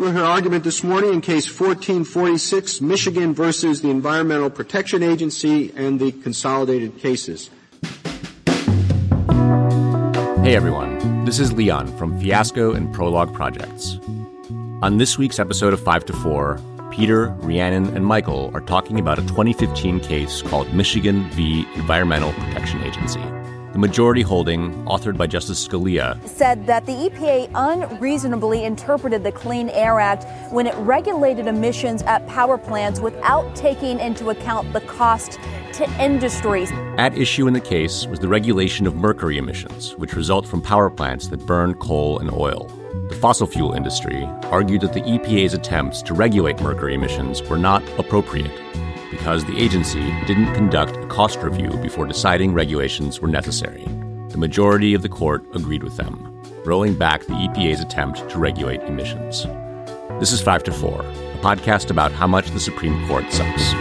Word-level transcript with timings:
We'll 0.00 0.12
hear 0.12 0.24
argument 0.24 0.64
this 0.64 0.82
morning 0.82 1.12
in 1.12 1.20
case 1.20 1.46
1446, 1.46 2.80
Michigan 2.80 3.34
versus 3.34 3.82
the 3.82 3.90
Environmental 3.90 4.48
Protection 4.48 5.02
Agency 5.02 5.74
and 5.76 6.00
the 6.00 6.10
consolidated 6.10 6.96
cases. 6.96 7.50
Hey 10.42 10.56
everyone, 10.56 11.26
this 11.26 11.38
is 11.38 11.52
Leon 11.52 11.94
from 11.98 12.18
Fiasco 12.18 12.72
and 12.72 12.94
Prologue 12.94 13.34
Projects. 13.34 13.98
On 14.80 14.96
this 14.96 15.18
week's 15.18 15.38
episode 15.38 15.74
of 15.74 15.84
5 15.84 16.06
to 16.06 16.14
4, 16.14 16.58
Peter, 16.90 17.26
Rhiannon, 17.40 17.94
and 17.94 18.06
Michael 18.06 18.50
are 18.54 18.62
talking 18.62 18.98
about 18.98 19.18
a 19.18 19.22
2015 19.26 20.00
case 20.00 20.40
called 20.40 20.72
Michigan 20.72 21.28
v. 21.32 21.66
Environmental 21.74 22.32
Protection 22.32 22.82
Agency. 22.84 23.20
The 23.72 23.78
majority 23.78 24.22
holding, 24.22 24.84
authored 24.86 25.16
by 25.16 25.28
Justice 25.28 25.66
Scalia, 25.66 26.18
said 26.26 26.66
that 26.66 26.86
the 26.86 26.92
EPA 27.08 27.50
unreasonably 27.54 28.64
interpreted 28.64 29.22
the 29.22 29.30
Clean 29.30 29.68
Air 29.68 30.00
Act 30.00 30.26
when 30.52 30.66
it 30.66 30.74
regulated 30.78 31.46
emissions 31.46 32.02
at 32.02 32.26
power 32.26 32.58
plants 32.58 32.98
without 32.98 33.54
taking 33.54 34.00
into 34.00 34.30
account 34.30 34.72
the 34.72 34.80
cost 34.80 35.38
to 35.74 35.88
industries. 36.02 36.72
At 36.98 37.16
issue 37.16 37.46
in 37.46 37.54
the 37.54 37.60
case 37.60 38.08
was 38.08 38.18
the 38.18 38.26
regulation 38.26 38.88
of 38.88 38.96
mercury 38.96 39.38
emissions, 39.38 39.96
which 39.96 40.14
result 40.14 40.48
from 40.48 40.60
power 40.60 40.90
plants 40.90 41.28
that 41.28 41.46
burn 41.46 41.74
coal 41.74 42.18
and 42.18 42.28
oil. 42.32 42.68
The 43.08 43.14
fossil 43.14 43.46
fuel 43.46 43.74
industry 43.74 44.24
argued 44.50 44.80
that 44.80 44.94
the 44.94 45.02
EPA's 45.02 45.54
attempts 45.54 46.02
to 46.02 46.14
regulate 46.14 46.60
mercury 46.60 46.94
emissions 46.94 47.40
were 47.48 47.58
not 47.58 47.84
appropriate 48.00 48.50
because 49.10 49.44
the 49.44 49.58
agency 49.58 50.00
didn't 50.26 50.54
conduct 50.54 50.96
a 50.96 51.06
cost 51.06 51.42
review 51.42 51.70
before 51.78 52.06
deciding 52.06 52.52
regulations 52.52 53.20
were 53.20 53.28
necessary. 53.28 53.84
The 54.28 54.38
majority 54.38 54.94
of 54.94 55.02
the 55.02 55.08
court 55.08 55.44
agreed 55.52 55.82
with 55.82 55.96
them, 55.96 56.42
rolling 56.64 56.96
back 56.96 57.26
the 57.26 57.32
EPA's 57.32 57.80
attempt 57.80 58.28
to 58.30 58.38
regulate 58.38 58.80
emissions. 58.82 59.44
This 60.20 60.30
is 60.30 60.40
5 60.40 60.62
to 60.64 60.72
4, 60.72 61.00
a 61.00 61.38
podcast 61.38 61.90
about 61.90 62.12
how 62.12 62.28
much 62.28 62.50
the 62.50 62.60
Supreme 62.60 63.06
Court 63.08 63.24
sucks. 63.32 63.74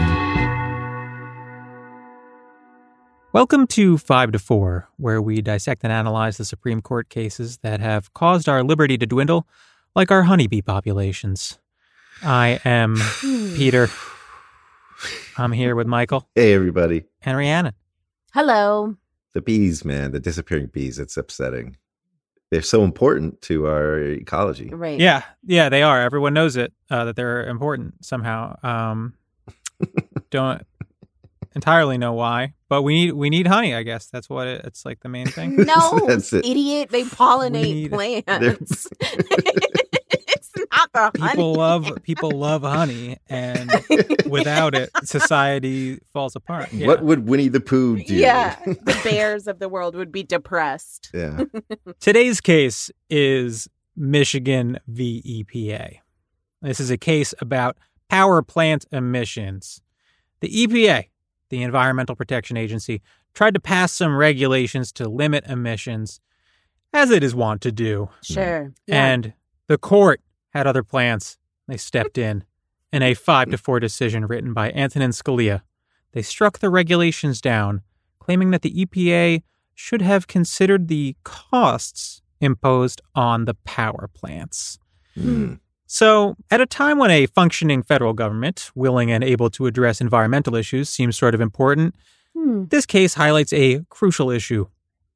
Welcome 3.31 3.67
to 3.67 3.99
5 3.99 4.31
to 4.31 4.39
4, 4.39 4.89
where 4.97 5.21
we 5.21 5.41
dissect 5.41 5.83
and 5.83 5.93
analyze 5.93 6.37
the 6.37 6.45
Supreme 6.45 6.81
Court 6.81 7.09
cases 7.09 7.59
that 7.59 7.79
have 7.79 8.11
caused 8.15 8.49
our 8.49 8.63
liberty 8.63 8.97
to 8.97 9.05
dwindle, 9.05 9.47
like 9.93 10.09
our 10.09 10.23
honeybee 10.23 10.61
populations. 10.61 11.59
I 12.23 12.59
am 12.65 12.95
Peter. 13.55 13.89
I'm 15.37 15.51
here 15.51 15.75
with 15.75 15.87
Michael 15.87 16.27
Hey, 16.35 16.53
everybody. 16.53 17.03
and 17.21 17.37
Rhiannon. 17.37 17.73
Hello. 18.33 18.95
The 19.33 19.41
bees, 19.41 19.85
man, 19.85 20.11
the 20.11 20.19
disappearing 20.19 20.67
bees, 20.67 20.99
it's 20.99 21.15
upsetting. 21.17 21.77
They're 22.51 22.61
so 22.63 22.83
important 22.83 23.41
to 23.43 23.67
our 23.67 23.99
ecology. 23.99 24.69
Right. 24.69 24.99
Yeah, 24.99 25.23
yeah, 25.45 25.69
they 25.69 25.83
are. 25.83 26.01
Everyone 26.01 26.33
knows 26.33 26.57
it 26.57 26.73
uh, 26.89 27.05
that 27.05 27.15
they're 27.15 27.45
important 27.47 28.03
somehow. 28.03 28.57
Um, 28.63 29.13
don't 30.31 30.63
entirely 31.55 31.97
know 31.99 32.13
why, 32.13 32.53
but 32.67 32.81
we 32.81 32.93
need 32.95 33.11
we 33.13 33.29
need 33.29 33.45
honey. 33.45 33.75
I 33.75 33.83
guess 33.83 34.07
that's 34.07 34.29
what 34.29 34.47
it, 34.47 34.65
it's 34.65 34.83
like 34.83 34.99
the 35.01 35.09
main 35.09 35.27
thing. 35.27 35.57
No, 35.57 35.99
That's 36.07 36.33
it. 36.33 36.43
idiot. 36.45 36.89
They 36.89 37.03
pollinate 37.03 37.51
need- 37.51 37.91
plants. 37.91 38.87
it's 40.71 40.87
not 40.93 41.13
the 41.13 41.19
honey. 41.19 41.31
People 41.31 41.53
love 41.53 41.91
people 42.03 42.31
love 42.31 42.61
honey, 42.63 43.17
and 43.29 43.71
without 44.25 44.75
it, 44.75 44.89
society 45.03 45.99
falls 46.13 46.35
apart. 46.35 46.71
Yeah. 46.71 46.87
What 46.87 47.03
would 47.03 47.27
Winnie 47.27 47.47
the 47.47 47.59
Pooh 47.59 47.97
do? 48.03 48.13
Yeah. 48.15 48.55
the 48.65 48.99
bears 49.03 49.47
of 49.47 49.59
the 49.59 49.69
world 49.69 49.95
would 49.95 50.11
be 50.11 50.23
depressed. 50.23 51.09
yeah. 51.13 51.43
Today's 51.99 52.41
case 52.41 52.91
is 53.09 53.67
Michigan 53.95 54.79
v. 54.87 55.45
EPA. 55.45 55.97
This 56.61 56.79
is 56.79 56.89
a 56.91 56.97
case 56.97 57.33
about 57.39 57.77
power 58.09 58.41
plant 58.41 58.85
emissions. 58.91 59.81
The 60.41 60.49
EPA, 60.49 61.05
the 61.49 61.63
Environmental 61.63 62.15
Protection 62.15 62.57
Agency, 62.57 63.01
tried 63.33 63.53
to 63.53 63.59
pass 63.59 63.93
some 63.93 64.15
regulations 64.15 64.91
to 64.93 65.07
limit 65.07 65.45
emissions, 65.47 66.19
as 66.93 67.11
it 67.11 67.23
is 67.23 67.35
wont 67.35 67.61
to 67.61 67.71
do. 67.71 68.09
Sure. 68.23 68.73
Yeah. 68.87 69.13
And 69.13 69.33
the 69.67 69.77
court 69.77 70.21
had 70.53 70.67
other 70.67 70.83
plans. 70.83 71.37
They 71.67 71.77
stepped 71.77 72.17
in. 72.17 72.43
In 72.91 73.03
a 73.03 73.13
5 73.13 73.51
to 73.51 73.57
4 73.57 73.79
decision 73.79 74.25
written 74.25 74.53
by 74.53 74.71
Antonin 74.71 75.11
Scalia, 75.11 75.61
they 76.13 76.23
struck 76.23 76.59
the 76.59 76.71
regulations 76.71 77.39
down, 77.39 77.81
claiming 78.19 78.49
that 78.51 78.63
the 78.63 78.85
EPA 78.85 79.43
should 79.75 80.01
have 80.01 80.27
considered 80.27 80.87
the 80.87 81.15
costs 81.23 82.21
imposed 82.41 83.01
on 83.13 83.45
the 83.45 83.53
power 83.53 84.09
plants. 84.13 84.79
Mm. 85.15 85.59
So, 85.85 86.35
at 86.49 86.61
a 86.61 86.65
time 86.65 86.97
when 86.97 87.11
a 87.11 87.27
functioning 87.27 87.83
federal 87.83 88.13
government, 88.13 88.71
willing 88.75 89.11
and 89.11 89.23
able 89.23 89.49
to 89.51 89.67
address 89.67 90.01
environmental 90.01 90.55
issues, 90.55 90.89
seems 90.89 91.17
sort 91.17 91.35
of 91.35 91.41
important, 91.41 91.95
Hmm. 92.35 92.65
this 92.69 92.85
case 92.85 93.15
highlights 93.15 93.51
a 93.53 93.81
crucial 93.89 94.29
issue 94.29 94.67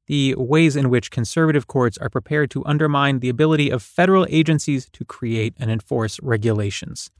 the 0.06 0.34
ways 0.36 0.76
in 0.76 0.90
which 0.90 1.10
conservative 1.10 1.66
courts 1.66 1.98
are 1.98 2.10
prepared 2.10 2.50
to 2.50 2.64
undermine 2.64 3.20
the 3.20 3.28
ability 3.28 3.70
of 3.70 3.82
federal 3.82 4.26
agencies 4.28 4.88
to 4.90 5.04
create 5.04 5.54
and 5.58 5.70
enforce 5.70 6.20
regulations. 6.22 7.10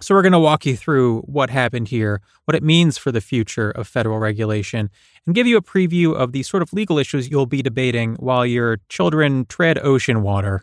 So, 0.00 0.14
we're 0.14 0.22
going 0.22 0.32
to 0.32 0.38
walk 0.38 0.64
you 0.64 0.74
through 0.74 1.20
what 1.22 1.50
happened 1.50 1.88
here, 1.88 2.22
what 2.46 2.54
it 2.54 2.62
means 2.62 2.96
for 2.96 3.12
the 3.12 3.20
future 3.20 3.70
of 3.70 3.86
federal 3.86 4.18
regulation, 4.18 4.90
and 5.26 5.34
give 5.34 5.46
you 5.46 5.56
a 5.58 5.62
preview 5.62 6.14
of 6.14 6.32
the 6.32 6.42
sort 6.42 6.62
of 6.62 6.72
legal 6.72 6.98
issues 6.98 7.30
you'll 7.30 7.46
be 7.46 7.62
debating 7.62 8.14
while 8.14 8.44
your 8.44 8.78
children 8.88 9.44
tread 9.46 9.78
ocean 9.78 10.22
water 10.22 10.62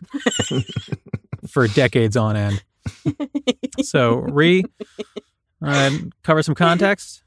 for 1.46 1.68
decades 1.68 2.16
on 2.16 2.36
end. 2.36 2.62
So, 3.82 4.16
Ree, 4.16 4.64
uh, 5.62 5.90
cover 6.22 6.42
some 6.42 6.56
context. 6.56 7.22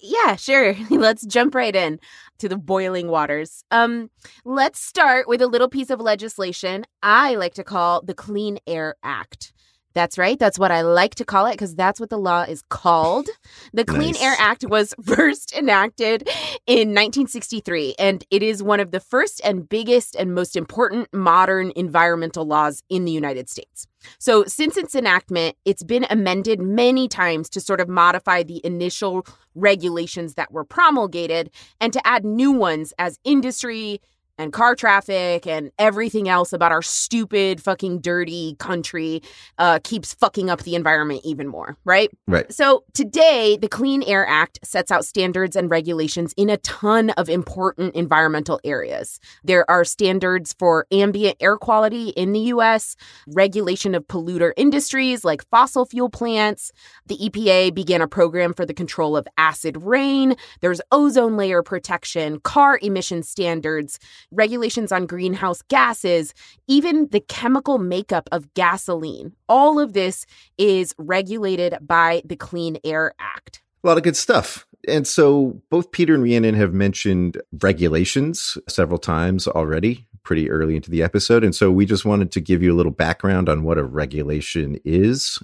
Yeah, 0.00 0.36
sure. 0.36 0.74
Let's 0.90 1.24
jump 1.24 1.54
right 1.54 1.74
in 1.74 2.00
to 2.42 2.48
the 2.48 2.56
boiling 2.56 3.06
waters. 3.06 3.62
Um, 3.70 4.10
let's 4.44 4.80
start 4.80 5.28
with 5.28 5.40
a 5.40 5.46
little 5.46 5.68
piece 5.68 5.90
of 5.90 6.00
legislation 6.00 6.84
I 7.00 7.36
like 7.36 7.54
to 7.54 7.62
call 7.62 8.02
the 8.02 8.14
Clean 8.14 8.58
Air 8.66 8.96
Act. 9.04 9.52
That's 9.94 10.18
right. 10.18 10.38
That's 10.38 10.58
what 10.58 10.70
I 10.70 10.82
like 10.82 11.14
to 11.16 11.24
call 11.24 11.46
it 11.46 11.52
because 11.52 11.74
that's 11.74 12.00
what 12.00 12.10
the 12.10 12.18
law 12.18 12.42
is 12.42 12.62
called. 12.68 13.28
The 13.72 13.84
Clean 13.84 14.12
Nice. 14.12 14.22
Air 14.22 14.34
Act 14.38 14.64
was 14.68 14.94
first 15.04 15.52
enacted 15.52 16.28
in 16.66 16.88
1963, 16.88 17.96
and 17.98 18.24
it 18.30 18.42
is 18.42 18.62
one 18.62 18.80
of 18.80 18.90
the 18.90 19.00
first 19.00 19.40
and 19.44 19.68
biggest 19.68 20.16
and 20.16 20.34
most 20.34 20.56
important 20.56 21.08
modern 21.12 21.72
environmental 21.76 22.44
laws 22.44 22.82
in 22.88 23.04
the 23.04 23.12
United 23.12 23.48
States. 23.48 23.86
So, 24.18 24.44
since 24.44 24.76
its 24.76 24.94
enactment, 24.94 25.56
it's 25.64 25.82
been 25.82 26.06
amended 26.10 26.60
many 26.60 27.06
times 27.08 27.48
to 27.50 27.60
sort 27.60 27.80
of 27.80 27.88
modify 27.88 28.42
the 28.42 28.60
initial 28.64 29.26
regulations 29.54 30.34
that 30.34 30.52
were 30.52 30.64
promulgated 30.64 31.50
and 31.80 31.92
to 31.92 32.04
add 32.06 32.24
new 32.24 32.50
ones 32.50 32.92
as 32.98 33.18
industry 33.24 34.00
and 34.38 34.52
car 34.52 34.74
traffic 34.74 35.46
and 35.46 35.70
everything 35.78 36.28
else 36.28 36.52
about 36.52 36.72
our 36.72 36.82
stupid, 36.82 37.62
fucking 37.62 38.00
dirty 38.00 38.56
country 38.58 39.22
uh, 39.58 39.78
keeps 39.84 40.14
fucking 40.14 40.50
up 40.50 40.62
the 40.62 40.74
environment 40.74 41.20
even 41.24 41.46
more, 41.46 41.76
right? 41.84 42.10
Right. 42.26 42.50
So 42.52 42.84
today, 42.94 43.58
the 43.60 43.68
Clean 43.68 44.02
Air 44.02 44.26
Act 44.26 44.58
sets 44.64 44.90
out 44.90 45.04
standards 45.04 45.56
and 45.56 45.70
regulations 45.70 46.34
in 46.36 46.50
a 46.50 46.56
ton 46.58 47.10
of 47.10 47.28
important 47.28 47.94
environmental 47.94 48.60
areas. 48.64 49.20
There 49.44 49.68
are 49.70 49.84
standards 49.84 50.54
for 50.58 50.86
ambient 50.90 51.36
air 51.40 51.56
quality 51.56 52.10
in 52.10 52.32
the 52.32 52.40
US, 52.40 52.96
regulation 53.28 53.94
of 53.94 54.06
polluter 54.06 54.52
industries 54.56 55.24
like 55.24 55.48
fossil 55.50 55.84
fuel 55.84 56.08
plants. 56.08 56.72
The 57.06 57.18
EPA 57.18 57.74
began 57.74 58.00
a 58.00 58.08
program 58.08 58.54
for 58.54 58.66
the 58.66 58.74
control 58.74 59.16
of 59.16 59.26
acid 59.36 59.76
rain. 59.82 60.36
There's 60.60 60.80
ozone 60.90 61.36
layer 61.36 61.62
protection, 61.62 62.40
car 62.40 62.78
emission 62.82 63.22
standards, 63.22 63.98
regulations 64.32 64.90
on 64.90 65.06
greenhouse 65.06 65.62
gases, 65.68 66.34
even 66.66 67.08
the 67.10 67.20
chemical 67.20 67.78
makeup 67.78 68.28
of 68.32 68.52
gasoline. 68.54 69.32
All 69.48 69.78
of 69.78 69.92
this 69.92 70.26
is 70.58 70.94
regulated 70.98 71.76
by 71.80 72.22
the 72.24 72.36
Clean 72.36 72.78
Air 72.84 73.14
Act. 73.18 73.62
A 73.84 73.86
lot 73.86 73.96
of 73.96 74.04
good 74.04 74.16
stuff. 74.16 74.66
And 74.88 75.06
so 75.06 75.60
both 75.70 75.92
Peter 75.92 76.14
and 76.14 76.22
Rhiannon 76.22 76.54
have 76.54 76.74
mentioned 76.74 77.40
regulations 77.60 78.58
several 78.68 78.98
times 78.98 79.46
already, 79.46 80.06
pretty 80.24 80.50
early 80.50 80.76
into 80.76 80.90
the 80.90 81.02
episode. 81.02 81.44
And 81.44 81.54
so 81.54 81.70
we 81.70 81.86
just 81.86 82.04
wanted 82.04 82.32
to 82.32 82.40
give 82.40 82.62
you 82.62 82.72
a 82.72 82.76
little 82.76 82.92
background 82.92 83.48
on 83.48 83.62
what 83.62 83.78
a 83.78 83.84
regulation 83.84 84.80
is. 84.84 85.38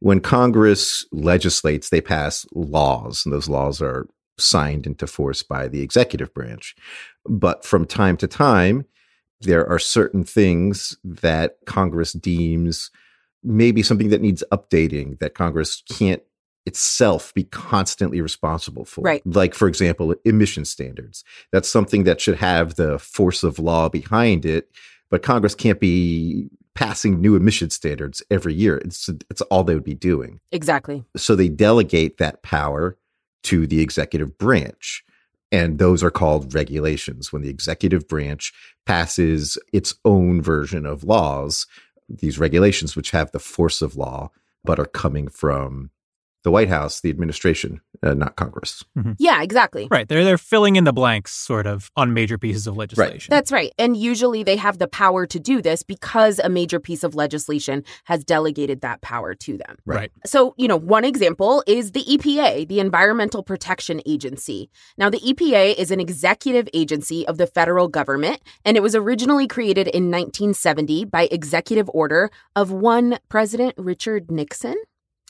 When 0.00 0.20
Congress 0.20 1.04
legislates, 1.12 1.90
they 1.90 2.00
pass 2.00 2.46
laws, 2.52 3.24
and 3.24 3.32
those 3.32 3.48
laws 3.48 3.82
are 3.82 4.08
signed 4.38 4.86
into 4.86 5.06
force 5.06 5.42
by 5.42 5.68
the 5.68 5.82
executive 5.82 6.32
branch. 6.32 6.74
But 7.26 7.64
from 7.64 7.86
time 7.86 8.16
to 8.18 8.26
time, 8.26 8.86
there 9.40 9.66
are 9.68 9.78
certain 9.78 10.24
things 10.24 10.96
that 11.04 11.56
Congress 11.66 12.12
deems 12.12 12.90
maybe 13.42 13.82
something 13.82 14.10
that 14.10 14.20
needs 14.20 14.44
updating 14.52 15.18
that 15.18 15.34
Congress 15.34 15.82
can't 15.90 16.22
itself 16.66 17.32
be 17.32 17.44
constantly 17.44 18.20
responsible 18.20 18.84
for. 18.84 19.00
Right. 19.00 19.22
Like, 19.24 19.54
for 19.54 19.66
example, 19.66 20.14
emission 20.26 20.66
standards. 20.66 21.24
That's 21.50 21.68
something 21.68 22.04
that 22.04 22.20
should 22.20 22.36
have 22.36 22.74
the 22.74 22.98
force 22.98 23.42
of 23.42 23.58
law 23.58 23.88
behind 23.88 24.44
it 24.44 24.70
but 25.10 25.22
Congress 25.22 25.54
can't 25.54 25.80
be 25.80 26.48
passing 26.74 27.20
new 27.20 27.36
emission 27.36 27.68
standards 27.68 28.22
every 28.30 28.54
year. 28.54 28.78
It's 28.78 29.08
it's 29.28 29.42
all 29.42 29.64
they 29.64 29.74
would 29.74 29.84
be 29.84 29.94
doing. 29.94 30.40
Exactly. 30.52 31.04
So 31.16 31.34
they 31.34 31.48
delegate 31.48 32.18
that 32.18 32.42
power 32.42 32.96
to 33.44 33.66
the 33.66 33.80
executive 33.80 34.38
branch. 34.38 35.04
And 35.52 35.78
those 35.78 36.02
are 36.02 36.10
called 36.10 36.54
regulations. 36.54 37.32
When 37.32 37.42
the 37.42 37.48
executive 37.48 38.06
branch 38.06 38.52
passes 38.86 39.58
its 39.72 39.94
own 40.04 40.40
version 40.42 40.86
of 40.86 41.04
laws, 41.04 41.66
these 42.08 42.38
regulations, 42.38 42.94
which 42.96 43.10
have 43.10 43.32
the 43.32 43.38
force 43.38 43.82
of 43.82 43.96
law, 43.96 44.30
but 44.64 44.78
are 44.78 44.86
coming 44.86 45.28
from 45.28 45.90
the 46.42 46.50
White 46.50 46.68
House, 46.68 47.00
the 47.00 47.10
administration, 47.10 47.80
uh, 48.02 48.14
not 48.14 48.36
Congress. 48.36 48.82
Yeah, 49.18 49.42
exactly. 49.42 49.88
Right. 49.90 50.08
They're 50.08 50.24
they're 50.24 50.38
filling 50.38 50.76
in 50.76 50.84
the 50.84 50.92
blanks 50.92 51.32
sort 51.32 51.66
of 51.66 51.90
on 51.96 52.14
major 52.14 52.38
pieces 52.38 52.66
of 52.66 52.76
legislation. 52.76 53.12
Right. 53.14 53.26
That's 53.28 53.52
right. 53.52 53.72
And 53.78 53.96
usually 53.96 54.42
they 54.42 54.56
have 54.56 54.78
the 54.78 54.88
power 54.88 55.26
to 55.26 55.38
do 55.38 55.60
this 55.60 55.82
because 55.82 56.38
a 56.38 56.48
major 56.48 56.80
piece 56.80 57.04
of 57.04 57.14
legislation 57.14 57.84
has 58.04 58.24
delegated 58.24 58.80
that 58.80 59.00
power 59.02 59.34
to 59.34 59.58
them. 59.58 59.76
right. 59.84 60.10
So, 60.24 60.54
you 60.56 60.68
know, 60.68 60.76
one 60.76 61.04
example 61.04 61.62
is 61.66 61.92
the 61.92 62.04
EPA, 62.04 62.68
the 62.68 62.80
Environmental 62.80 63.42
Protection 63.42 64.00
Agency. 64.06 64.70
Now, 64.96 65.10
the 65.10 65.20
EPA 65.20 65.76
is 65.76 65.90
an 65.90 66.00
executive 66.00 66.68
agency 66.72 67.26
of 67.26 67.38
the 67.38 67.46
federal 67.46 67.88
government, 67.88 68.40
and 68.64 68.76
it 68.76 68.82
was 68.82 68.94
originally 68.94 69.46
created 69.46 69.88
in 69.88 70.10
1970 70.10 71.04
by 71.04 71.28
executive 71.30 71.90
order 71.92 72.30
of 72.56 72.70
one 72.70 73.18
President 73.28 73.74
Richard 73.76 74.30
Nixon. 74.30 74.76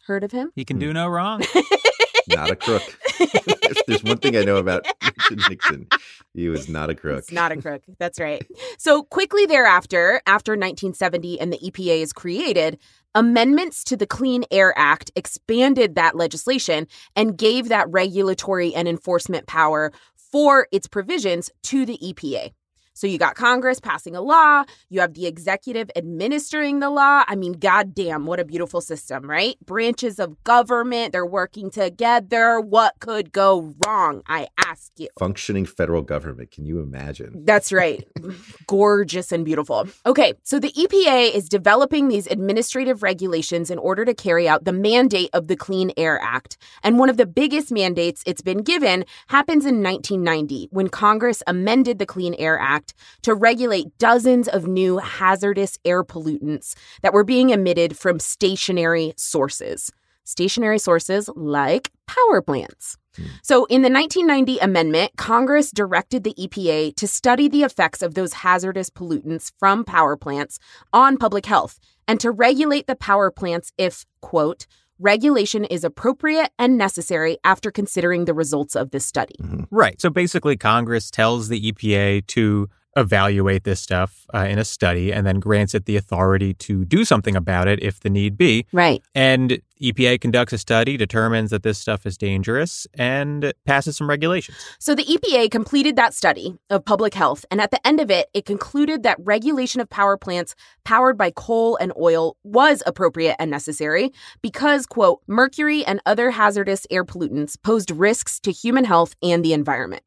Heard 0.07 0.25
of 0.25 0.33
him? 0.33 0.53
He 0.55 0.65
can 0.65 0.79
do 0.79 0.89
hmm. 0.89 0.95
no 0.95 1.09
wrong. 1.09 1.43
Not 2.29 2.51
a 2.51 2.57
crook. 2.57 2.83
if 3.19 3.87
there's 3.87 4.05
one 4.05 4.19
thing 4.19 4.37
I 4.37 4.43
know 4.43 4.57
about 4.57 4.87
Richard 5.31 5.49
Nixon, 5.49 5.87
he 6.35 6.49
was 6.49 6.69
not 6.69 6.91
a 6.91 6.95
crook. 6.95 7.19
It's 7.19 7.33
not 7.33 7.51
a 7.51 7.57
crook. 7.57 7.83
That's 7.99 8.21
right. 8.21 8.47
So 8.79 9.03
quickly 9.03 9.47
thereafter, 9.47 10.23
after 10.27 10.53
1970 10.53 11.41
and 11.41 11.53
the 11.53 11.59
EPA 11.59 12.03
is 12.03 12.13
created, 12.13 12.79
amendments 13.15 13.83
to 13.85 13.97
the 13.97 14.07
Clean 14.07 14.45
Air 14.51 14.73
Act 14.77 15.11
expanded 15.17 15.97
that 15.97 16.15
legislation 16.15 16.87
and 17.17 17.37
gave 17.37 17.69
that 17.69 17.91
regulatory 17.91 18.75
and 18.75 18.87
enforcement 18.87 19.47
power 19.47 19.91
for 20.15 20.69
its 20.71 20.87
provisions 20.87 21.51
to 21.65 21.85
the 21.85 21.99
EPA. 21.99 22.53
So 23.01 23.07
you 23.07 23.17
got 23.17 23.35
Congress 23.35 23.81
passing 23.81 24.15
a 24.15 24.21
law, 24.21 24.65
you 24.91 25.01
have 25.01 25.15
the 25.15 25.27
executive 25.27 25.91
administering 25.97 26.81
the 26.81 26.91
law. 26.91 27.25
I 27.27 27.35
mean, 27.35 27.55
goddamn, 27.55 28.27
what 28.27 28.39
a 28.39 28.45
beautiful 28.45 28.83
system, 28.83 29.25
right? 29.25 29.57
Branches 29.65 30.19
of 30.19 30.45
government, 30.45 31.13
they're 31.13 31.25
working 31.25 31.71
together. 31.71 32.61
What 32.61 32.97
could 33.01 33.33
go 33.33 33.75
wrong? 33.87 34.21
I 34.27 34.49
ask 34.59 34.93
you. 34.99 35.09
Functioning 35.19 35.65
federal 35.65 36.03
government. 36.03 36.51
Can 36.51 36.67
you 36.67 36.81
imagine? 36.81 37.47
That's 37.47 37.73
right. 37.73 38.07
Gorgeous 38.67 39.33
and 39.33 39.47
beautiful. 39.47 39.89
Okay, 40.05 40.35
so 40.43 40.59
the 40.59 40.73
EPA 40.73 41.35
is 41.35 41.49
developing 41.49 42.09
these 42.09 42.27
administrative 42.27 43.03
regulations 43.03 43.71
in 43.71 43.79
order 43.79 44.05
to 44.05 44.13
carry 44.13 44.47
out 44.47 44.67
the 44.67 44.75
mandate 44.75 45.31
of 45.33 45.49
the 45.49 45.57
Clean 45.57 45.91
Air 45.97 46.21
Act. 46.21 46.59
And 46.83 46.99
one 46.99 47.09
of 47.09 47.17
the 47.17 47.25
biggest 47.25 47.73
mandates 47.73 48.23
it's 48.27 48.43
been 48.43 48.59
given 48.59 49.07
happens 49.29 49.65
in 49.65 49.83
1990 49.83 50.69
when 50.71 50.91
Congress 50.91 51.43
amended 51.47 51.99
the 51.99 52.05
Clean 52.05 52.35
Air 52.35 52.59
Act 52.59 52.90
to 53.23 53.35
regulate 53.35 53.97
dozens 53.99 54.49
of 54.49 54.67
new 54.67 54.99
hazardous 54.99 55.79
air 55.85 56.05
pollutants 56.05 56.75
that 57.03 57.13
were 57.13 57.25
being 57.25 57.51
emitted 57.51 57.97
from 57.97 58.19
stationary 58.19 59.13
sources. 59.17 59.91
Stationary 60.25 60.79
sources 60.79 61.29
like 61.35 61.91
power 62.07 62.41
plants. 62.41 62.97
Hmm. 63.17 63.25
So, 63.43 63.65
in 63.65 63.83
the 63.83 63.91
1990 63.91 64.59
amendment, 64.59 65.13
Congress 65.17 65.73
directed 65.73 66.23
the 66.23 66.35
EPA 66.35 66.95
to 66.97 67.09
study 67.09 67.49
the 67.49 67.65
effects 67.65 68.03
of 68.03 68.15
those 68.15 68.35
hazardous 68.35 68.91
pollutants 68.91 69.51
from 69.59 69.85
power 69.85 70.17
plants 70.17 70.59
on 70.93 71.17
public 71.17 71.47
health 71.47 71.81
and 72.07 72.21
to 72.21 72.31
regulate 72.31 72.87
the 72.87 72.97
power 72.97 73.31
plants 73.31 73.73
if, 73.79 74.05
quote, 74.21 74.67
regulation 75.01 75.65
is 75.65 75.83
appropriate 75.83 76.51
and 76.59 76.79
necessary 76.79 77.39
after 77.43 77.71
considering 77.71 78.27
the 78.27 78.35
results 78.35 78.77
of 78.77 78.91
this 78.91 79.07
study. 79.07 79.35
Mm-hmm. 79.41 79.65
Right. 79.71 80.01
So 80.01 80.11
basically, 80.11 80.57
Congress 80.57 81.11
tells 81.11 81.49
the 81.49 81.73
EPA 81.73 82.27
to 82.29 82.69
evaluate 82.97 83.65
this 83.65 83.81
stuff 83.81 84.27
uh, 84.35 84.47
in 84.49 84.59
a 84.59 84.65
study 84.65 85.13
and 85.13 85.27
then 85.27 85.41
grants 85.41 85.75
it 85.75 85.87
the 85.87 85.97
authority 85.97 86.55
to 86.55 86.85
do 86.85 87.05
something 87.05 87.37
about 87.37 87.69
it 87.69 87.83
if 87.83 88.01
the 88.01 88.11
need 88.11 88.37
be. 88.37 88.67
Right. 88.73 89.03
And 89.15 89.61
EPA 89.81 90.21
conducts 90.21 90.53
a 90.53 90.59
study, 90.59 90.97
determines 90.97 91.51
that 91.51 91.63
this 91.63 91.79
stuff 91.79 92.05
is 92.05 92.19
dangerous, 92.19 92.87
and 92.95 93.53
passes 93.65 93.97
some 93.97 94.09
regulations. 94.09 94.59
So 94.79 94.95
the 94.95 95.05
EPA 95.05 95.51
completed 95.51 95.97
that 95.97 96.13
study 96.13 96.55
of 96.69 96.85
public 96.85 97.15
health, 97.15 97.47
and 97.51 97.61
at 97.61 97.71
the 97.71 97.85
end 97.87 98.01
of 98.01 98.11
it, 98.11 98.29
it 98.35 98.45
concluded 98.45 99.03
that 99.05 99.17
regulation 99.21 99.81
of 99.81 99.89
power 99.89 100.17
plants 100.19 100.55
powered 100.85 101.17
by 101.17 101.31
coal 101.31 101.77
and 101.77 101.93
oil 101.99 102.37
was 102.45 102.83
appropriate 102.85 103.37
and 103.39 103.51
necessary 103.51 104.13
because, 104.43 104.85
quote, 104.85 105.23
mercury 105.27 105.85
and 105.85 106.01
other 106.05 106.31
hazardous 106.31 106.87
air 106.91 107.05
pollutants 107.05 107.57
posed 107.63 107.91
risks 107.91 108.39
to 108.41 108.53
human 108.53 108.85
health 108.85 109.15
and 109.23 109.45
the 109.45 109.55
environment. 109.55 110.03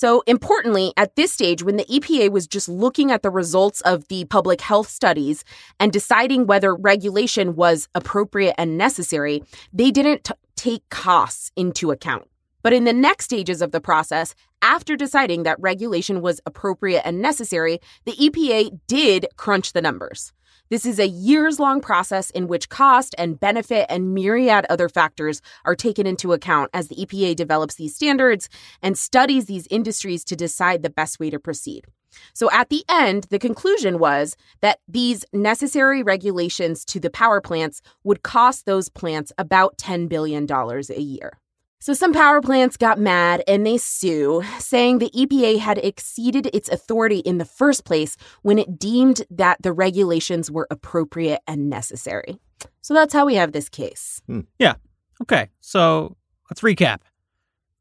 So, 0.00 0.22
importantly, 0.26 0.94
at 0.96 1.14
this 1.16 1.30
stage, 1.30 1.62
when 1.62 1.76
the 1.76 1.84
EPA 1.84 2.30
was 2.30 2.46
just 2.46 2.70
looking 2.70 3.12
at 3.12 3.22
the 3.22 3.28
results 3.28 3.82
of 3.82 4.08
the 4.08 4.24
public 4.24 4.62
health 4.62 4.88
studies 4.88 5.44
and 5.78 5.92
deciding 5.92 6.46
whether 6.46 6.74
regulation 6.74 7.54
was 7.54 7.86
appropriate 7.94 8.54
and 8.56 8.78
necessary, 8.78 9.42
they 9.74 9.90
didn't 9.90 10.24
t- 10.24 10.32
take 10.56 10.88
costs 10.88 11.52
into 11.54 11.90
account. 11.90 12.26
But 12.62 12.72
in 12.72 12.84
the 12.84 12.94
next 12.94 13.26
stages 13.26 13.60
of 13.60 13.72
the 13.72 13.80
process, 13.82 14.34
after 14.62 14.96
deciding 14.96 15.42
that 15.42 15.60
regulation 15.60 16.22
was 16.22 16.40
appropriate 16.46 17.02
and 17.04 17.20
necessary, 17.20 17.78
the 18.06 18.12
EPA 18.12 18.80
did 18.86 19.26
crunch 19.36 19.74
the 19.74 19.82
numbers. 19.82 20.32
This 20.70 20.86
is 20.86 21.00
a 21.00 21.08
years 21.08 21.58
long 21.58 21.80
process 21.80 22.30
in 22.30 22.46
which 22.46 22.68
cost 22.68 23.12
and 23.18 23.40
benefit 23.40 23.86
and 23.88 24.14
myriad 24.14 24.66
other 24.70 24.88
factors 24.88 25.42
are 25.64 25.74
taken 25.74 26.06
into 26.06 26.32
account 26.32 26.70
as 26.72 26.86
the 26.86 26.94
EPA 26.94 27.34
develops 27.34 27.74
these 27.74 27.96
standards 27.96 28.48
and 28.80 28.96
studies 28.96 29.46
these 29.46 29.66
industries 29.68 30.22
to 30.26 30.36
decide 30.36 30.84
the 30.84 30.88
best 30.88 31.18
way 31.18 31.28
to 31.28 31.40
proceed. 31.40 31.86
So 32.34 32.48
at 32.52 32.68
the 32.68 32.84
end, 32.88 33.26
the 33.30 33.38
conclusion 33.40 33.98
was 33.98 34.36
that 34.60 34.78
these 34.86 35.24
necessary 35.32 36.04
regulations 36.04 36.84
to 36.84 37.00
the 37.00 37.10
power 37.10 37.40
plants 37.40 37.82
would 38.04 38.22
cost 38.22 38.64
those 38.64 38.88
plants 38.88 39.32
about 39.38 39.76
$10 39.76 40.08
billion 40.08 40.46
a 40.48 41.00
year. 41.00 41.32
So 41.82 41.94
some 41.94 42.12
power 42.12 42.42
plants 42.42 42.76
got 42.76 42.98
mad 42.98 43.42
and 43.48 43.66
they 43.66 43.78
sue, 43.78 44.42
saying 44.58 44.98
the 44.98 45.10
EPA 45.16 45.60
had 45.60 45.78
exceeded 45.78 46.50
its 46.52 46.68
authority 46.68 47.20
in 47.20 47.38
the 47.38 47.46
first 47.46 47.86
place 47.86 48.18
when 48.42 48.58
it 48.58 48.78
deemed 48.78 49.22
that 49.30 49.62
the 49.62 49.72
regulations 49.72 50.50
were 50.50 50.66
appropriate 50.70 51.40
and 51.46 51.70
necessary. 51.70 52.38
So 52.82 52.92
that's 52.92 53.14
how 53.14 53.24
we 53.24 53.36
have 53.36 53.52
this 53.52 53.70
case. 53.70 54.20
Hmm. 54.26 54.40
Yeah. 54.58 54.74
Okay, 55.22 55.48
so 55.60 56.16
let's 56.50 56.60
recap. 56.60 56.98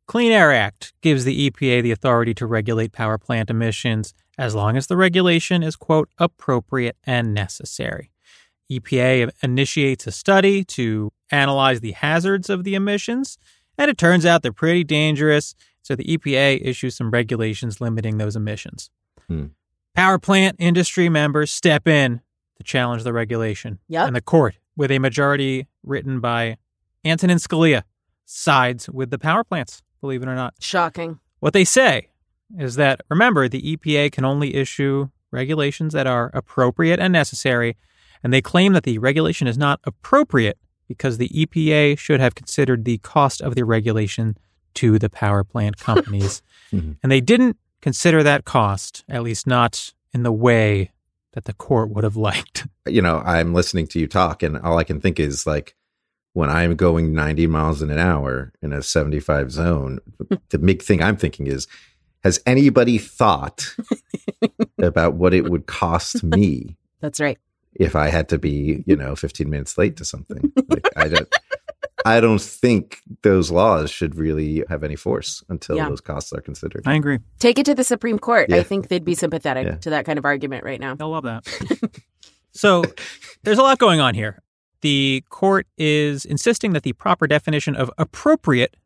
Clean 0.07 0.31
Air 0.31 0.53
Act 0.53 0.93
gives 1.01 1.25
the 1.25 1.49
EPA 1.49 1.83
the 1.83 1.91
authority 1.91 2.33
to 2.35 2.45
regulate 2.45 2.93
power 2.93 3.17
plant 3.17 3.49
emissions 3.49 4.13
as 4.37 4.55
long 4.55 4.77
as 4.77 4.87
the 4.87 4.95
regulation 4.95 5.61
is, 5.61 5.75
quote, 5.75 6.09
appropriate 6.17 6.95
and 7.03 7.33
necessary. 7.33 8.11
EPA 8.71 9.31
initiates 9.43 10.07
a 10.07 10.11
study 10.11 10.63
to 10.63 11.11
analyze 11.31 11.81
the 11.81 11.91
hazards 11.91 12.49
of 12.49 12.63
the 12.63 12.75
emissions, 12.75 13.37
and 13.79 13.89
it 13.89 13.97
turns 13.97 14.25
out 14.25 14.43
they're 14.43 14.51
pretty 14.51 14.83
dangerous, 14.83 15.55
so 15.81 15.95
the 15.95 16.03
EPA 16.03 16.59
issues 16.61 16.95
some 16.97 17.09
regulations 17.09 17.79
limiting 17.79 18.17
those 18.17 18.35
emissions. 18.35 18.91
Hmm. 19.27 19.45
Power 19.95 20.19
plant 20.19 20.57
industry 20.59 21.07
members 21.07 21.49
step 21.49 21.87
in 21.87 22.21
to 22.57 22.63
challenge 22.63 23.03
the 23.03 23.13
regulation. 23.13 23.79
Yep. 23.87 24.07
And 24.07 24.15
the 24.15 24.21
court, 24.21 24.55
with 24.75 24.91
a 24.91 24.99
majority 24.99 25.67
written 25.81 26.19
by 26.19 26.57
Antonin 27.05 27.37
Scalia, 27.37 27.83
sides 28.25 28.89
with 28.89 29.11
the 29.11 29.17
power 29.17 29.45
plants, 29.45 29.81
believe 30.01 30.21
it 30.21 30.27
or 30.27 30.35
not. 30.35 30.55
Shocking. 30.59 31.19
What 31.39 31.53
they 31.53 31.63
say 31.63 32.09
is 32.57 32.75
that, 32.75 33.01
remember, 33.09 33.47
the 33.47 33.77
EPA 33.77 34.11
can 34.11 34.25
only 34.25 34.55
issue 34.55 35.09
regulations 35.31 35.93
that 35.93 36.05
are 36.05 36.31
appropriate 36.33 36.99
and 36.99 37.13
necessary, 37.13 37.77
and 38.21 38.33
they 38.33 38.41
claim 38.41 38.73
that 38.73 38.83
the 38.83 38.97
regulation 38.97 39.47
is 39.47 39.57
not 39.57 39.79
appropriate 39.85 40.57
because 40.89 41.17
the 41.17 41.29
EPA 41.29 41.97
should 41.97 42.19
have 42.19 42.35
considered 42.35 42.83
the 42.83 42.97
cost 42.97 43.39
of 43.39 43.55
the 43.55 43.63
regulation 43.63 44.35
to 44.73 44.99
the 44.99 45.09
power 45.09 45.45
plant 45.45 45.77
companies. 45.89 46.41
Mhm. 46.73 46.97
And 47.01 47.09
they 47.09 47.21
didn't 47.21 47.55
consider 47.81 48.21
that 48.23 48.43
cost, 48.43 49.05
at 49.07 49.23
least 49.23 49.47
not 49.47 49.93
in 50.13 50.23
the 50.23 50.31
way 50.33 50.91
that 51.33 51.45
the 51.45 51.53
court 51.53 51.89
would 51.91 52.03
have 52.03 52.17
liked. 52.17 52.67
You 52.87 53.03
know, 53.03 53.21
I'm 53.23 53.53
listening 53.53 53.85
to 53.89 53.99
you 53.99 54.07
talk, 54.07 54.41
and 54.41 54.57
all 54.57 54.79
I 54.79 54.83
can 54.83 54.99
think 54.99 55.19
is 55.19 55.45
like 55.45 55.75
when 56.33 56.49
I'm 56.49 56.75
going 56.75 57.13
90 57.13 57.45
miles 57.45 57.83
in 57.83 57.91
an 57.91 57.99
hour 57.99 58.51
in 58.63 58.73
a 58.73 58.81
75 58.81 59.51
zone, 59.51 59.99
the 60.49 60.57
big 60.57 60.81
thing 60.81 61.03
I'm 61.03 61.15
thinking 61.15 61.45
is, 61.45 61.67
has 62.23 62.41
anybody 62.47 62.97
thought 62.97 63.75
about 64.81 65.13
what 65.13 65.35
it 65.35 65.51
would 65.51 65.67
cost 65.67 66.23
me 66.23 66.77
That's 66.99 67.19
right. 67.19 67.37
If 67.79 67.95
I 67.95 68.09
had 68.09 68.29
to 68.29 68.37
be, 68.37 68.83
you 68.85 68.95
know, 68.95 69.15
15 69.15 69.49
minutes 69.49 69.77
late 69.77 69.97
to 69.97 70.05
something? 70.05 70.51
Like, 70.67 70.87
I 70.95 71.07
don't. 71.07 71.27
I 72.05 72.21
don't 72.21 72.39
think 72.41 72.99
those 73.23 73.51
laws 73.51 73.89
should 73.91 74.15
really 74.15 74.63
have 74.69 74.83
any 74.85 74.95
force 74.95 75.43
until 75.49 75.75
Yeah. 75.75 75.89
those 75.89 75.99
costs 75.99 76.31
are 76.31 76.39
considered. 76.39 76.83
I 76.85 76.95
agree. 76.95 77.19
Take 77.39 77.59
it 77.59 77.65
to 77.65 77.75
the 77.75 77.83
Supreme 77.83 78.17
Court. 78.19 78.51
I 78.53 78.63
think 78.63 78.87
they'd 78.87 79.03
be 79.03 79.15
sympathetic 79.15 79.65
Yeah. 79.67 79.75
to 79.75 79.89
that 79.89 80.05
kind 80.05 80.17
of 80.17 80.23
argument 80.23 80.63
right 80.63 80.79
now. 80.79 80.95
They'll 80.95 81.09
love 81.09 81.23
that. 81.25 81.45
so 82.53 82.83
there's 83.43 83.57
a 83.57 83.61
lot 83.63 83.79
going 83.79 83.99
on 83.99 84.15
here. 84.15 84.41
The 84.81 85.23
court 85.29 85.67
is 85.77 86.23
insisting 86.23 86.71
that 86.71 86.83
the 86.83 86.93
proper 86.93 87.27
definition 87.27 87.75
of 87.75 87.91
appropriate 87.97 88.77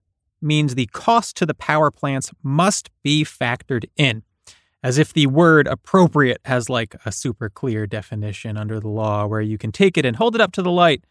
means 0.41 0.73
the 0.73 0.87
cost 0.87 1.37
to 1.37 1.45
the 1.45 1.53
power 1.53 1.91
plants 1.91 2.31
must 2.41 2.89
be 3.03 3.23
factored 3.23 3.85
in. 3.95 4.23
As 4.83 4.97
if 4.97 5.13
the 5.13 5.27
word 5.27 5.65
appropriate 5.67 6.41
has 6.45 6.69
like 6.69 6.95
a 7.05 7.11
super 7.11 7.49
clear 7.49 7.87
definition 7.87 8.57
under 8.57 8.79
the 8.81 8.89
law 8.89 9.25
where 9.25 9.39
you 9.41 9.57
can 9.57 9.71
take 9.71 9.97
it 9.97 10.05
and 10.05 10.17
hold 10.17 10.35
it 10.35 10.41
up 10.41 10.51
to 10.53 10.61
the 10.61 10.71
light 10.71 11.05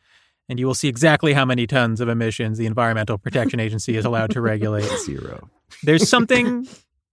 and 0.48 0.58
you 0.58 0.66
will 0.66 0.74
see 0.74 0.88
exactly 0.88 1.32
how 1.32 1.44
many 1.46 1.66
tons 1.66 2.00
of 2.00 2.08
emissions 2.08 2.58
the 2.58 2.66
Environmental 2.66 3.16
Protection 3.16 3.58
Agency 3.60 3.96
is 3.96 4.04
allowed 4.04 4.30
to 4.32 4.40
regulate. 4.42 4.84
Zero. 5.06 5.48
There's 5.82 6.06
something 6.16 6.68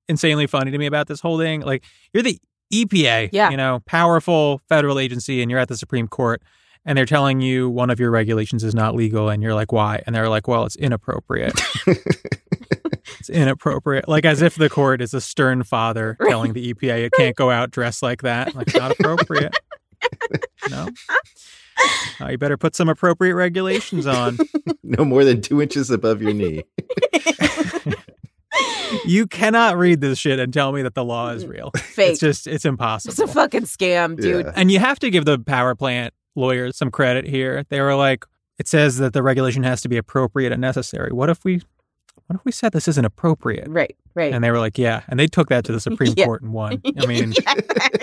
insanely 0.09 0.47
funny 0.47 0.71
to 0.71 0.77
me 0.77 0.85
about 0.87 1.07
this 1.07 1.21
whole 1.21 1.37
thing. 1.37 1.61
Like 1.61 1.83
you're 2.13 2.23
the 2.23 2.39
EPA, 2.73 3.29
Yeah. 3.31 3.51
you 3.51 3.57
know, 3.57 3.81
powerful 3.85 4.61
federal 4.67 4.99
agency, 4.99 5.41
and 5.41 5.49
you're 5.49 5.59
at 5.59 5.69
the 5.69 5.77
Supreme 5.77 6.07
Court, 6.07 6.41
and 6.85 6.97
they're 6.97 7.05
telling 7.05 7.39
you 7.39 7.69
one 7.69 7.89
of 7.89 7.99
your 7.99 8.11
regulations 8.11 8.63
is 8.63 8.75
not 8.75 8.95
legal, 8.95 9.29
and 9.29 9.41
you're 9.41 9.53
like, 9.55 9.71
why? 9.71 10.01
And 10.05 10.13
they're 10.15 10.29
like, 10.29 10.47
well, 10.47 10.65
it's 10.65 10.75
inappropriate. 10.75 11.53
it's 13.29 13.37
inappropriate. 13.37 14.07
Like 14.07 14.25
as 14.25 14.41
if 14.41 14.55
the 14.55 14.69
court 14.69 15.01
is 15.01 15.13
a 15.13 15.21
stern 15.21 15.63
father 15.63 16.17
telling 16.27 16.53
the 16.53 16.73
EPA 16.73 17.05
it 17.05 17.13
can't 17.13 17.35
go 17.35 17.49
out 17.51 17.71
dressed 17.71 18.01
like 18.01 18.23
that. 18.23 18.55
Like 18.55 18.73
not 18.75 18.91
appropriate. 18.91 19.55
no. 20.69 20.89
Uh, 22.19 22.29
you 22.29 22.37
better 22.37 22.57
put 22.57 22.75
some 22.75 22.89
appropriate 22.89 23.35
regulations 23.35 24.05
on. 24.05 24.37
no 24.83 25.05
more 25.05 25.23
than 25.23 25.41
two 25.41 25.61
inches 25.61 25.89
above 25.89 26.21
your 26.21 26.33
knee. 26.33 26.63
You 29.05 29.27
cannot 29.27 29.77
read 29.77 30.01
this 30.01 30.17
shit 30.17 30.39
and 30.39 30.51
tell 30.51 30.71
me 30.71 30.81
that 30.81 30.95
the 30.95 31.05
law 31.05 31.29
is 31.29 31.45
real. 31.45 31.71
Fake. 31.77 32.11
It's 32.11 32.19
just 32.19 32.47
it's 32.47 32.65
impossible. 32.65 33.11
It's 33.11 33.19
a 33.19 33.27
fucking 33.27 33.61
scam, 33.61 34.19
dude. 34.19 34.47
Yeah. 34.47 34.51
And 34.55 34.71
you 34.71 34.79
have 34.79 34.99
to 34.99 35.09
give 35.09 35.25
the 35.25 35.37
power 35.37 35.75
plant 35.75 36.13
lawyers 36.35 36.75
some 36.75 36.89
credit 36.89 37.25
here. 37.25 37.63
They 37.69 37.79
were 37.79 37.95
like, 37.95 38.25
it 38.57 38.67
says 38.67 38.97
that 38.97 39.13
the 39.13 39.23
regulation 39.23 39.63
has 39.63 39.81
to 39.83 39.89
be 39.89 39.97
appropriate 39.97 40.51
and 40.51 40.59
necessary. 40.59 41.11
What 41.11 41.29
if 41.29 41.45
we, 41.45 41.61
what 42.29 42.35
if 42.35 42.45
we 42.45 42.51
said 42.51 42.73
this 42.73 42.87
isn't 42.87 43.05
appropriate? 43.05 43.67
Right, 43.67 43.97
right. 44.13 44.31
And 44.31 44.43
they 44.43 44.51
were 44.51 44.59
like, 44.59 44.77
yeah. 44.77 45.01
And 45.07 45.19
they 45.19 45.25
took 45.25 45.49
that 45.49 45.65
to 45.65 45.71
the 45.71 45.79
Supreme 45.87 46.13
Yeah. 46.15 46.25
Court 46.25 46.43
and 46.43 46.53
won. 46.53 46.79
I 46.99 47.07
mean, 47.07 47.33
Yeah, 47.33 47.55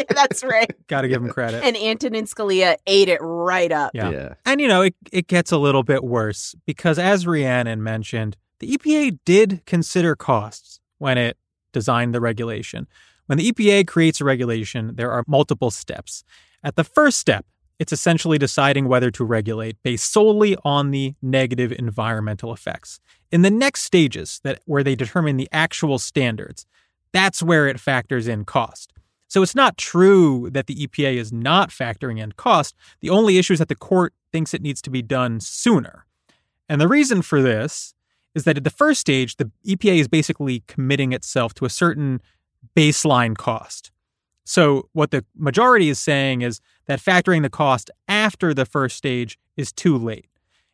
that's 0.09 0.42
right. 0.42 0.68
got 0.88 1.02
to 1.02 1.09
give 1.09 1.23
them 1.23 1.30
credit. 1.30 1.62
And 1.62 1.76
Antonin 1.76 2.25
Scalia 2.25 2.76
ate 2.88 3.09
it 3.09 3.21
right 3.21 3.71
up. 3.71 3.92
Yeah. 3.95 4.35
And 4.45 4.61
you 4.61 4.66
know, 4.66 4.83
it, 4.83 4.97
it 5.12 5.28
gets 5.28 5.52
a 5.52 5.59
little 5.59 5.85
bit 5.85 6.02
worse 6.02 6.56
because 6.66 6.99
as 6.99 7.25
Rhiannon 7.25 7.85
mentioned, 7.85 8.37
the 8.59 8.76
EPA 8.76 9.21
did 9.25 9.62
consider 9.64 10.16
costs 10.16 10.80
when 10.99 11.18
it 11.18 11.37
designed 11.73 12.12
the 12.12 12.21
regulation. 12.21 12.88
When 13.26 13.38
the 13.38 13.52
EPA 13.52 13.87
creates 13.87 14.21
a 14.21 14.25
regulation, 14.25 14.97
there 14.97 15.12
are 15.12 15.23
multiple 15.28 15.71
steps. 15.71 16.25
At 16.64 16.75
the 16.75 16.83
first 16.83 17.21
step, 17.21 17.47
it's 17.78 17.92
essentially 17.92 18.38
deciding 18.38 18.88
whether 18.88 19.11
to 19.11 19.25
regulate 19.25 19.76
based 19.83 20.12
solely 20.12 20.56
on 20.64 20.90
the 20.90 21.14
negative 21.21 21.73
environmental 21.73 22.52
effects. 22.52 23.00
In 23.30 23.42
the 23.42 23.50
next 23.50 23.83
stages, 23.83 24.40
that 24.45 24.61
where 24.64 24.83
they 24.83 24.95
determine 24.95 25.37
the 25.37 25.49
actual 25.52 25.99
standards, 25.99 26.66
that's 27.12 27.42
where 27.42 27.66
it 27.66 27.80
factors 27.80 28.28
in 28.28 28.45
cost. 28.45 28.92
So 29.28 29.42
it's 29.42 29.54
not 29.54 29.76
true 29.76 30.49
that 30.50 30.66
the 30.66 30.87
EPA 30.87 31.16
is 31.16 31.33
not 31.33 31.71
factoring 31.71 32.21
in 32.21 32.33
cost. 32.33 32.75
The 33.00 33.11
only 33.11 33.38
issue 33.38 33.54
is 33.54 33.59
that 33.59 33.68
the 33.68 33.75
court 33.75 34.14
thinks 34.33 34.54
it 34.54 34.62
needs 34.62 34.80
to 34.83 34.90
be 34.90 35.02
done 35.02 35.40
sooner. 35.40 36.06
And 36.68 36.80
the 36.80 36.88
reason 36.88 37.23
for 37.23 37.42
this 37.42 37.95
is 38.35 38.45
that 38.45 38.56
at 38.56 38.64
the 38.64 38.71
first 38.71 39.00
stage, 39.00 39.37
the 39.37 39.50
EPA 39.66 39.99
is 39.99 40.09
basically 40.09 40.62
committing 40.66 41.12
itself 41.12 41.54
to 41.54 41.64
a 41.64 41.71
certain 41.71 42.21
baseline 42.76 43.37
cost. 43.37 43.90
So 44.46 44.88
what 44.92 45.10
the 45.10 45.24
majority 45.36 45.88
is 45.88 45.98
saying 45.98 46.42
is 46.42 46.60
that 46.86 47.00
factoring 47.00 47.42
the 47.42 47.50
cost 47.50 47.90
after 48.06 48.54
the 48.54 48.64
first 48.64 48.96
stage 48.96 49.38
is 49.56 49.72
too 49.72 49.98
late. 49.98 50.28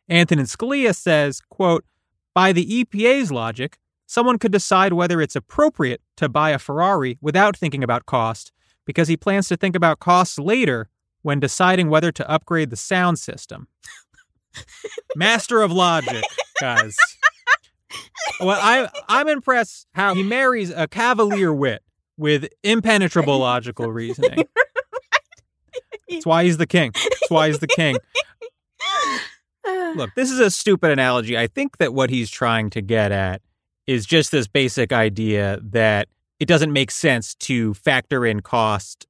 Antonin 0.07 0.45
Scalia 0.45 0.95
says, 0.95 1.41
quote, 1.49 1.83
by 2.35 2.53
the 2.53 2.85
EPA's 2.85 3.31
logic, 3.31 3.79
someone 4.05 4.37
could 4.37 4.51
decide 4.51 4.93
whether 4.93 5.19
it's 5.21 5.35
appropriate 5.35 6.01
to 6.17 6.29
buy 6.29 6.51
a 6.51 6.59
Ferrari 6.59 7.17
without 7.19 7.57
thinking 7.57 7.83
about 7.83 8.05
cost 8.05 8.51
because 8.85 9.07
he 9.07 9.17
plans 9.17 9.47
to 9.47 9.57
think 9.57 9.75
about 9.75 9.99
costs 9.99 10.37
later 10.37 10.87
when 11.23 11.39
deciding 11.39 11.89
whether 11.89 12.11
to 12.11 12.29
upgrade 12.29 12.69
the 12.69 12.75
sound 12.75 13.17
system. 13.17 13.67
Master 15.15 15.61
of 15.61 15.71
logic, 15.71 16.23
guys. 16.61 16.95
Well, 18.39 18.59
I 18.59 18.89
I'm 19.07 19.27
impressed 19.27 19.85
how 19.93 20.15
he 20.15 20.23
marries 20.23 20.71
a 20.71 20.87
cavalier 20.87 21.53
wit 21.53 21.83
with 22.17 22.47
impenetrable 22.63 23.37
logical 23.39 23.91
reasoning. 23.91 24.45
That's 26.09 26.25
why 26.25 26.43
he's 26.43 26.57
the 26.57 26.67
king. 26.67 26.91
That's 26.93 27.29
why 27.29 27.47
he's 27.47 27.59
the 27.59 27.67
king. 27.67 27.97
Look, 29.95 30.11
this 30.15 30.31
is 30.31 30.39
a 30.39 30.51
stupid 30.51 30.91
analogy. 30.91 31.37
I 31.37 31.47
think 31.47 31.77
that 31.77 31.93
what 31.93 32.09
he's 32.09 32.29
trying 32.29 32.69
to 32.71 32.81
get 32.81 33.11
at 33.11 33.41
is 33.87 34.05
just 34.05 34.31
this 34.31 34.47
basic 34.47 34.93
idea 34.93 35.59
that 35.61 36.07
it 36.39 36.47
doesn't 36.47 36.73
make 36.73 36.91
sense 36.91 37.35
to 37.35 37.73
factor 37.73 38.25
in 38.25 38.41
cost 38.41 39.07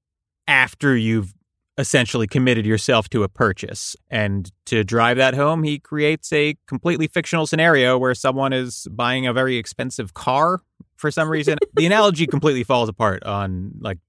after 0.48 0.96
you've 0.96 1.34
essentially 1.78 2.28
committed 2.28 2.66
yourself 2.66 3.10
to 3.10 3.24
a 3.24 3.30
purchase. 3.30 3.96
And 4.10 4.52
to 4.66 4.84
drive 4.84 5.18
that 5.18 5.34
home, 5.34 5.64
he 5.64 5.80
creates 5.80 6.32
a 6.32 6.56
completely 6.68 7.08
fictional 7.08 7.48
scenario 7.48 7.98
where 7.98 8.14
someone 8.14 8.54
is 8.54 8.88
buying 8.92 9.26
a 9.26 9.34
very 9.34 9.58
expensive 9.58 10.14
car 10.14 10.62
for 10.96 11.12
some 11.12 11.30
reason. 11.30 11.58
the 11.74 11.86
analogy 11.86 12.26
completely 12.28 12.64
falls 12.64 12.90
apart 12.90 13.24
on 13.24 13.72
like 13.80 14.00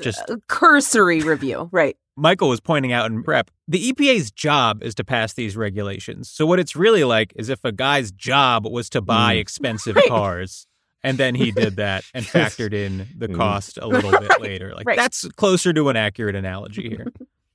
just 0.00 0.20
A 0.30 0.38
cursory 0.48 1.20
review. 1.22 1.68
Right. 1.72 1.96
Michael 2.16 2.48
was 2.48 2.60
pointing 2.60 2.92
out 2.92 3.10
in 3.10 3.22
prep, 3.22 3.50
the 3.66 3.92
EPA's 3.92 4.30
job 4.30 4.82
is 4.82 4.94
to 4.96 5.04
pass 5.04 5.32
these 5.32 5.56
regulations. 5.56 6.28
So 6.30 6.44
what 6.46 6.58
it's 6.60 6.76
really 6.76 7.02
like 7.04 7.32
is 7.36 7.48
if 7.48 7.64
a 7.64 7.72
guy's 7.72 8.10
job 8.12 8.66
was 8.66 8.90
to 8.90 9.00
buy 9.00 9.36
Mm. 9.36 9.40
expensive 9.40 9.96
Right. 9.96 10.08
cars 10.08 10.66
and 11.02 11.16
then 11.18 11.34
he 11.34 11.50
did 11.50 11.76
that 11.76 12.04
and 12.14 12.24
factored 12.26 12.72
in 12.74 13.08
the 13.16 13.28
Mm. 13.28 13.36
cost 13.36 13.78
a 13.80 13.86
little 13.86 14.10
bit 14.10 14.40
later. 14.40 14.74
Like 14.74 14.86
Right. 14.86 14.98
that's 14.98 15.26
closer 15.36 15.72
to 15.72 15.88
an 15.88 15.96
accurate 15.96 16.36
analogy 16.36 16.88
here. 16.90 17.06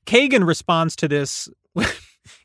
Kagan 0.08 0.46
responds 0.48 0.96
to 0.98 1.08
this 1.08 1.48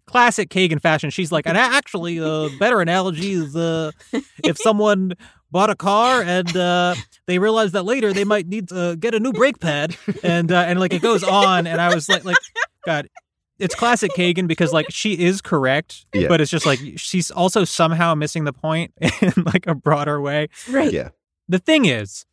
classic 0.06 0.50
Kagan 0.50 0.80
fashion. 0.80 1.10
She's 1.10 1.32
like, 1.32 1.46
and 1.46 1.56
actually, 1.56 2.18
a 2.18 2.48
better 2.58 2.80
analogy 2.80 3.32
is 3.32 3.54
uh, 3.56 3.92
if 4.44 4.56
someone 4.62 5.14
bought 5.50 5.70
a 5.70 5.74
car 5.74 6.22
and 6.22 6.54
uh, 6.56 6.94
they 7.26 7.38
realized 7.38 7.72
that 7.74 7.84
later 7.84 8.12
they 8.12 8.24
might 8.24 8.46
need 8.46 8.68
to 8.68 8.96
get 8.96 9.14
a 9.14 9.20
new 9.20 9.32
brake 9.32 9.60
pad, 9.60 9.96
and 10.22 10.50
uh, 10.52 10.64
and 10.66 10.78
like 10.80 10.92
it 10.92 11.02
goes 11.02 11.22
on. 11.22 11.66
And 11.66 11.80
I 11.80 11.94
was 11.94 12.08
like, 12.08 12.24
like, 12.24 12.36
God, 12.86 13.08
it's 13.58 13.74
classic 13.74 14.12
Kagan 14.16 14.46
because 14.48 14.72
like 14.72 14.86
she 14.90 15.18
is 15.18 15.40
correct, 15.40 16.06
Yeah. 16.14 16.28
but 16.28 16.40
it's 16.40 16.50
just 16.50 16.66
like 16.66 16.78
she's 16.96 17.30
also 17.30 17.64
somehow 17.64 18.14
missing 18.14 18.44
the 18.44 18.52
point 18.52 18.92
in 19.20 19.32
like 19.44 19.66
a 19.66 19.74
broader 19.74 20.20
way. 20.20 20.48
Right. 20.68 20.92
Yeah. 20.92 21.10
The 21.48 21.58
thing 21.58 21.84
is, 21.84 22.24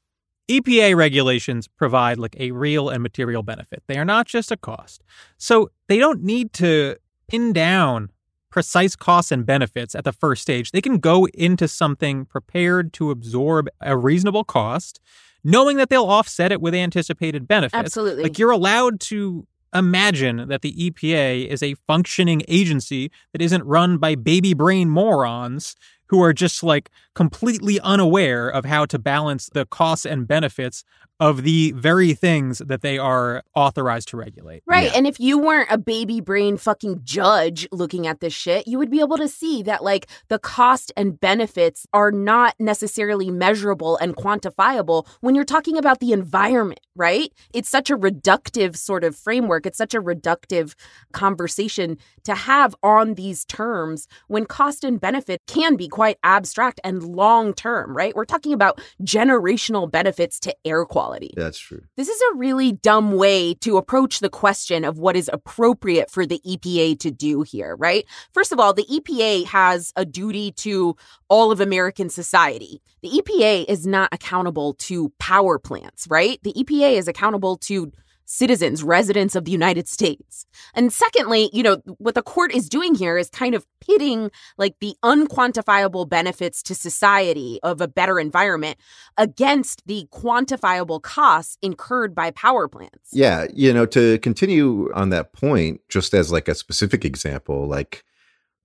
EPA 0.49 0.95
regulations 0.95 1.67
provide 1.67 2.17
like 2.17 2.35
a 2.39 2.51
real 2.51 2.89
and 2.89 3.03
material 3.03 3.43
benefit. 3.43 3.83
They 3.87 3.97
are 3.97 4.05
not 4.05 4.27
just 4.27 4.51
a 4.51 4.57
cost. 4.57 5.03
So 5.37 5.71
they 5.87 5.97
don't 5.97 6.23
need 6.23 6.53
to 6.53 6.95
pin 7.27 7.51
down 7.51 8.09
precise 8.49 8.95
costs 8.95 9.31
and 9.31 9.45
benefits 9.45 9.95
at 9.95 10.03
the 10.03 10.11
first 10.11 10.41
stage. 10.41 10.71
They 10.71 10.81
can 10.81 10.97
go 10.99 11.27
into 11.27 11.67
something 11.67 12.25
prepared 12.25 12.93
to 12.93 13.11
absorb 13.11 13.67
a 13.81 13.97
reasonable 13.97 14.43
cost, 14.43 14.99
knowing 15.43 15.77
that 15.77 15.89
they'll 15.89 16.05
offset 16.05 16.51
it 16.51 16.61
with 16.61 16.73
anticipated 16.73 17.47
benefits. 17.47 17.77
Absolutely. 17.77 18.23
Like 18.23 18.39
you're 18.39 18.51
allowed 18.51 18.99
to 19.01 19.45
imagine 19.73 20.47
that 20.47 20.61
the 20.61 20.73
EPA 20.73 21.47
is 21.47 21.61
a 21.61 21.75
functioning 21.87 22.41
agency 22.47 23.11
that 23.33 23.41
isn't 23.41 23.63
run 23.65 23.97
by 23.97 24.15
baby 24.15 24.53
brain 24.53 24.89
morons 24.89 25.75
who 26.07 26.23
are 26.23 26.33
just 26.33 26.63
like 26.63 26.89
completely 27.15 27.79
unaware 27.81 28.47
of 28.47 28.65
how 28.65 28.85
to 28.85 28.97
balance 28.97 29.49
the 29.53 29.65
costs 29.65 30.05
and 30.05 30.27
benefits 30.27 30.83
of 31.19 31.43
the 31.43 31.71
very 31.71 32.13
things 32.13 32.59
that 32.59 32.81
they 32.81 32.97
are 32.97 33.43
authorized 33.55 34.09
to 34.09 34.17
regulate. 34.17 34.61
Right. 34.67 34.91
Yeah. 34.91 34.97
And 34.97 35.07
if 35.07 35.19
you 35.19 35.39
weren't 35.39 35.71
a 35.71 35.77
baby 35.77 36.21
brain 36.21 36.57
fucking 36.57 37.01
judge 37.03 37.67
looking 37.71 38.05
at 38.05 38.19
this 38.19 38.33
shit, 38.33 38.67
you 38.67 38.77
would 38.77 38.91
be 38.91 38.99
able 38.99 39.17
to 39.17 39.27
see 39.27 39.63
that 39.63 39.83
like 39.83 40.07
the 40.27 40.37
cost 40.37 40.91
and 40.95 41.19
benefits 41.19 41.87
are 41.91 42.11
not 42.11 42.53
necessarily 42.59 43.31
measurable 43.31 43.97
and 43.97 44.15
quantifiable 44.15 45.07
when 45.21 45.33
you're 45.33 45.43
talking 45.43 45.77
about 45.77 45.99
the 45.99 46.11
environment, 46.11 46.81
right? 46.95 47.33
It's 47.51 47.69
such 47.69 47.89
a 47.89 47.97
reductive 47.97 48.77
sort 48.77 49.03
of 49.03 49.15
framework. 49.15 49.65
It's 49.65 49.77
such 49.77 49.95
a 49.95 50.01
reductive 50.01 50.75
conversation 51.13 51.97
to 52.25 52.35
have 52.35 52.75
on 52.83 53.15
these 53.15 53.43
terms 53.45 54.07
when 54.27 54.45
cost 54.45 54.83
and 54.83 55.01
benefit 55.01 55.41
can 55.47 55.75
be 55.75 55.87
quite 55.87 56.17
abstract 56.23 56.79
and 56.83 57.01
long 57.01 57.53
term, 57.53 57.97
right? 57.97 58.15
We're 58.15 58.25
talking 58.25 58.53
about 58.53 58.79
generational 59.01 59.89
benefits 59.89 60.39
to 60.41 60.55
air 60.63 60.85
quality 60.85 61.06
That's 61.35 61.59
true. 61.59 61.81
This 61.95 62.09
is 62.09 62.21
a 62.31 62.35
really 62.35 62.71
dumb 62.71 63.13
way 63.13 63.53
to 63.55 63.77
approach 63.77 64.19
the 64.19 64.29
question 64.29 64.83
of 64.83 64.97
what 64.97 65.15
is 65.15 65.29
appropriate 65.31 66.09
for 66.09 66.25
the 66.25 66.39
EPA 66.45 66.99
to 66.99 67.11
do 67.11 67.41
here, 67.41 67.75
right? 67.75 68.05
First 68.31 68.51
of 68.51 68.59
all, 68.59 68.73
the 68.73 68.85
EPA 68.85 69.45
has 69.45 69.93
a 69.95 70.05
duty 70.05 70.51
to 70.53 70.95
all 71.29 71.51
of 71.51 71.59
American 71.59 72.09
society. 72.09 72.81
The 73.01 73.09
EPA 73.09 73.65
is 73.67 73.85
not 73.85 74.09
accountable 74.11 74.73
to 74.75 75.11
power 75.19 75.59
plants, 75.59 76.07
right? 76.09 76.39
The 76.43 76.53
EPA 76.53 76.97
is 76.97 77.07
accountable 77.07 77.57
to 77.57 77.91
citizens, 78.27 78.83
residents 78.83 79.35
of 79.35 79.45
the 79.45 79.51
United 79.51 79.87
States. 79.87 80.45
And 80.73 80.91
secondly, 80.91 81.49
you 81.53 81.63
know, 81.63 81.77
what 81.97 82.13
the 82.13 82.21
court 82.21 82.53
is 82.53 82.67
doing 82.67 82.93
here 82.93 83.17
is 83.17 83.29
kind 83.29 83.55
of 83.55 83.65
pitting 83.79 84.29
like 84.57 84.75
the 84.81 84.95
unquantifiable 85.03 86.07
benefits 86.07 86.61
to 86.63 86.75
society 86.75 87.59
of 87.63 87.79
a 87.79 87.87
better 87.87 88.19
environment 88.19 88.77
against 89.17 89.81
the 89.87 90.07
quantifiable 90.11 91.01
costs 91.01 91.57
incurred 91.61 92.13
by 92.13 92.31
power 92.31 92.67
plants. 92.67 93.09
Yeah, 93.13 93.47
you 93.53 93.73
know, 93.73 93.85
to 93.87 94.19
continue 94.19 94.91
on 94.93 95.09
that 95.09 95.31
point, 95.31 95.79
just 95.87 96.13
as 96.13 96.29
like 96.29 96.49
a 96.49 96.55
specific 96.55 97.05
example, 97.05 97.65
like 97.65 98.03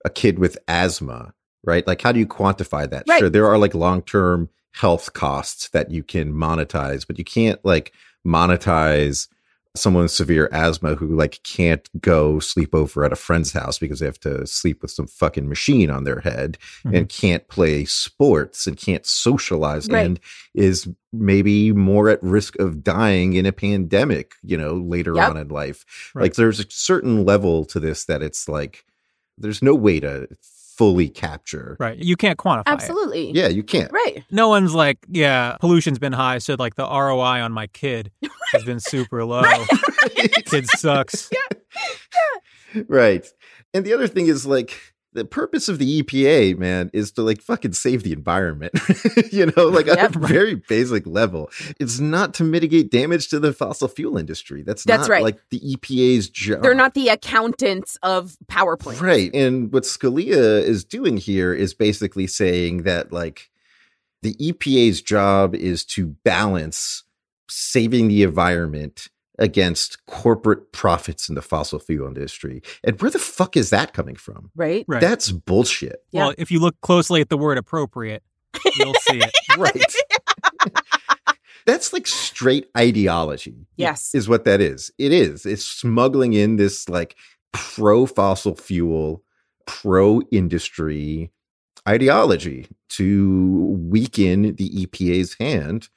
a 0.05 0.11
kid 0.11 0.41
with 0.41 0.59
asthma, 0.67 1.33
right? 1.63 1.87
Like 1.87 2.03
how 2.03 2.11
do 2.11 2.19
you 2.19 2.27
quantify 2.27 2.91
that? 2.91 3.05
Right. 3.09 3.21
Sure, 3.21 3.31
there 3.31 3.47
are 3.47 3.59
like 3.59 3.77
long-term 3.77 4.51
health 4.73 5.13
costs 5.13 5.69
that 5.69 5.93
you 5.93 6.03
can 6.03 6.33
monetize, 6.33 7.07
but 7.07 7.17
you 7.17 7.25
can't 7.25 7.65
like 7.65 7.93
monetize 8.27 9.29
someone 9.75 10.03
with 10.03 10.11
severe 10.13 10.49
asthma 10.53 10.95
who 10.95 11.17
like 11.17 11.41
can't 11.45 11.89
go 12.03 12.39
sleep 12.39 12.75
over 12.75 13.05
at 13.05 13.13
a 13.13 13.17
friend's 13.17 13.53
house 13.53 13.79
because 13.79 14.01
they 14.01 14.07
have 14.07 14.21
to 14.21 14.47
sleep 14.47 14.83
with 14.83 14.91
some 14.91 15.07
fucking 15.07 15.49
machine 15.49 15.89
on 15.91 16.05
their 16.05 16.21
head 16.21 16.59
Mhm. 16.85 16.97
and 16.99 17.09
can't 17.09 17.49
play 17.49 17.87
sports 17.87 18.67
and 18.67 18.77
can't 18.77 19.07
socialize 19.07 19.89
Right. 19.89 20.05
and 20.05 20.21
is 20.55 20.89
maybe 21.13 21.73
more 21.73 22.11
at 22.11 22.23
risk 22.23 22.59
of 22.59 22.85
dying 22.85 23.33
in 23.33 23.47
a 23.47 23.53
pandemic, 23.53 24.35
you 24.43 24.59
know, 24.59 24.75
later 24.75 25.15
Yep. 25.15 25.31
on 25.31 25.37
in 25.39 25.49
life. 25.49 25.87
Right. 26.15 26.23
Like 26.25 26.35
there's 26.35 26.61
a 26.61 26.67
certain 26.69 27.25
level 27.25 27.65
to 27.67 27.81
this 27.81 28.05
that 28.05 28.23
it's 28.23 28.49
like 28.49 28.85
there's 29.39 29.63
no 29.63 29.75
way 29.75 30.01
to 30.01 30.29
fully 30.77 31.09
capture. 31.09 31.77
Right. 31.81 31.99
You 31.99 32.17
can't 32.17 32.39
quantify 32.39 32.61
it. 32.61 32.69
Absolutely. 32.69 33.31
Yeah, 33.33 33.49
you 33.49 33.63
can't. 33.63 33.91
Right. 33.93 34.25
No 34.31 34.49
one's 34.49 34.75
like, 34.75 34.99
yeah, 35.09 35.57
pollution's 35.61 35.99
been 35.99 36.13
high, 36.15 36.39
so 36.39 36.57
like 36.59 36.75
the 36.77 36.85
ROI 36.87 37.41
on 37.41 37.53
my 37.53 37.67
kid 37.69 38.11
has 38.53 38.65
been 38.65 38.81
super 38.81 39.25
low. 39.25 39.43
Kid 40.47 40.67
sucks. 40.69 41.31
right. 42.89 43.27
And 43.75 43.85
the 43.85 43.93
other 43.95 44.07
thing 44.09 44.27
is 44.27 44.47
like 44.47 44.79
the 45.15 45.25
purpose 45.27 45.69
of 45.69 45.79
the 45.79 46.03
EPA, 46.03 46.57
man, 46.57 46.91
is 46.95 47.13
to 47.13 47.23
like 47.23 47.41
fucking 47.43 47.75
save 47.75 48.03
the 48.03 48.13
environment. 48.13 48.73
you 49.33 49.47
know, 49.55 49.67
like 49.67 49.87
on 49.89 49.97
Yep. 49.99 50.17
a 50.17 50.19
very 50.21 50.55
basic 50.55 51.07
level. 51.07 51.51
It's 51.79 52.01
not 52.01 52.33
to 52.35 52.45
mitigate 52.45 52.91
damage 52.91 53.29
to 53.29 53.39
the 53.39 53.53
fossil 53.53 53.89
fuel 53.89 54.17
industry. 54.17 54.63
That's, 54.63 54.85
That's 54.85 55.03
not 55.09 55.11
right. 55.11 55.23
like 55.23 55.39
the 55.51 55.61
EPA's 55.61 56.31
job. 56.31 56.63
They're 56.63 56.75
not 56.75 56.95
the 56.95 57.09
accountants 57.09 57.97
of 58.03 58.37
power 58.49 58.77
plants. 58.77 59.03
Right. 59.03 59.31
And 59.35 59.71
what 59.73 59.83
Scalia 59.83 60.63
is 60.63 60.85
doing 60.85 61.19
here 61.19 61.53
is 61.53 61.75
basically 61.75 62.27
saying 62.27 62.85
that 62.85 63.13
like 63.13 63.51
the 64.23 64.35
EPA's 64.35 65.03
job 65.03 65.55
is 65.55 65.85
to 65.85 66.07
balance 66.25 67.05
saving 67.49 68.09
the 68.09 68.23
environment 68.23 69.09
against 69.39 70.05
corporate 70.07 70.73
profits 70.73 71.29
in 71.29 71.35
the 71.35 71.43
fossil 71.43 71.79
fuel 71.79 72.07
industry. 72.07 72.63
And 72.85 73.01
where 73.01 73.11
the 73.11 73.19
fuck 73.19 73.57
is 73.57 73.71
that 73.71 73.93
coming 73.93 74.17
from? 74.17 74.51
Right. 74.55 74.85
Right. 74.87 75.01
That's 75.01 75.33
bullshit. 75.33 76.05
Yeah. 76.11 76.27
Well, 76.27 76.35
if 76.39 76.51
you 76.51 76.61
look 76.61 76.81
closely 76.81 77.21
at 77.21 77.29
the 77.29 77.39
word 77.39 77.59
appropriate, 77.59 78.23
you'll 78.77 78.95
see 78.95 79.19
it. 79.19 79.31
Right. 79.59 79.95
That's 81.67 81.93
like 81.93 82.07
straight 82.07 82.69
ideology. 82.77 83.67
Yes. 83.77 84.15
Is 84.15 84.29
what 84.29 84.45
that 84.45 84.61
is. 84.61 84.91
It 84.99 85.13
is. 85.13 85.45
It's 85.45 85.65
smuggling 85.65 86.33
in 86.33 86.57
this 86.57 86.89
like 86.89 87.17
pro 87.53 88.07
fossil 88.07 88.57
fuel, 88.57 89.23
pro 89.67 90.23
industry 90.33 91.31
ideology 91.87 92.69
to 92.91 93.77
weaken 93.81 94.55
the 94.57 94.71
EPA's 94.87 95.35
hand 95.35 95.89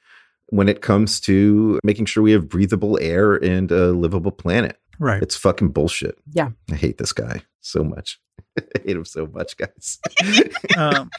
when 0.48 0.68
it 0.68 0.80
comes 0.82 1.20
to 1.20 1.80
making 1.82 2.06
sure 2.06 2.22
we 2.22 2.32
have 2.32 2.48
breathable 2.48 2.98
air 3.00 3.34
and 3.34 3.70
a 3.70 3.92
livable 3.92 4.30
planet. 4.30 4.78
Right. 4.98 5.22
It's 5.22 5.36
fucking 5.36 5.70
bullshit. 5.70 6.18
Yeah. 6.32 6.50
I 6.70 6.76
hate 6.76 6.98
this 6.98 7.12
guy 7.12 7.42
so 7.60 7.82
much. 7.82 8.20
I 8.58 8.62
hate 8.84 8.96
him 8.96 9.04
so 9.04 9.26
much, 9.26 9.56
guys. 9.56 9.98
Um, 10.76 11.10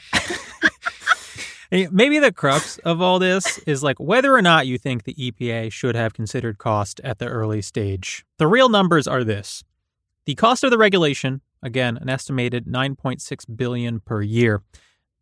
maybe 1.70 2.18
the 2.18 2.32
crux 2.32 2.78
of 2.78 3.02
all 3.02 3.18
this 3.18 3.58
is 3.66 3.82
like 3.82 3.98
whether 3.98 4.32
or 4.34 4.40
not 4.40 4.66
you 4.66 4.78
think 4.78 5.04
the 5.04 5.14
EPA 5.14 5.72
should 5.72 5.94
have 5.94 6.14
considered 6.14 6.58
cost 6.58 7.00
at 7.02 7.18
the 7.18 7.26
early 7.26 7.60
stage. 7.60 8.24
The 8.38 8.46
real 8.46 8.68
numbers 8.68 9.06
are 9.06 9.24
this. 9.24 9.64
The 10.26 10.34
cost 10.34 10.64
of 10.64 10.70
the 10.70 10.78
regulation, 10.78 11.40
again, 11.62 11.96
an 11.96 12.08
estimated 12.08 12.66
9.6 12.66 13.56
billion 13.56 14.00
per 14.00 14.22
year. 14.22 14.62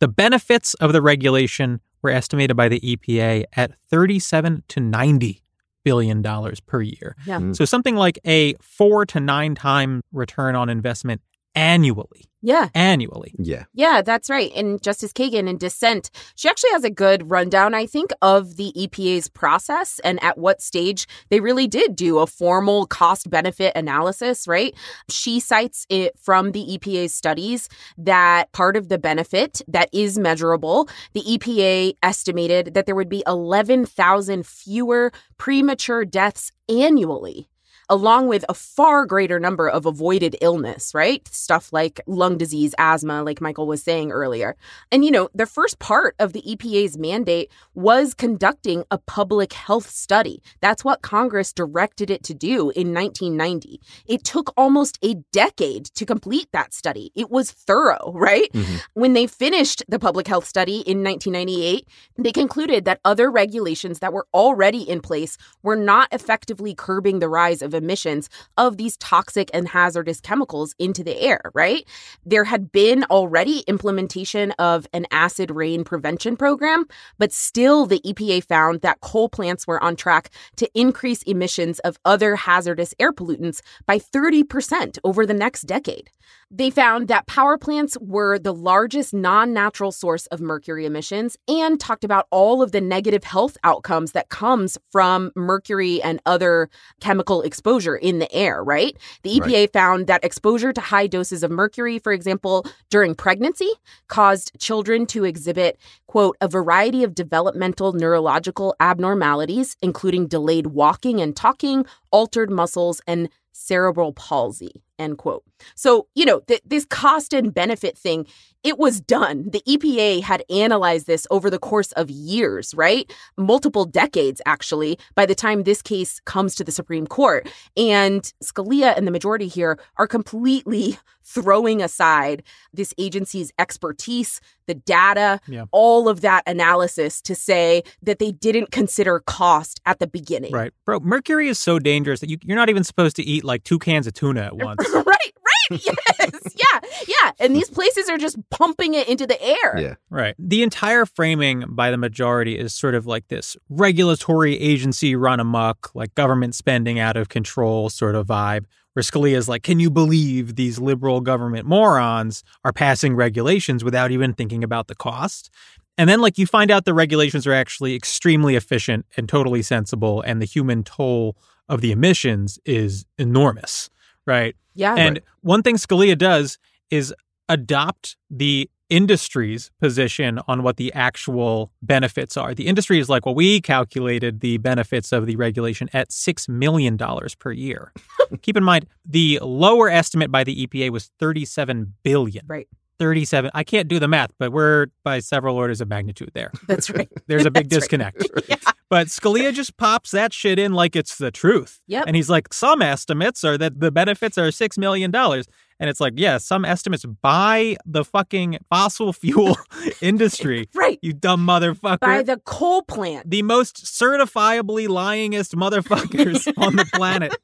The 0.00 0.08
benefits 0.08 0.74
of 0.74 0.92
the 0.92 1.02
regulation 1.02 1.80
were 2.02 2.10
estimated 2.10 2.56
by 2.56 2.68
the 2.68 2.80
EPA 2.80 3.44
at 3.54 3.72
37 3.90 4.64
to 4.68 4.80
90 4.80 5.42
billion 5.84 6.20
dollars 6.20 6.58
per 6.58 6.82
year. 6.82 7.14
Yeah. 7.26 7.38
Mm. 7.38 7.56
So 7.56 7.64
something 7.64 7.94
like 7.94 8.18
a 8.26 8.54
4 8.54 9.06
to 9.06 9.20
9 9.20 9.54
time 9.54 10.02
return 10.12 10.56
on 10.56 10.68
investment 10.68 11.20
annually. 11.56 12.28
Yeah. 12.42 12.68
Annually. 12.74 13.34
Yeah. 13.38 13.64
Yeah, 13.74 14.02
that's 14.02 14.30
right. 14.30 14.52
And 14.54 14.80
Justice 14.80 15.12
Kagan 15.12 15.48
in 15.48 15.58
dissent, 15.58 16.10
she 16.36 16.48
actually 16.48 16.70
has 16.70 16.84
a 16.84 16.90
good 16.90 17.28
rundown, 17.28 17.74
I 17.74 17.86
think, 17.86 18.12
of 18.22 18.56
the 18.56 18.72
EPA's 18.76 19.26
process 19.26 19.98
and 20.04 20.22
at 20.22 20.38
what 20.38 20.62
stage 20.62 21.08
they 21.28 21.40
really 21.40 21.66
did 21.66 21.96
do 21.96 22.18
a 22.18 22.26
formal 22.26 22.86
cost 22.86 23.28
benefit 23.30 23.72
analysis, 23.74 24.46
right? 24.46 24.74
She 25.10 25.40
cites 25.40 25.86
it 25.88 26.16
from 26.20 26.52
the 26.52 26.78
EPA's 26.78 27.14
studies 27.14 27.68
that 27.98 28.52
part 28.52 28.76
of 28.76 28.90
the 28.90 28.98
benefit 28.98 29.62
that 29.66 29.88
is 29.92 30.16
measurable, 30.16 30.88
the 31.14 31.22
EPA 31.22 31.96
estimated 32.02 32.74
that 32.74 32.86
there 32.86 32.94
would 32.94 33.08
be 33.08 33.24
11,000 33.26 34.46
fewer 34.46 35.10
premature 35.36 36.04
deaths 36.04 36.52
annually 36.68 37.48
along 37.88 38.28
with 38.28 38.44
a 38.48 38.54
far 38.54 39.06
greater 39.06 39.38
number 39.38 39.68
of 39.68 39.86
avoided 39.86 40.36
illness, 40.40 40.92
right? 40.94 41.26
Stuff 41.28 41.72
like 41.72 42.00
lung 42.06 42.36
disease, 42.36 42.74
asthma, 42.78 43.22
like 43.22 43.40
Michael 43.40 43.66
was 43.66 43.82
saying 43.82 44.10
earlier. 44.10 44.56
And, 44.90 45.04
you 45.04 45.10
know, 45.10 45.28
the 45.34 45.46
first 45.46 45.78
part 45.78 46.16
of 46.18 46.32
the 46.32 46.42
EPA's 46.42 46.98
mandate 46.98 47.50
was 47.74 48.14
conducting 48.14 48.84
a 48.90 48.98
public 48.98 49.52
health 49.52 49.88
study. 49.88 50.42
That's 50.60 50.84
what 50.84 51.02
Congress 51.02 51.52
directed 51.52 52.10
it 52.10 52.22
to 52.24 52.34
do 52.34 52.70
in 52.70 52.92
1990. 52.92 53.80
It 54.06 54.24
took 54.24 54.52
almost 54.56 54.98
a 55.02 55.14
decade 55.32 55.86
to 55.94 56.04
complete 56.04 56.48
that 56.52 56.74
study. 56.74 57.12
It 57.14 57.30
was 57.30 57.50
thorough, 57.50 58.12
right? 58.14 58.50
Mhm. 58.52 58.80
When 58.94 59.12
they 59.12 59.26
finished 59.26 59.84
the 59.88 59.98
public 59.98 60.26
health 60.26 60.46
study 60.46 60.80
in 60.80 61.02
1998, 61.02 61.86
they 62.18 62.32
concluded 62.32 62.84
that 62.84 63.00
other 63.04 63.30
regulations 63.30 64.00
that 64.00 64.12
were 64.12 64.26
already 64.34 64.82
in 64.82 65.00
place 65.00 65.36
were 65.62 65.76
not 65.76 66.08
effectively 66.12 66.74
curbing 66.74 67.20
the 67.20 67.28
rise 67.28 67.62
of 67.62 67.75
emissions 67.76 68.28
of 68.56 68.76
these 68.76 68.96
toxic 68.96 69.50
and 69.54 69.68
hazardous 69.68 70.20
chemicals 70.20 70.74
into 70.78 71.04
the 71.04 71.20
air, 71.20 71.40
right? 71.54 71.86
There 72.24 72.44
had 72.44 72.72
been 72.72 73.04
already 73.04 73.60
implementation 73.68 74.50
of 74.52 74.86
an 74.92 75.06
acid 75.10 75.50
rain 75.50 75.84
prevention 75.84 76.36
program, 76.36 76.86
but 77.18 77.32
still 77.32 77.86
the 77.86 78.00
EPA 78.00 78.44
found 78.44 78.80
that 78.80 79.00
coal 79.00 79.28
plants 79.28 79.66
were 79.66 79.82
on 79.82 79.96
track 79.96 80.30
to 80.56 80.68
increase 80.74 81.22
emissions 81.22 81.78
of 81.80 81.98
other 82.04 82.36
hazardous 82.36 82.94
air 82.98 83.12
pollutants 83.12 83.60
by 83.86 83.98
30% 83.98 84.98
over 85.04 85.26
the 85.26 85.34
next 85.34 85.62
decade. 85.62 86.10
They 86.50 86.70
found 86.70 87.08
that 87.08 87.26
power 87.26 87.58
plants 87.58 87.98
were 88.00 88.38
the 88.38 88.54
largest 88.54 89.12
non 89.12 89.52
natural 89.52 89.90
source 89.90 90.26
of 90.26 90.40
mercury 90.40 90.86
emissions 90.86 91.36
and 91.48 91.78
talked 91.78 92.04
about 92.04 92.26
all 92.30 92.62
of 92.62 92.70
the 92.72 92.80
negative 92.80 93.24
health 93.24 93.56
outcomes 93.64 94.12
that 94.12 94.28
comes 94.28 94.78
from 94.92 95.32
mercury 95.34 96.00
and 96.02 96.20
other 96.24 96.68
chemical 97.00 97.42
exposure 97.42 97.65
in 97.96 98.18
the 98.18 98.32
air, 98.32 98.62
right? 98.62 98.96
The 99.22 99.40
EPA 99.40 99.72
found 99.72 100.06
that 100.06 100.24
exposure 100.24 100.72
to 100.72 100.80
high 100.80 101.06
doses 101.06 101.42
of 101.42 101.50
mercury, 101.50 101.98
for 101.98 102.12
example, 102.12 102.64
during 102.90 103.14
pregnancy, 103.14 103.70
caused 104.08 104.58
children 104.58 105.06
to 105.06 105.24
exhibit, 105.24 105.78
quote, 106.06 106.36
a 106.40 106.48
variety 106.48 107.02
of 107.02 107.14
developmental 107.14 107.92
neurological 107.92 108.74
abnormalities, 108.78 109.76
including 109.82 110.26
delayed 110.28 110.68
walking 110.68 111.20
and 111.20 111.34
talking, 111.36 111.84
altered 112.10 112.50
muscles, 112.50 113.00
and 113.06 113.28
cerebral 113.52 114.12
palsy, 114.12 114.82
end 114.98 115.18
quote. 115.18 115.44
So, 115.74 116.06
you 116.14 116.24
know, 116.24 116.40
th- 116.40 116.62
this 116.64 116.84
cost 116.84 117.32
and 117.32 117.52
benefit 117.54 117.96
thing, 117.96 118.26
it 118.62 118.78
was 118.78 119.00
done. 119.00 119.48
The 119.50 119.62
EPA 119.68 120.22
had 120.22 120.42
analyzed 120.50 121.06
this 121.06 121.26
over 121.30 121.50
the 121.50 121.58
course 121.58 121.92
of 121.92 122.10
years, 122.10 122.74
right? 122.74 123.10
Multiple 123.36 123.84
decades, 123.84 124.42
actually, 124.44 124.98
by 125.14 125.24
the 125.24 125.34
time 125.36 125.62
this 125.62 125.82
case 125.82 126.20
comes 126.24 126.54
to 126.56 126.64
the 126.64 126.72
Supreme 126.72 127.06
Court. 127.06 127.48
And 127.76 128.22
Scalia 128.42 128.96
and 128.96 129.06
the 129.06 129.12
majority 129.12 129.46
here 129.46 129.78
are 129.98 130.06
completely 130.08 130.98
throwing 131.24 131.82
aside 131.82 132.42
this 132.72 132.92
agency's 132.98 133.52
expertise, 133.58 134.40
the 134.66 134.74
data, 134.74 135.40
Yeah. 135.48 135.64
all 135.72 136.08
of 136.08 136.20
that 136.20 136.42
analysis 136.46 137.20
to 137.22 137.34
say 137.34 137.82
that 138.02 138.18
they 138.20 138.30
didn't 138.32 138.70
consider 138.70 139.20
cost 139.26 139.80
at 139.86 139.98
the 139.98 140.06
beginning. 140.06 140.52
Right. 140.52 140.72
Bro, 140.84 141.00
mercury 141.00 141.48
is 141.48 141.58
so 141.58 141.78
dangerous 141.80 142.20
that 142.20 142.30
you, 142.30 142.38
you're 142.42 142.56
not 142.56 142.68
even 142.68 142.84
supposed 142.84 143.16
to 143.16 143.22
eat 143.24 143.42
like 143.44 143.64
two 143.64 143.78
cans 143.80 144.06
of 144.06 144.14
tuna 144.14 144.42
at 144.42 144.56
once. 144.56 144.85
right, 144.94 145.04
right. 145.06 145.82
Yes. 145.84 146.54
yeah. 146.56 146.80
Yeah. 147.06 147.32
And 147.38 147.54
these 147.54 147.70
places 147.70 148.08
are 148.08 148.18
just 148.18 148.38
pumping 148.50 148.94
it 148.94 149.08
into 149.08 149.26
the 149.26 149.40
air. 149.42 149.78
Yeah. 149.78 149.94
Right. 150.10 150.34
The 150.38 150.62
entire 150.62 151.06
framing 151.06 151.64
by 151.68 151.90
the 151.90 151.96
majority 151.96 152.58
is 152.58 152.74
sort 152.74 152.94
of 152.94 153.06
like 153.06 153.28
this 153.28 153.56
regulatory 153.68 154.58
agency 154.58 155.16
run 155.16 155.40
amok, 155.40 155.90
like 155.94 156.14
government 156.14 156.54
spending 156.54 156.98
out 156.98 157.16
of 157.16 157.28
control 157.28 157.90
sort 157.90 158.14
of 158.14 158.26
vibe, 158.26 158.64
where 158.94 159.02
Scalia's 159.02 159.48
like, 159.48 159.62
can 159.62 159.78
you 159.78 159.90
believe 159.90 160.56
these 160.56 160.78
liberal 160.78 161.20
government 161.20 161.66
morons 161.66 162.42
are 162.64 162.72
passing 162.72 163.14
regulations 163.14 163.84
without 163.84 164.10
even 164.10 164.32
thinking 164.32 164.64
about 164.64 164.86
the 164.86 164.94
cost? 164.94 165.50
And 165.98 166.08
then, 166.10 166.20
like, 166.20 166.36
you 166.38 166.46
find 166.46 166.70
out 166.70 166.84
the 166.84 166.94
regulations 166.94 167.46
are 167.46 167.54
actually 167.54 167.94
extremely 167.94 168.54
efficient 168.54 169.06
and 169.16 169.28
totally 169.28 169.62
sensible, 169.62 170.20
and 170.22 170.42
the 170.42 170.46
human 170.46 170.84
toll 170.84 171.36
of 171.68 171.80
the 171.80 171.92
emissions 171.92 172.58
is 172.64 173.06
enormous, 173.18 173.90
right? 174.26 174.56
Yeah. 174.74 174.94
And 174.94 175.20
one 175.40 175.62
thing 175.62 175.76
Scalia 175.76 176.16
does 176.16 176.58
is 176.90 177.14
adopt 177.48 178.16
the 178.30 178.68
industry's 178.88 179.70
position 179.80 180.38
on 180.46 180.62
what 180.62 180.76
the 180.76 180.92
actual 180.92 181.72
benefits 181.82 182.36
are. 182.36 182.54
The 182.54 182.66
industry 182.66 182.98
is 183.00 183.08
like, 183.08 183.26
well, 183.26 183.34
we 183.34 183.60
calculated 183.60 184.40
the 184.40 184.58
benefits 184.58 185.12
of 185.12 185.26
the 185.26 185.36
regulation 185.36 185.88
at 185.92 186.10
$6 186.10 186.48
million 186.48 186.96
per 187.38 187.52
year. 187.52 187.92
Keep 188.42 188.56
in 188.56 188.64
mind, 188.64 188.86
the 189.04 189.40
lower 189.42 189.88
estimate 189.88 190.30
by 190.30 190.44
the 190.44 190.66
EPA 190.66 190.90
was 190.90 191.10
37 191.18 191.94
billion. 192.02 192.44
Right. 192.46 192.68
37. 192.98 193.50
I 193.54 193.64
can't 193.64 193.88
do 193.88 193.98
the 193.98 194.08
math, 194.08 194.30
but 194.38 194.52
we're 194.52 194.86
by 195.04 195.18
several 195.18 195.56
orders 195.56 195.80
of 195.80 195.88
magnitude 195.88 196.30
there. 196.34 196.50
That's 196.66 196.88
right. 196.90 197.08
There's 197.26 197.44
a 197.44 197.50
big 197.50 197.68
disconnect. 197.70 198.28
Yeah. 198.48 198.56
But 198.88 199.08
Scalia 199.08 199.52
just 199.52 199.76
pops 199.76 200.12
that 200.12 200.32
shit 200.32 200.58
in 200.58 200.72
like 200.72 200.94
it's 200.94 201.16
the 201.18 201.30
truth. 201.32 201.80
Yep. 201.88 202.04
And 202.06 202.14
he's 202.14 202.30
like, 202.30 202.54
some 202.54 202.82
estimates 202.82 203.42
are 203.42 203.58
that 203.58 203.80
the 203.80 203.90
benefits 203.90 204.38
are 204.38 204.48
$6 204.48 204.78
million. 204.78 205.12
And 205.14 205.90
it's 205.90 206.00
like, 206.00 206.14
yeah, 206.16 206.38
some 206.38 206.64
estimates 206.64 207.04
by 207.04 207.76
the 207.84 208.04
fucking 208.04 208.58
fossil 208.70 209.12
fuel 209.20 209.56
industry. 210.00 210.68
Right. 210.74 210.98
You 211.02 211.12
dumb 211.12 211.44
motherfucker. 211.46 212.00
By 212.00 212.22
the 212.22 212.38
coal 212.44 212.82
plant. 212.82 213.28
the 213.28 213.42
most 213.42 213.84
certifiably 213.84 214.86
lyingest 214.86 215.54
motherfuckers 215.54 216.46
on 216.64 216.76
the 216.76 216.86
planet. 216.94 217.34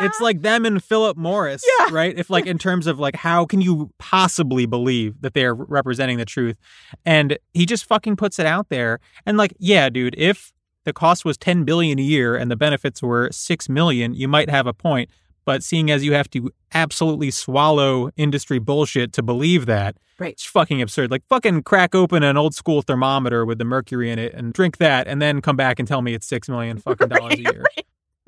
It's 0.00 0.20
like 0.20 0.42
them 0.42 0.64
and 0.64 0.82
Philip 0.82 1.16
Morris, 1.16 1.64
Yeah. 1.80 1.88
right? 1.92 2.16
If 2.16 2.30
like 2.30 2.46
in 2.46 2.58
terms 2.58 2.86
of 2.86 2.98
like 2.98 3.16
how 3.16 3.44
can 3.46 3.60
you 3.60 3.90
possibly 3.98 4.66
believe 4.66 5.20
that 5.22 5.34
they're 5.34 5.54
representing 5.54 6.18
the 6.18 6.24
truth? 6.24 6.56
And 7.04 7.38
he 7.54 7.66
just 7.66 7.84
fucking 7.84 8.16
puts 8.16 8.38
it 8.38 8.46
out 8.46 8.68
there. 8.68 9.00
And 9.26 9.36
like, 9.36 9.54
yeah, 9.58 9.88
dude, 9.88 10.14
if 10.18 10.52
the 10.84 10.92
cost 10.92 11.24
was 11.24 11.36
10 11.36 11.64
billion 11.64 11.98
a 11.98 12.02
year 12.02 12.36
and 12.36 12.50
the 12.50 12.56
benefits 12.56 13.02
were 13.02 13.28
6 13.32 13.68
million, 13.68 14.14
you 14.14 14.28
might 14.28 14.48
have 14.50 14.66
a 14.66 14.72
point. 14.72 15.10
But 15.44 15.62
seeing 15.62 15.90
as 15.90 16.04
you 16.04 16.12
have 16.12 16.28
to 16.30 16.50
absolutely 16.74 17.30
swallow 17.30 18.10
industry 18.16 18.58
bullshit 18.58 19.12
to 19.14 19.22
believe 19.22 19.66
that, 19.66 19.96
Right. 20.18 20.32
it's 20.32 20.44
fucking 20.44 20.82
absurd. 20.82 21.10
Like 21.10 21.22
fucking 21.28 21.62
crack 21.62 21.94
open 21.94 22.22
an 22.22 22.36
old 22.36 22.54
school 22.54 22.82
thermometer 22.82 23.46
with 23.46 23.58
the 23.58 23.64
mercury 23.64 24.10
in 24.10 24.18
it 24.18 24.34
and 24.34 24.52
drink 24.52 24.76
that 24.76 25.08
and 25.08 25.22
then 25.22 25.40
come 25.40 25.56
back 25.56 25.78
and 25.78 25.88
tell 25.88 26.02
me 26.02 26.12
it's 26.14 26.26
6 26.26 26.48
million 26.48 26.78
fucking 26.78 27.08
dollars 27.08 27.34
a 27.34 27.40
year. 27.42 27.64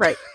Right. 0.00 0.16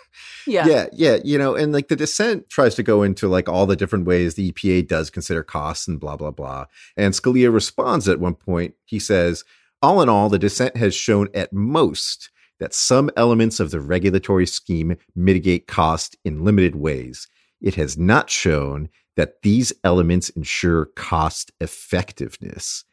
Yeah. 0.48 0.68
Yeah, 0.68 0.86
yeah, 0.94 1.18
you 1.24 1.38
know, 1.40 1.56
and 1.56 1.74
like 1.74 1.88
the 1.88 1.96
dissent 1.96 2.50
tries 2.50 2.76
to 2.76 2.84
go 2.84 3.02
into 3.02 3.28
like 3.28 3.50
all 3.50 3.66
the 3.66 3.76
different 3.76 4.06
ways 4.06 4.36
the 4.36 4.52
EPA 4.52 4.88
does 4.88 5.10
consider 5.10 5.44
costs 5.44 5.88
and 5.88 6.00
blah 6.00 6.16
blah 6.16 6.32
blah. 6.32 6.66
And 6.96 7.14
Scalia 7.14 7.52
responds 7.52 8.08
at 8.08 8.20
one 8.20 8.36
point. 8.36 8.76
He 8.86 9.00
says, 9.00 9.44
"All 9.82 10.02
in 10.02 10.08
all, 10.08 10.30
the 10.30 10.40
dissent 10.40 10.78
has 10.78 10.94
shown 10.96 11.30
at 11.34 11.52
most 11.52 12.30
that 12.60 12.76
some 12.76 13.10
elements 13.18 13.60
of 13.60 13.72
the 13.72 13.82
regulatory 13.82 14.46
scheme 14.46 14.96
mitigate 15.16 15.68
cost 15.68 16.16
in 16.24 16.46
limited 16.46 16.76
ways. 16.76 17.28
It 17.60 17.74
has 17.76 17.98
not 17.98 18.30
shown 18.30 18.90
that 19.16 19.42
these 19.42 19.74
elements 19.84 20.30
ensure 20.30 20.86
cost 20.96 21.52
effectiveness." 21.60 22.86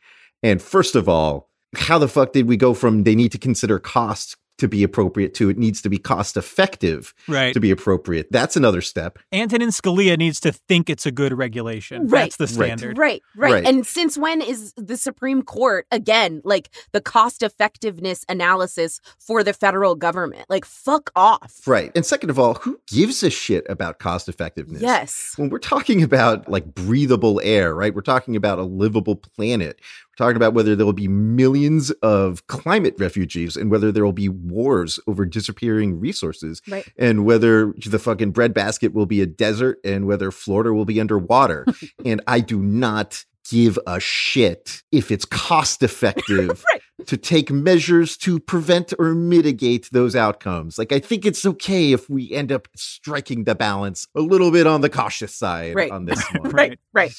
And 0.42 0.60
first 0.60 0.96
of 0.96 1.08
all, 1.08 1.50
how 1.74 1.98
the 1.98 2.08
fuck 2.08 2.32
did 2.32 2.46
we 2.46 2.56
go 2.56 2.74
from 2.74 3.04
they 3.04 3.14
need 3.14 3.32
to 3.32 3.38
consider 3.38 3.78
cost 3.78 4.36
to 4.62 4.68
be 4.68 4.82
appropriate 4.82 5.34
to 5.34 5.50
it 5.50 5.58
needs 5.58 5.82
to 5.82 5.90
be 5.90 5.98
cost 5.98 6.36
effective 6.36 7.12
Right. 7.28 7.52
to 7.52 7.60
be 7.60 7.70
appropriate. 7.70 8.28
That's 8.30 8.56
another 8.56 8.80
step. 8.80 9.18
Antonin 9.32 9.68
Scalia 9.70 10.16
needs 10.16 10.38
to 10.40 10.52
think 10.52 10.88
it's 10.88 11.04
a 11.04 11.10
good 11.10 11.36
regulation. 11.36 12.06
Right. 12.06 12.32
That's 12.32 12.36
the 12.36 12.44
Right. 12.58 12.66
standard. 12.68 12.96
Right, 12.96 13.22
right, 13.36 13.52
Right. 13.54 13.66
And 13.66 13.84
since 13.86 14.16
when 14.16 14.40
is 14.40 14.72
the 14.76 14.96
Supreme 14.96 15.42
Court, 15.42 15.86
again, 15.90 16.40
like 16.44 16.70
the 16.92 17.00
cost 17.00 17.42
effectiveness 17.42 18.24
analysis 18.28 19.00
for 19.18 19.42
the 19.42 19.52
federal 19.52 19.94
government? 19.96 20.46
Like, 20.48 20.64
fuck 20.64 21.10
off. 21.16 21.60
Right. 21.66 21.90
And 21.96 22.06
second 22.06 22.30
of 22.30 22.38
all, 22.38 22.54
who 22.54 22.78
gives 22.86 23.22
a 23.24 23.30
shit 23.30 23.66
about 23.68 23.98
cost 23.98 24.28
effectiveness? 24.28 24.80
Yes. 24.80 25.32
When 25.36 25.50
we're 25.50 25.58
talking 25.58 26.02
about 26.02 26.48
like 26.48 26.72
breathable 26.74 27.40
air, 27.42 27.74
right? 27.74 27.94
We're 27.94 28.02
talking 28.02 28.36
about 28.36 28.58
a 28.58 28.62
livable 28.62 29.16
planet. 29.16 29.80
We're 30.18 30.26
talking 30.26 30.36
about 30.36 30.52
whether 30.52 30.76
there 30.76 30.84
will 30.84 30.92
be 30.92 31.08
millions 31.08 31.90
of 32.02 32.46
climate 32.46 32.94
refugees 32.98 33.56
and 33.56 33.70
whether 33.70 33.90
there 33.90 34.04
will 34.04 34.12
be 34.12 34.28
wars 34.28 35.00
over 35.06 35.24
disappearing 35.24 35.98
resources 35.98 36.60
Right. 36.68 36.86
and 36.98 37.24
whether 37.24 37.72
the 37.86 37.98
fucking 37.98 38.32
breadbasket 38.32 38.92
will 38.92 39.06
be 39.06 39.22
a 39.22 39.26
desert 39.26 39.78
and 39.84 40.06
whether 40.06 40.30
Florida 40.30 40.74
will 40.74 40.84
be 40.84 41.00
underwater. 41.00 41.64
and 42.04 42.20
I 42.26 42.40
do 42.40 42.60
not 42.62 43.24
give 43.50 43.78
a 43.86 43.98
shit 44.00 44.82
if 44.92 45.10
it's 45.10 45.24
cost 45.24 45.82
effective 45.82 46.62
Right. 46.72 46.81
To 47.06 47.16
take 47.16 47.50
measures 47.50 48.16
to 48.18 48.38
prevent 48.40 48.92
or 48.98 49.14
mitigate 49.14 49.88
those 49.92 50.14
outcomes. 50.16 50.78
Like, 50.78 50.92
I 50.92 50.98
think 50.98 51.24
it's 51.26 51.44
okay 51.44 51.92
if 51.92 52.08
we 52.10 52.30
end 52.32 52.50
up 52.52 52.68
striking 52.76 53.44
the 53.44 53.54
balance 53.54 54.06
a 54.14 54.20
little 54.20 54.50
bit 54.50 54.66
on 54.66 54.80
the 54.80 54.88
cautious 54.90 55.34
side 55.34 55.74
Right. 55.74 55.90
on 55.90 56.04
this 56.06 56.22
one. 56.38 56.50
Right, 56.50 56.78
right. 56.92 57.12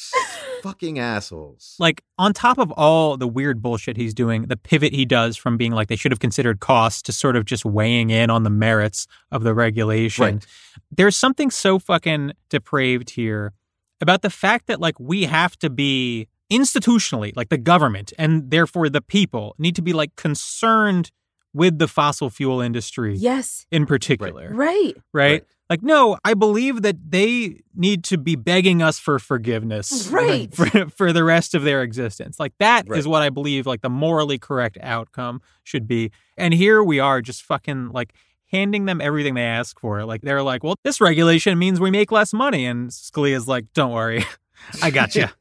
Fucking 0.62 1.00
assholes. 1.00 1.76
Like, 1.80 2.04
on 2.18 2.34
top 2.34 2.58
of 2.58 2.72
all 2.72 3.18
the 3.18 3.28
weird 3.28 3.62
bullshit 3.62 3.98
he's 3.98 4.14
doing, 4.14 4.44
the 4.44 4.58
pivot 4.58 4.94
he 4.94 5.06
does 5.06 5.36
from 5.38 5.58
being 5.58 5.72
like 5.74 5.88
they 5.88 5.96
should 5.96 6.12
have 6.12 6.20
considered 6.20 6.60
costs 6.60 7.02
to 7.04 7.12
sort 7.12 7.36
of 7.36 7.46
just 7.46 7.66
weighing 7.66 8.10
in 8.10 8.30
on 8.30 8.44
the 8.44 8.50
merits 8.50 9.08
of 9.32 9.44
the 9.44 9.54
regulation. 9.54 10.24
Right. 10.24 10.46
There's 10.92 11.18
something 11.18 11.52
so 11.52 11.80
fucking 11.80 12.34
depraved 12.50 13.12
here 13.12 13.54
about 14.02 14.22
the 14.22 14.30
fact 14.30 14.68
that, 14.68 14.80
like, 14.80 15.00
we 15.00 15.24
have 15.24 15.58
to 15.60 15.70
be 15.70 16.28
institutionally, 16.54 17.36
like 17.36 17.50
the 17.50 17.58
government 17.58 18.14
and 18.18 18.50
therefore 18.52 18.90
the 18.90 19.02
people, 19.02 19.56
need 19.58 19.76
to 19.76 19.82
be 19.82 19.94
like 19.94 20.16
concerned 20.16 21.12
with 21.54 21.78
the 21.78 21.88
fossil 21.88 22.30
fuel 22.30 22.62
industry 22.62 23.16
Yes. 23.16 23.66
in 23.72 23.86
particular. 23.86 24.50
Right. 24.54 24.96
right? 25.14 25.32
Right. 25.32 25.44
Like, 25.70 25.82
no, 25.82 26.18
I 26.26 26.34
believe 26.34 26.82
that 26.82 26.98
they 27.10 27.62
need 27.76 28.04
to 28.06 28.18
be 28.18 28.36
begging 28.36 28.82
us 28.82 29.00
for 29.00 29.18
forgiveness 29.18 30.08
Right. 30.08 30.54
for, 30.58 30.66
for 30.90 31.14
the 31.14 31.24
rest 31.24 31.56
of 31.56 31.64
their 31.64 31.82
existence. 31.82 32.40
Like, 32.40 32.54
that 32.60 32.86
is 32.88 32.90
Right. 32.90 33.06
what 33.12 33.22
I 33.22 33.30
believe, 33.30 33.66
like, 33.66 33.82
the 33.82 33.90
morally 33.90 34.38
correct 34.38 34.78
outcome 34.82 35.42
should 35.64 35.88
be. 35.88 36.12
And 36.38 36.54
here 36.54 36.84
we 36.84 37.00
are 37.00 37.22
just 37.22 37.44
fucking, 37.44 37.90
like, 37.92 38.14
handing 38.52 38.86
them 38.86 39.00
everything 39.02 39.34
they 39.36 39.44
ask 39.46 39.80
for. 39.80 40.04
Like, 40.06 40.22
they're 40.22 40.44
like, 40.44 40.64
well, 40.64 40.76
this 40.84 41.00
regulation 41.02 41.58
means 41.58 41.80
we 41.80 41.90
make 41.92 42.12
less 42.12 42.34
money. 42.34 42.66
And 42.66 42.90
Scalia's 42.92 43.48
like, 43.48 43.66
don't 43.74 43.92
worry. 43.94 44.26
I 44.82 44.90
got 44.92 45.16
you. 45.16 45.28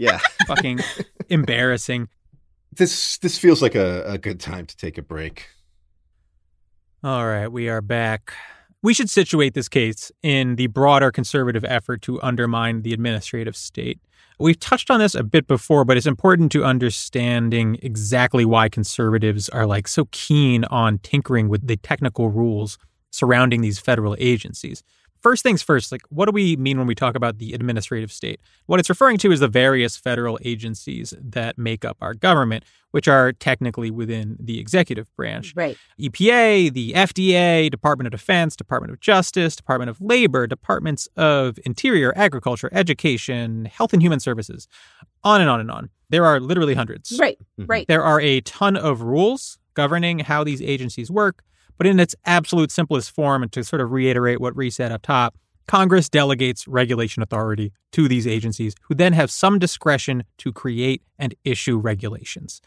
Yeah. 0.00 0.20
Fucking 0.48 0.80
embarrassing. 1.28 2.08
this 2.76 3.18
this 3.18 3.38
feels 3.38 3.62
like 3.62 3.74
a, 3.74 4.02
a 4.06 4.18
good 4.18 4.40
time 4.40 4.66
to 4.66 4.76
take 4.76 4.98
a 4.98 5.02
break. 5.02 5.48
All 7.04 7.26
right, 7.26 7.48
we 7.48 7.68
are 7.68 7.80
back. 7.80 8.32
We 8.82 8.94
should 8.94 9.10
situate 9.10 9.54
this 9.54 9.68
case 9.68 10.10
in 10.22 10.56
the 10.56 10.68
broader 10.68 11.10
conservative 11.10 11.64
effort 11.64 12.02
to 12.02 12.20
undermine 12.22 12.82
the 12.82 12.92
administrative 12.92 13.56
state. 13.56 14.00
We've 14.40 14.58
touched 14.58 14.88
on 14.88 15.00
this 15.00 15.16
a 15.16 15.24
bit 15.24 15.48
before, 15.48 15.84
but 15.84 15.96
it's 15.96 16.06
important 16.06 16.52
to 16.52 16.64
understanding 16.64 17.76
exactly 17.82 18.44
why 18.44 18.68
conservatives 18.68 19.48
are 19.48 19.66
like 19.66 19.88
so 19.88 20.06
keen 20.12 20.64
on 20.66 20.98
tinkering 20.98 21.48
with 21.48 21.66
the 21.66 21.76
technical 21.76 22.30
rules 22.30 22.78
surrounding 23.10 23.62
these 23.62 23.80
federal 23.80 24.14
agencies. 24.20 24.84
First 25.22 25.42
things 25.42 25.62
first, 25.62 25.90
like 25.92 26.02
what 26.10 26.26
do 26.26 26.32
we 26.32 26.56
mean 26.56 26.78
when 26.78 26.86
we 26.86 26.94
talk 26.94 27.14
about 27.14 27.38
the 27.38 27.52
administrative 27.52 28.10
state? 28.12 28.40
What 28.66 28.80
it's 28.80 28.88
referring 28.88 29.18
to 29.18 29.32
is 29.32 29.40
the 29.40 29.48
various 29.48 29.96
federal 29.96 30.38
agencies 30.44 31.14
that 31.20 31.58
make 31.58 31.84
up 31.84 31.96
our 32.00 32.14
government, 32.14 32.64
which 32.90 33.08
are 33.08 33.32
technically 33.32 33.90
within 33.90 34.36
the 34.40 34.58
executive 34.58 35.14
branch. 35.16 35.52
Right. 35.56 35.76
EPA, 36.00 36.72
the 36.72 36.92
FDA, 36.92 37.70
Department 37.70 38.06
of 38.06 38.12
Defense, 38.12 38.56
Department 38.56 38.92
of 38.92 39.00
Justice, 39.00 39.56
Department 39.56 39.90
of 39.90 40.00
Labor, 40.00 40.46
Departments 40.46 41.08
of 41.16 41.58
Interior, 41.64 42.12
Agriculture, 42.16 42.68
Education, 42.72 43.66
Health 43.66 43.92
and 43.92 44.02
Human 44.02 44.20
Services, 44.20 44.68
on 45.24 45.40
and 45.40 45.50
on 45.50 45.60
and 45.60 45.70
on. 45.70 45.90
There 46.10 46.24
are 46.24 46.40
literally 46.40 46.74
hundreds. 46.74 47.18
Right. 47.20 47.38
Mhm. 47.60 47.66
Right. 47.68 47.86
There 47.88 48.02
are 48.02 48.20
a 48.20 48.40
ton 48.42 48.76
of 48.76 49.02
rules 49.02 49.58
governing 49.74 50.20
how 50.20 50.42
these 50.42 50.60
agencies 50.62 51.10
work, 51.10 51.42
but 51.78 51.86
in 51.86 51.98
its 51.98 52.14
absolute 52.26 52.70
simplest 52.70 53.10
form, 53.10 53.42
and 53.42 53.52
to 53.52 53.64
sort 53.64 53.80
of 53.80 53.92
reiterate 53.92 54.40
what 54.40 54.56
Ree 54.56 54.70
said 54.70 54.92
up 54.92 55.02
top, 55.02 55.36
Congress 55.66 56.08
delegates 56.08 56.66
regulation 56.66 57.22
authority 57.22 57.72
to 57.92 58.08
these 58.08 58.26
agencies, 58.26 58.74
who 58.82 58.94
then 58.94 59.12
have 59.12 59.30
some 59.30 59.58
discretion 59.58 60.24
to 60.38 60.52
create 60.52 61.02
and 61.18 61.34
issue 61.44 61.78
regulations. 61.78 62.60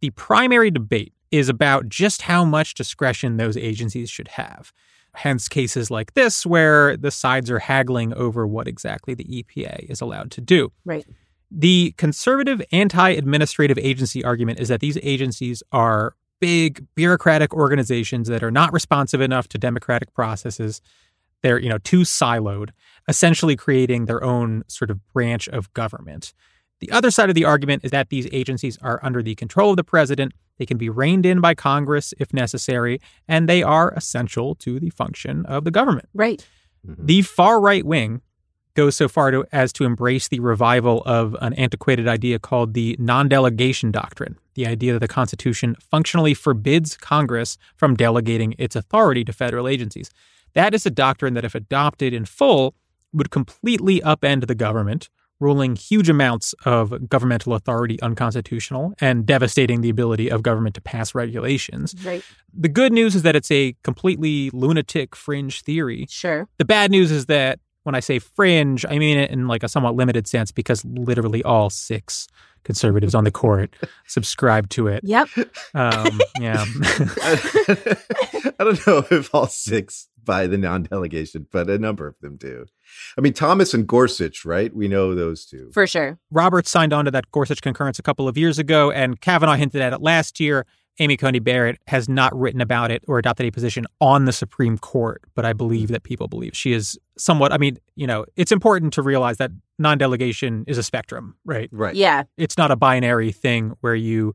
The 0.00 0.10
primary 0.10 0.70
debate 0.70 1.12
is 1.30 1.48
about 1.48 1.88
just 1.88 2.22
how 2.22 2.44
much 2.44 2.74
discretion 2.74 3.38
those 3.38 3.56
agencies 3.56 4.10
should 4.10 4.28
have. 4.28 4.72
Hence, 5.14 5.48
cases 5.48 5.90
like 5.90 6.14
this, 6.14 6.46
where 6.46 6.96
the 6.96 7.10
sides 7.10 7.50
are 7.50 7.58
haggling 7.58 8.14
over 8.14 8.46
what 8.46 8.68
exactly 8.68 9.14
the 9.14 9.24
EPA 9.24 9.90
is 9.90 10.00
allowed 10.00 10.30
to 10.32 10.40
do. 10.40 10.72
Right. 10.84 11.04
The 11.50 11.94
conservative 11.98 12.62
anti 12.72 13.10
administrative 13.10 13.78
agency 13.78 14.24
argument 14.24 14.58
is 14.58 14.68
that 14.68 14.80
these 14.80 14.98
agencies 15.02 15.62
are 15.70 16.14
big 16.42 16.84
bureaucratic 16.96 17.54
organizations 17.54 18.26
that 18.26 18.42
are 18.42 18.50
not 18.50 18.72
responsive 18.72 19.20
enough 19.20 19.46
to 19.46 19.58
democratic 19.58 20.12
processes. 20.12 20.80
They're, 21.42 21.60
you 21.60 21.68
know, 21.68 21.78
too 21.78 22.00
siloed, 22.00 22.70
essentially 23.06 23.54
creating 23.54 24.06
their 24.06 24.24
own 24.24 24.64
sort 24.66 24.90
of 24.90 24.98
branch 25.12 25.48
of 25.48 25.72
government. 25.72 26.34
The 26.80 26.90
other 26.90 27.12
side 27.12 27.28
of 27.28 27.36
the 27.36 27.44
argument 27.44 27.84
is 27.84 27.92
that 27.92 28.08
these 28.08 28.26
agencies 28.32 28.76
are 28.82 28.98
under 29.04 29.22
the 29.22 29.36
control 29.36 29.70
of 29.70 29.76
the 29.76 29.84
president. 29.84 30.32
They 30.58 30.66
can 30.66 30.78
be 30.78 30.90
reined 30.90 31.24
in 31.24 31.40
by 31.40 31.54
Congress 31.54 32.12
if 32.18 32.34
necessary, 32.34 33.00
and 33.28 33.48
they 33.48 33.62
are 33.62 33.92
essential 33.92 34.56
to 34.56 34.80
the 34.80 34.90
function 34.90 35.46
of 35.46 35.62
the 35.62 35.70
government. 35.70 36.08
Right. 36.12 36.44
Mm-hmm. 36.84 37.06
The 37.06 37.22
far 37.22 37.60
right 37.60 37.86
wing 37.86 38.20
goes 38.74 38.96
so 38.96 39.08
far 39.08 39.30
to, 39.30 39.44
as 39.52 39.72
to 39.74 39.84
embrace 39.84 40.28
the 40.28 40.40
revival 40.40 41.02
of 41.04 41.36
an 41.40 41.52
antiquated 41.54 42.08
idea 42.08 42.38
called 42.38 42.74
the 42.74 42.96
non 42.98 43.28
delegation 43.28 43.90
doctrine 43.90 44.38
the 44.54 44.66
idea 44.66 44.92
that 44.92 44.98
the 44.98 45.08
Constitution 45.08 45.76
functionally 45.90 46.34
forbids 46.34 46.96
Congress 46.96 47.56
from 47.76 47.94
delegating 47.94 48.54
its 48.58 48.76
authority 48.76 49.24
to 49.24 49.32
federal 49.32 49.68
agencies. 49.68 50.10
That 50.54 50.74
is 50.74 50.84
a 50.84 50.90
doctrine 50.90 51.34
that, 51.34 51.44
if 51.44 51.54
adopted 51.54 52.12
in 52.12 52.24
full, 52.24 52.74
would 53.12 53.30
completely 53.30 54.00
upend 54.00 54.46
the 54.46 54.54
government, 54.54 55.08
ruling 55.40 55.76
huge 55.76 56.08
amounts 56.08 56.54
of 56.64 57.08
governmental 57.08 57.54
authority 57.54 58.00
unconstitutional 58.02 58.92
and 59.00 59.26
devastating 59.26 59.80
the 59.80 59.90
ability 59.90 60.30
of 60.30 60.42
government 60.42 60.74
to 60.74 60.80
pass 60.80 61.14
regulations. 61.14 61.94
Right. 62.04 62.22
The 62.54 62.68
good 62.68 62.92
news 62.92 63.14
is 63.14 63.22
that 63.22 63.34
it's 63.34 63.50
a 63.50 63.74
completely 63.82 64.50
lunatic 64.50 65.16
fringe 65.16 65.62
theory. 65.62 66.06
Sure. 66.08 66.46
The 66.58 66.64
bad 66.64 66.90
news 66.90 67.10
is 67.10 67.26
that 67.26 67.58
when 67.84 67.94
I 67.94 68.00
say 68.00 68.18
fringe, 68.18 68.84
I 68.88 68.98
mean 68.98 69.18
it 69.18 69.30
in 69.30 69.48
like 69.48 69.62
a 69.62 69.68
somewhat 69.68 69.94
limited 69.94 70.26
sense 70.26 70.52
because 70.52 70.84
literally 70.84 71.42
all 71.42 71.70
six 71.70 72.28
conservatives 72.64 73.14
on 73.14 73.24
the 73.24 73.30
court 73.30 73.74
subscribe 74.06 74.68
to 74.70 74.86
it. 74.88 75.02
Yep. 75.04 75.28
Um, 75.74 76.20
yeah. 76.40 76.64
I 78.58 78.64
don't 78.64 78.86
know 78.86 79.04
if 79.10 79.34
all 79.34 79.46
six 79.46 80.08
by 80.24 80.46
the 80.46 80.58
non-delegation, 80.58 81.46
but 81.50 81.68
a 81.68 81.78
number 81.78 82.06
of 82.06 82.18
them 82.20 82.36
do. 82.36 82.66
I 83.18 83.20
mean, 83.20 83.32
Thomas 83.32 83.74
and 83.74 83.86
Gorsuch, 83.86 84.44
right? 84.44 84.74
We 84.74 84.86
know 84.88 85.14
those 85.14 85.44
two. 85.44 85.70
For 85.72 85.86
sure. 85.86 86.18
Roberts 86.30 86.70
signed 86.70 86.92
on 86.92 87.06
to 87.06 87.10
that 87.10 87.30
Gorsuch 87.32 87.60
concurrence 87.60 87.98
a 87.98 88.02
couple 88.02 88.28
of 88.28 88.38
years 88.38 88.58
ago, 88.58 88.90
and 88.90 89.20
Kavanaugh 89.20 89.54
hinted 89.54 89.80
at 89.80 89.92
it 89.92 90.00
last 90.00 90.38
year. 90.38 90.66
Amy 90.98 91.16
Coney 91.16 91.38
Barrett 91.38 91.78
has 91.86 92.08
not 92.08 92.38
written 92.38 92.60
about 92.60 92.90
it 92.90 93.02
or 93.08 93.18
adopted 93.18 93.46
a 93.46 93.50
position 93.50 93.86
on 94.00 94.26
the 94.26 94.32
Supreme 94.32 94.76
Court, 94.76 95.22
but 95.34 95.44
I 95.44 95.52
believe 95.52 95.88
that 95.88 96.02
people 96.02 96.28
believe 96.28 96.54
she 96.54 96.72
is 96.72 96.98
somewhat. 97.16 97.52
I 97.52 97.58
mean, 97.58 97.78
you 97.96 98.06
know, 98.06 98.26
it's 98.36 98.52
important 98.52 98.92
to 98.94 99.02
realize 99.02 99.38
that 99.38 99.50
non 99.78 99.98
delegation 99.98 100.64
is 100.66 100.78
a 100.78 100.82
spectrum, 100.82 101.36
right? 101.44 101.70
right. 101.72 101.94
Yeah. 101.94 102.24
It's 102.36 102.58
not 102.58 102.70
a 102.70 102.76
binary 102.76 103.32
thing 103.32 103.74
where 103.80 103.94
you 103.94 104.34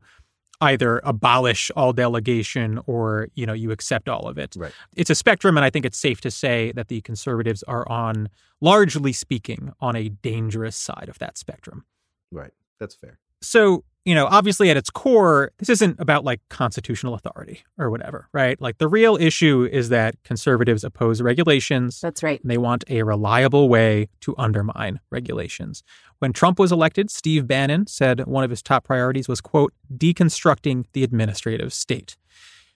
either 0.60 1.00
abolish 1.04 1.70
all 1.76 1.92
delegation 1.92 2.80
or, 2.86 3.28
you 3.34 3.46
know, 3.46 3.52
you 3.52 3.70
accept 3.70 4.08
all 4.08 4.26
of 4.26 4.38
it. 4.38 4.56
Right. 4.58 4.72
It's 4.96 5.10
a 5.10 5.14
spectrum, 5.14 5.56
and 5.56 5.64
I 5.64 5.70
think 5.70 5.84
it's 5.86 5.98
safe 5.98 6.20
to 6.22 6.30
say 6.30 6.72
that 6.72 6.88
the 6.88 7.00
conservatives 7.02 7.62
are 7.64 7.88
on, 7.88 8.28
largely 8.60 9.12
speaking, 9.12 9.72
on 9.80 9.94
a 9.94 10.08
dangerous 10.08 10.76
side 10.76 11.08
of 11.08 11.18
that 11.20 11.38
spectrum. 11.38 11.84
Right. 12.32 12.50
That's 12.80 12.94
fair. 12.94 13.18
So, 13.40 13.84
you 14.08 14.14
know, 14.14 14.26
obviously 14.26 14.70
at 14.70 14.76
its 14.78 14.88
core, 14.88 15.52
this 15.58 15.68
isn't 15.68 16.00
about 16.00 16.24
like 16.24 16.40
constitutional 16.48 17.12
authority 17.14 17.62
or 17.78 17.90
whatever, 17.90 18.28
right? 18.32 18.58
Like 18.60 18.78
the 18.78 18.88
real 18.88 19.16
issue 19.16 19.68
is 19.70 19.90
that 19.90 20.14
conservatives 20.24 20.82
oppose 20.82 21.20
regulations. 21.20 22.00
That's 22.00 22.22
right. 22.22 22.40
and 22.40 22.50
they 22.50 22.56
want 22.56 22.84
a 22.88 23.02
reliable 23.02 23.68
way 23.68 24.08
to 24.20 24.34
undermine 24.38 25.00
regulations. 25.10 25.82
When 26.20 26.32
Trump 26.32 26.58
was 26.58 26.72
elected, 26.72 27.10
Steve 27.10 27.46
Bannon 27.46 27.86
said 27.86 28.26
one 28.26 28.44
of 28.44 28.50
his 28.50 28.62
top 28.62 28.84
priorities 28.84 29.28
was, 29.28 29.40
quote, 29.42 29.74
deconstructing 29.94 30.86
the 30.94 31.04
administrative 31.04 31.72
state. 31.72 32.16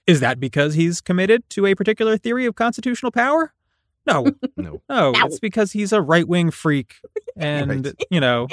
Is 0.07 0.21
that 0.21 0.38
because 0.38 0.75
he's 0.75 1.01
committed 1.01 1.49
to 1.51 1.64
a 1.66 1.75
particular 1.75 2.18
theory 2.18 2.45
of 2.47 2.57
constitutional 2.57 3.11
power? 3.11 3.55
No, 4.07 4.25
No. 4.57 4.81
no, 4.88 5.12
No. 5.12 5.12
it's 5.27 5.38
because 5.40 5.73
he's 5.73 5.92
a 5.92 6.01
right 6.12 6.27
wing 6.29 6.51
freak. 6.51 6.97
And, 7.37 7.87
Right. 7.87 7.95
you 8.11 8.21
know, 8.21 8.49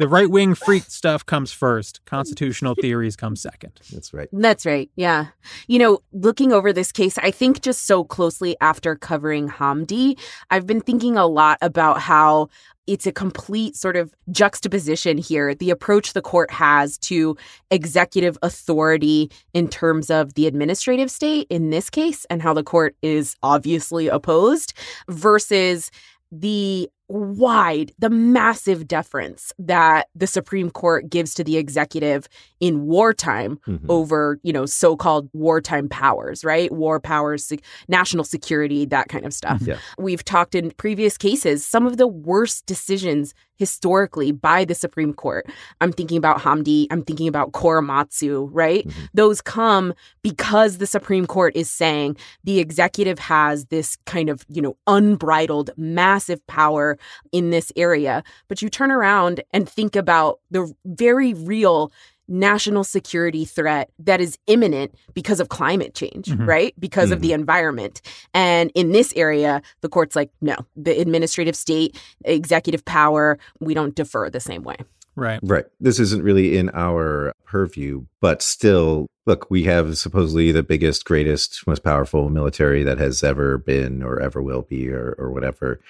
the 0.00 0.08
right 0.08 0.30
wing 0.30 0.54
freak 0.54 0.84
stuff 0.84 1.26
comes 1.26 1.52
first, 1.52 2.02
constitutional 2.06 2.74
theories 2.80 3.16
come 3.16 3.36
second. 3.36 3.78
That's 3.92 4.14
right. 4.14 4.28
That's 4.32 4.64
right. 4.64 4.90
Yeah. 4.96 5.26
You 5.68 5.78
know, 5.78 5.98
looking 6.12 6.52
over 6.52 6.72
this 6.72 6.90
case, 6.90 7.18
I 7.18 7.30
think 7.30 7.60
just 7.60 7.86
so 7.86 8.02
closely 8.02 8.56
after 8.62 8.96
covering 8.96 9.50
Hamdi, 9.50 10.18
I've 10.50 10.66
been 10.66 10.80
thinking 10.80 11.18
a 11.18 11.26
lot 11.26 11.58
about 11.60 12.00
how 12.00 12.48
it's 12.86 13.06
a 13.06 13.12
complete 13.12 13.76
sort 13.76 13.94
of 13.94 14.14
juxtaposition 14.30 15.18
here. 15.18 15.54
The 15.54 15.68
approach 15.68 16.14
the 16.14 16.22
court 16.22 16.50
has 16.50 16.96
to 16.98 17.36
executive 17.70 18.38
authority 18.42 19.30
in 19.52 19.68
terms 19.68 20.10
of 20.10 20.32
the 20.32 20.46
administrative 20.46 21.10
state 21.10 21.46
in 21.50 21.68
this 21.68 21.90
case, 21.90 22.24
and 22.30 22.40
how 22.40 22.54
the 22.54 22.64
court 22.64 22.96
is 23.02 23.36
obviously 23.42 24.08
opposed, 24.08 24.72
versus 25.08 25.90
the 26.32 26.88
wide, 27.10 27.92
the 27.98 28.08
massive 28.10 28.86
deference 28.86 29.52
that 29.58 30.08
the 30.14 30.26
Supreme 30.26 30.70
Court 30.70 31.10
gives 31.10 31.34
to 31.34 31.44
the 31.44 31.56
executive 31.56 32.28
in 32.60 32.86
wartime 32.86 33.58
Mhm. 33.66 33.80
over, 33.88 34.38
you 34.42 34.52
know, 34.52 34.64
so-called 34.66 35.28
wartime 35.32 35.88
powers, 35.88 36.44
right? 36.44 36.70
War 36.70 37.00
powers, 37.00 37.52
national 37.88 38.24
security, 38.24 38.84
that 38.86 39.08
kind 39.08 39.26
of 39.26 39.34
stuff. 39.34 39.60
Yeah. 39.62 39.78
We've 39.98 40.24
talked 40.24 40.54
in 40.54 40.70
previous 40.72 41.18
cases 41.18 41.66
some 41.66 41.86
of 41.86 41.96
the 41.96 42.06
worst 42.06 42.66
decisions 42.66 43.34
historically 43.56 44.32
by 44.32 44.64
the 44.64 44.74
Supreme 44.74 45.12
Court. 45.12 45.46
I'm 45.82 45.92
thinking 45.92 46.16
about 46.16 46.38
Hamdi, 46.38 46.86
I'm 46.90 47.02
thinking 47.02 47.28
about 47.28 47.52
Korematsu, 47.52 48.48
right? 48.52 48.86
Mhm. 48.88 48.92
Those 49.12 49.42
come 49.42 49.92
because 50.22 50.78
the 50.78 50.86
Supreme 50.86 51.26
Court 51.26 51.54
is 51.54 51.70
saying 51.70 52.16
the 52.42 52.58
executive 52.58 53.18
has 53.18 53.66
this 53.66 53.98
kind 54.06 54.30
of, 54.30 54.46
you 54.48 54.62
know, 54.62 54.76
unbridled 54.86 55.70
massive 55.76 56.46
power 56.46 56.96
in 57.32 57.50
this 57.50 57.72
area. 57.76 58.22
But 58.48 58.62
you 58.62 58.68
turn 58.68 58.90
around 58.90 59.42
and 59.52 59.68
think 59.68 59.96
about 59.96 60.40
the 60.50 60.72
very 60.84 61.34
real 61.34 61.92
national 62.28 62.84
security 62.84 63.44
threat 63.44 63.90
that 63.98 64.20
is 64.20 64.38
imminent 64.46 64.94
because 65.14 65.40
of 65.40 65.48
climate 65.48 65.94
change, 65.94 66.26
Mhm. 66.26 66.46
right? 66.46 66.72
Because 66.78 67.10
of 67.10 67.22
the 67.22 67.32
environment. 67.32 68.00
And 68.32 68.70
in 68.76 68.92
this 68.92 69.12
area, 69.16 69.62
the 69.80 69.88
court's 69.88 70.14
like, 70.14 70.30
no, 70.40 70.54
the 70.76 70.96
administrative 71.00 71.56
state, 71.56 71.98
executive 72.24 72.84
power, 72.84 73.36
we 73.58 73.74
don't 73.74 73.96
defer 73.96 74.30
the 74.30 74.38
same 74.38 74.62
way. 74.62 74.76
Right. 75.16 75.40
Right. 75.42 75.64
This 75.80 75.98
isn't 75.98 76.22
really 76.22 76.56
in 76.56 76.70
our 76.72 77.32
purview, 77.44 78.04
but 78.20 78.42
still, 78.42 79.08
look, 79.26 79.50
we 79.50 79.64
have 79.64 79.98
supposedly 79.98 80.52
the 80.52 80.62
biggest, 80.62 81.04
greatest, 81.04 81.66
most 81.66 81.82
powerful 81.82 82.30
military 82.30 82.84
that 82.84 82.98
has 82.98 83.24
ever 83.24 83.58
been 83.58 84.04
or 84.04 84.20
ever 84.20 84.40
will 84.40 84.62
be 84.62 84.88
or, 84.88 85.16
or 85.18 85.32
whatever. 85.32 85.80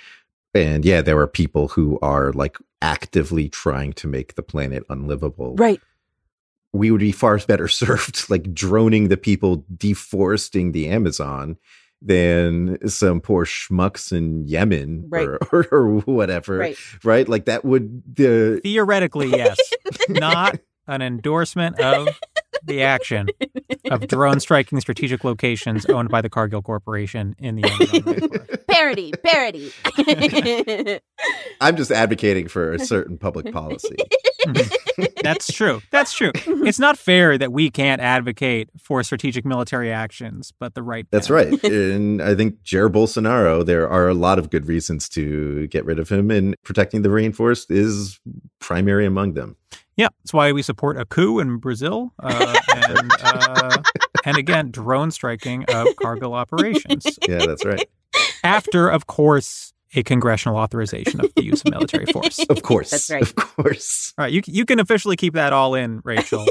And 0.55 0.85
yeah, 0.85 1.01
there 1.01 1.19
are 1.19 1.27
people 1.27 1.69
who 1.69 1.99
are 2.03 2.33
like 2.33 2.59
actively 2.83 3.49
trying 3.49 3.93
to 3.95 4.09
make 4.09 4.35
the 4.35 4.43
planet 4.43 4.85
unlivable. 4.89 5.55
Right. 5.57 5.81
We 6.73 6.91
would 6.91 7.01
be 7.01 7.13
far 7.13 7.39
better 7.47 7.69
served 7.69 8.29
like 8.31 8.53
droning 8.55 9.09
the 9.09 9.17
people 9.17 9.65
deforesting 9.77 10.73
the 10.73 10.89
Amazon 10.89 11.57
than 12.03 12.79
some 12.89 13.21
poor 13.21 13.45
schmucks 13.45 14.11
in 14.11 14.47
Yemen 14.47 15.05
Right. 15.09 15.27
or, 15.27 15.39
or, 15.53 15.69
or 15.71 15.95
whatever. 16.01 16.57
Right. 16.59 16.77
Right. 17.05 17.29
Like 17.29 17.45
that 17.45 17.65
would 17.65 18.03
the 18.17 18.61
Theoretically, 18.63 19.29
yes. 19.29 19.59
Not 20.09 20.59
an 20.87 21.03
endorsement 21.03 21.79
of 21.79 22.09
the 22.64 22.83
action 22.83 23.29
of 23.90 24.07
drone 24.09 24.40
striking 24.40 24.81
strategic 24.81 25.25
locations 25.25 25.87
owned 25.87 26.09
by 26.09 26.20
the 26.20 26.31
Cargill 26.31 26.62
Corporation 26.62 27.35
in 27.38 27.57
the 27.57 27.64
Amazon 27.64 28.57
parody, 28.68 29.12
parody. 29.25 29.73
I'm 31.61 31.77
just 31.77 31.90
advocating 31.90 32.49
for 32.49 32.73
a 32.73 32.79
certain 32.79 33.18
public 33.18 33.53
policy. 33.53 33.96
That's 35.23 35.53
true. 35.53 35.83
That's 35.90 36.12
true. 36.12 36.33
It's 36.35 36.79
not 36.79 36.99
fair 36.99 37.37
that 37.38 37.53
we 37.53 37.70
can't 37.70 38.01
advocate 38.01 38.70
for 38.79 39.03
strategic 39.03 39.44
military 39.44 39.92
actions, 39.92 40.53
but 40.59 40.75
the 40.75 40.83
right. 40.83 41.07
That's 41.11 41.27
can. 41.27 41.37
right. 41.37 41.64
And 41.64 42.23
I 42.23 42.35
think 42.35 42.62
Jair 42.62 42.90
Bolsonaro, 42.90 43.64
there 43.64 43.88
are 43.88 44.09
a 44.09 44.14
lot 44.14 44.38
of 44.38 44.51
good 44.51 44.66
reasons 44.66 45.09
to 45.11 45.66
get 45.68 45.85
rid 45.85 45.99
of 45.99 46.09
him, 46.09 46.31
and 46.31 46.55
protecting 46.64 47.03
the 47.03 47.09
rainforest 47.09 47.66
is 47.70 48.18
primary 48.61 49.07
among 49.07 49.35
them. 49.35 49.57
Yeah, 49.96 50.09
that's 50.22 50.33
why 50.33 50.53
we 50.53 50.62
support 50.62 50.98
a 50.98 51.05
coup 51.05 51.40
in 51.40 51.59
Brazil, 51.59 52.12
uh, 52.22 52.57
and 52.74 53.11
uh, 53.22 53.83
and 54.24 54.37
again, 54.37 54.70
drone 54.70 55.11
striking 55.11 55.64
of 55.68 55.88
Cargill 55.96 56.33
operations. 56.42 57.18
Yeah, 57.29 57.44
that's 57.46 57.64
right. 57.64 57.88
After, 58.42 58.88
of 58.88 59.07
course, 59.07 59.72
a 59.94 60.03
congressional 60.03 60.57
authorization 60.57 61.20
of 61.20 61.33
the 61.35 61.44
use 61.44 61.62
of 61.64 61.70
military 61.72 62.07
force. 62.07 62.38
Of 62.48 62.62
course. 62.62 62.90
That's 62.90 63.11
right. 63.11 63.22
Of 63.22 63.35
course. 63.35 64.14
right, 64.16 64.33
you 64.33 64.40
you 64.46 64.64
can 64.64 64.81
officially 64.81 65.16
keep 65.16 65.35
that 65.35 65.53
all 65.53 65.74
in, 65.74 66.00
Rachel. 66.05 66.46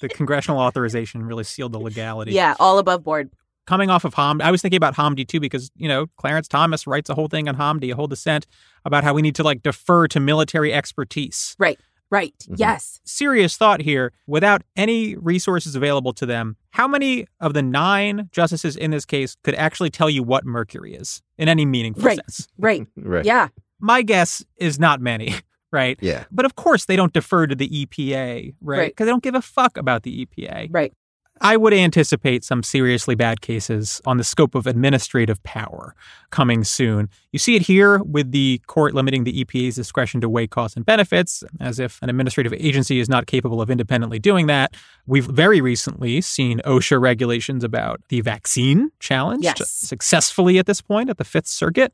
the 0.00 0.08
congressional 0.08 0.60
authorization 0.60 1.22
really 1.22 1.44
sealed 1.44 1.72
the 1.72 1.80
legality. 1.80 2.32
yeah, 2.32 2.54
all 2.60 2.78
above 2.78 3.02
board. 3.04 3.30
Coming 3.66 3.90
off 3.90 4.04
of 4.04 4.14
Hamdi, 4.14 4.42
I 4.42 4.50
was 4.50 4.62
thinking 4.62 4.76
about 4.76 4.94
Hamdi 4.94 5.26
too 5.26 5.40
because 5.40 5.70
you 5.76 5.88
know 5.88 6.06
Clarence 6.16 6.48
Thomas 6.48 6.86
writes 6.86 7.10
a 7.10 7.14
whole 7.14 7.28
thing 7.28 7.48
on 7.48 7.56
Hamdi, 7.56 7.92
a 7.92 7.96
whole 7.96 8.06
dissent 8.06 8.46
about 8.84 9.04
how 9.04 9.12
we 9.14 9.22
need 9.22 9.34
to 9.36 9.42
like 9.42 9.62
defer 9.62 10.06
to 10.08 10.20
military 10.20 10.72
expertise. 10.72 11.54
Right. 11.58 11.78
Right. 12.08 12.34
Mhm. 12.48 12.58
Yes. 12.58 13.00
Serious 13.04 13.56
thought 13.56 13.80
here. 13.80 14.12
Without 14.28 14.62
any 14.76 15.16
resources 15.16 15.74
available 15.74 16.12
to 16.14 16.24
them, 16.26 16.56
how 16.70 16.86
many 16.86 17.26
of 17.40 17.52
the 17.52 17.62
nine 17.62 18.28
justices 18.30 18.76
in 18.76 18.92
this 18.92 19.04
case 19.04 19.36
could 19.42 19.56
actually 19.56 19.90
tell 19.90 20.08
you 20.08 20.22
what 20.22 20.46
mercury 20.46 20.94
is 20.94 21.20
in 21.36 21.48
any 21.48 21.66
meaningful 21.66 22.04
Right. 22.04 22.16
sense? 22.18 22.46
Right. 22.58 22.86
Right. 22.96 23.24
Yeah. 23.24 23.48
My 23.80 24.02
guess 24.02 24.44
is 24.56 24.78
not 24.78 25.00
many. 25.00 25.34
Right. 25.72 25.98
Yeah. 26.00 26.24
But 26.30 26.46
of 26.46 26.54
course, 26.54 26.84
they 26.86 26.94
don't 26.94 27.12
defer 27.12 27.46
to 27.48 27.54
the 27.54 27.68
EPA, 27.68 28.54
right? 28.62 28.78
Right. 28.78 28.90
Because 28.92 29.06
they 29.06 29.10
don't 29.10 29.22
give 29.22 29.34
a 29.34 29.42
fuck 29.42 29.76
about 29.76 30.04
the 30.04 30.24
EPA. 30.24 30.68
Right. 30.70 30.92
I 31.40 31.56
would 31.56 31.74
anticipate 31.74 32.44
some 32.44 32.62
seriously 32.62 33.14
bad 33.14 33.40
cases 33.40 34.00
on 34.06 34.16
the 34.16 34.24
scope 34.24 34.54
of 34.54 34.66
administrative 34.66 35.42
power 35.42 35.94
coming 36.30 36.64
soon. 36.64 37.08
You 37.32 37.38
see 37.38 37.56
it 37.56 37.62
here 37.62 37.98
with 37.98 38.32
the 38.32 38.60
court 38.66 38.94
limiting 38.94 39.24
the 39.24 39.44
EPA's 39.44 39.74
discretion 39.74 40.20
to 40.22 40.28
weigh 40.28 40.46
costs 40.46 40.76
and 40.76 40.86
benefits, 40.86 41.44
as 41.60 41.78
if 41.78 42.00
an 42.02 42.08
administrative 42.08 42.54
agency 42.54 43.00
is 43.00 43.08
not 43.08 43.26
capable 43.26 43.60
of 43.60 43.70
independently 43.70 44.18
doing 44.18 44.46
that. 44.46 44.74
We've 45.06 45.26
very 45.26 45.60
recently 45.60 46.20
seen 46.22 46.60
OSHA 46.64 47.00
regulations 47.00 47.62
about 47.64 48.00
the 48.08 48.22
vaccine 48.22 48.90
challenged 48.98 49.44
Yes. 49.44 49.70
successfully 49.70 50.58
at 50.58 50.66
this 50.66 50.80
point 50.80 51.10
at 51.10 51.18
the 51.18 51.24
Fifth 51.24 51.48
Circuit. 51.48 51.92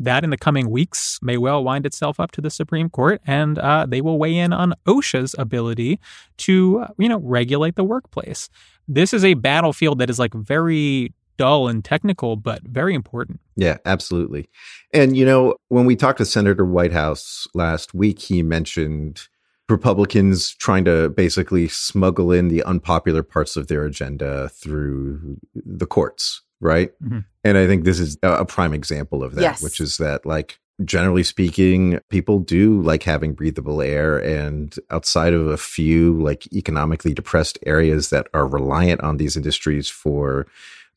That 0.00 0.24
in 0.24 0.30
the 0.30 0.36
coming 0.36 0.70
weeks 0.70 1.18
may 1.22 1.36
well 1.36 1.62
wind 1.62 1.86
itself 1.86 2.18
up 2.18 2.32
to 2.32 2.40
the 2.40 2.50
Supreme 2.50 2.90
Court, 2.90 3.20
and 3.26 3.58
uh, 3.58 3.86
they 3.86 4.00
will 4.00 4.18
weigh 4.18 4.36
in 4.36 4.52
on 4.52 4.74
OSHA's 4.86 5.34
ability 5.38 6.00
to, 6.38 6.80
uh, 6.80 6.88
you 6.98 7.08
know, 7.08 7.18
regulate 7.18 7.76
the 7.76 7.84
workplace. 7.84 8.48
This 8.88 9.14
is 9.14 9.24
a 9.24 9.34
battlefield 9.34 9.98
that 10.00 10.10
is 10.10 10.18
like 10.18 10.34
very 10.34 11.12
dull 11.36 11.68
and 11.68 11.84
technical, 11.84 12.36
but 12.36 12.62
very 12.62 12.94
important. 12.94 13.40
Yeah, 13.56 13.78
absolutely. 13.84 14.48
And, 14.92 15.16
you 15.16 15.24
know, 15.24 15.56
when 15.68 15.84
we 15.84 15.96
talked 15.96 16.18
to 16.18 16.24
Senator 16.24 16.64
Whitehouse 16.64 17.46
last 17.54 17.94
week, 17.94 18.20
he 18.20 18.42
mentioned 18.42 19.28
Republicans 19.68 20.54
trying 20.54 20.84
to 20.84 21.08
basically 21.10 21.68
smuggle 21.68 22.30
in 22.30 22.48
the 22.48 22.62
unpopular 22.64 23.22
parts 23.22 23.56
of 23.56 23.68
their 23.68 23.84
agenda 23.84 24.48
through 24.50 25.38
the 25.54 25.86
courts, 25.86 26.42
right? 26.64 26.90
Mhm. 27.00 27.24
And 27.44 27.56
I 27.58 27.66
think 27.68 27.84
this 27.84 28.00
is 28.00 28.16
a 28.22 28.32
a 28.42 28.44
prime 28.44 28.74
example 28.74 29.22
of 29.22 29.34
that, 29.36 29.42
Yes. 29.42 29.62
which 29.62 29.78
is 29.80 29.98
that, 29.98 30.26
like, 30.26 30.58
generally 30.84 31.22
speaking, 31.22 32.00
people 32.10 32.40
do 32.40 32.82
like 32.82 33.04
having 33.04 33.32
breathable 33.34 33.80
air. 33.80 34.18
And 34.18 34.74
outside 34.90 35.32
of 35.32 35.46
a 35.46 35.56
few, 35.56 36.20
like, 36.20 36.52
economically 36.52 37.14
depressed 37.14 37.58
areas 37.64 38.10
that 38.10 38.26
are 38.34 38.46
reliant 38.48 39.00
on 39.02 39.18
these 39.18 39.36
industries 39.36 39.88
for 39.88 40.46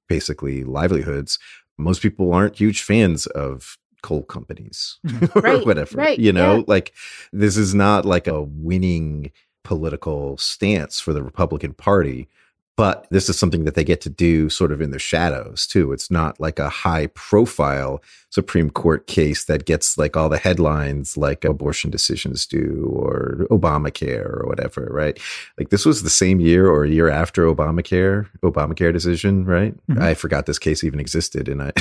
basically 0.08 0.64
livelihoods, 0.64 1.38
most 1.78 2.02
people 2.02 2.34
aren't 2.34 2.56
huge 2.58 2.82
fans 2.82 3.28
of 3.28 3.78
coal 4.02 4.24
companies 4.24 4.98
or 5.36 5.42
Right, 5.42 5.66
whatever. 5.66 5.98
right, 5.98 6.18
you 6.18 6.32
know, 6.34 6.58
yeah. 6.58 6.64
like 6.68 6.94
this 7.34 7.56
is 7.58 7.76
not 7.76 8.06
like 8.06 8.28
a 8.28 8.42
winning 8.42 9.32
political 9.64 10.38
stance 10.38 11.00
for 11.00 11.14
the 11.14 11.22
Republican 11.22 11.74
Party. 11.74 12.28
But 12.78 13.08
this 13.10 13.28
is 13.28 13.38
something 13.40 13.66
that 13.66 13.74
they 13.74 13.84
get 13.84 14.02
to 14.02 14.10
do 14.10 14.50
sort 14.50 14.72
of 14.72 14.82
in 14.82 14.92
the 14.92 15.00
shadows 15.00 15.66
too. 15.66 15.92
It's 15.92 16.12
not 16.12 16.40
like 16.40 16.60
a 16.60 16.70
high 16.70 17.08
profile 17.08 18.02
Supreme 18.30 18.70
Court 18.70 19.08
case 19.08 19.46
that 19.46 19.66
gets 19.66 19.98
like 19.98 20.16
all 20.16 20.30
the 20.30 20.38
headlines 20.38 21.18
like 21.18 21.44
abortion 21.44 21.90
decisions 21.90 22.46
do 22.46 22.88
or 22.94 23.48
Obamacare 23.50 24.24
or 24.26 24.46
whatever, 24.48 24.88
right? 24.92 25.20
Like 25.58 25.70
this 25.70 25.88
was 25.88 26.04
the 26.04 26.10
same 26.12 26.40
year 26.40 26.70
or 26.70 26.84
a 26.84 26.90
year 26.90 27.10
after 27.10 27.46
Obamacare, 27.46 28.28
Obamacare 28.44 28.94
decision, 28.94 29.44
right? 29.46 29.74
Mhm. 29.88 30.00
I 30.00 30.14
forgot 30.14 30.46
this 30.46 30.60
case 30.60 30.84
even 30.84 31.00
existed 31.00 31.50
and 31.50 31.64
I 31.64 31.72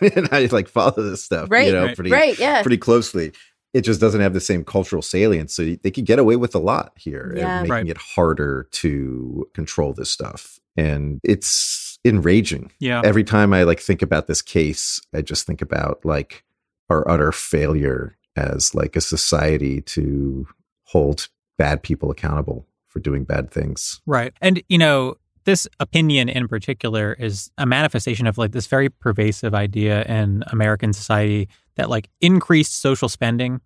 and 0.00 0.28
I 0.32 0.46
like 0.50 0.68
follow 0.68 0.92
this 1.02 1.22
stuff, 1.22 1.50
Right. 1.50 1.66
you 1.66 1.72
know, 1.72 1.84
Right. 1.84 1.94
pretty 1.96 2.10
Right. 2.10 2.38
Yeah. 2.38 2.62
pretty 2.62 2.78
closely. 2.78 3.32
It 3.76 3.82
just 3.84 4.00
doesn't 4.00 4.20
have 4.20 4.32
the 4.32 4.40
same 4.40 4.64
cultural 4.64 5.02
salience. 5.02 5.54
So 5.54 5.62
they 5.82 5.90
could 5.90 6.06
get 6.06 6.18
away 6.18 6.36
with 6.36 6.54
a 6.54 6.58
lot 6.58 6.92
here 6.96 7.34
Yeah. 7.36 7.60
and 7.60 7.68
making 7.68 7.70
Right. 7.70 7.88
it 7.88 7.98
harder 7.98 8.68
to 8.72 9.48
control 9.54 9.92
this 9.92 10.10
stuff. 10.10 10.58
And 10.76 11.20
it's 11.22 11.98
enraging. 12.04 12.70
Yeah. 12.80 13.02
Every 13.04 13.24
time 13.24 13.52
I 13.52 13.64
like 13.64 13.80
think 13.80 14.00
about 14.02 14.26
this 14.28 14.40
case, 14.42 15.00
I 15.14 15.20
just 15.22 15.46
think 15.46 15.60
about 15.60 16.04
like 16.04 16.44
our 16.88 17.08
utter 17.10 17.32
failure 17.32 18.16
as 18.36 18.74
like 18.74 18.96
a 18.96 19.00
society 19.00 19.80
to 19.82 20.46
hold 20.84 21.28
bad 21.58 21.82
people 21.82 22.10
accountable 22.10 22.66
for 22.88 23.00
doing 23.00 23.24
bad 23.24 23.50
things. 23.50 24.00
Right. 24.06 24.32
And, 24.40 24.62
you 24.68 24.78
know, 24.78 25.16
this 25.44 25.66
opinion 25.80 26.28
in 26.28 26.48
particular 26.48 27.12
is 27.18 27.50
a 27.58 27.66
manifestation 27.66 28.26
of 28.26 28.36
like 28.38 28.52
this 28.52 28.66
very 28.66 28.88
pervasive 28.88 29.54
idea 29.54 30.02
in 30.04 30.42
American 30.48 30.92
society 30.92 31.48
that 31.76 31.88
like 31.90 32.08
increased 32.20 32.80
social 32.80 33.08
spending 33.08 33.60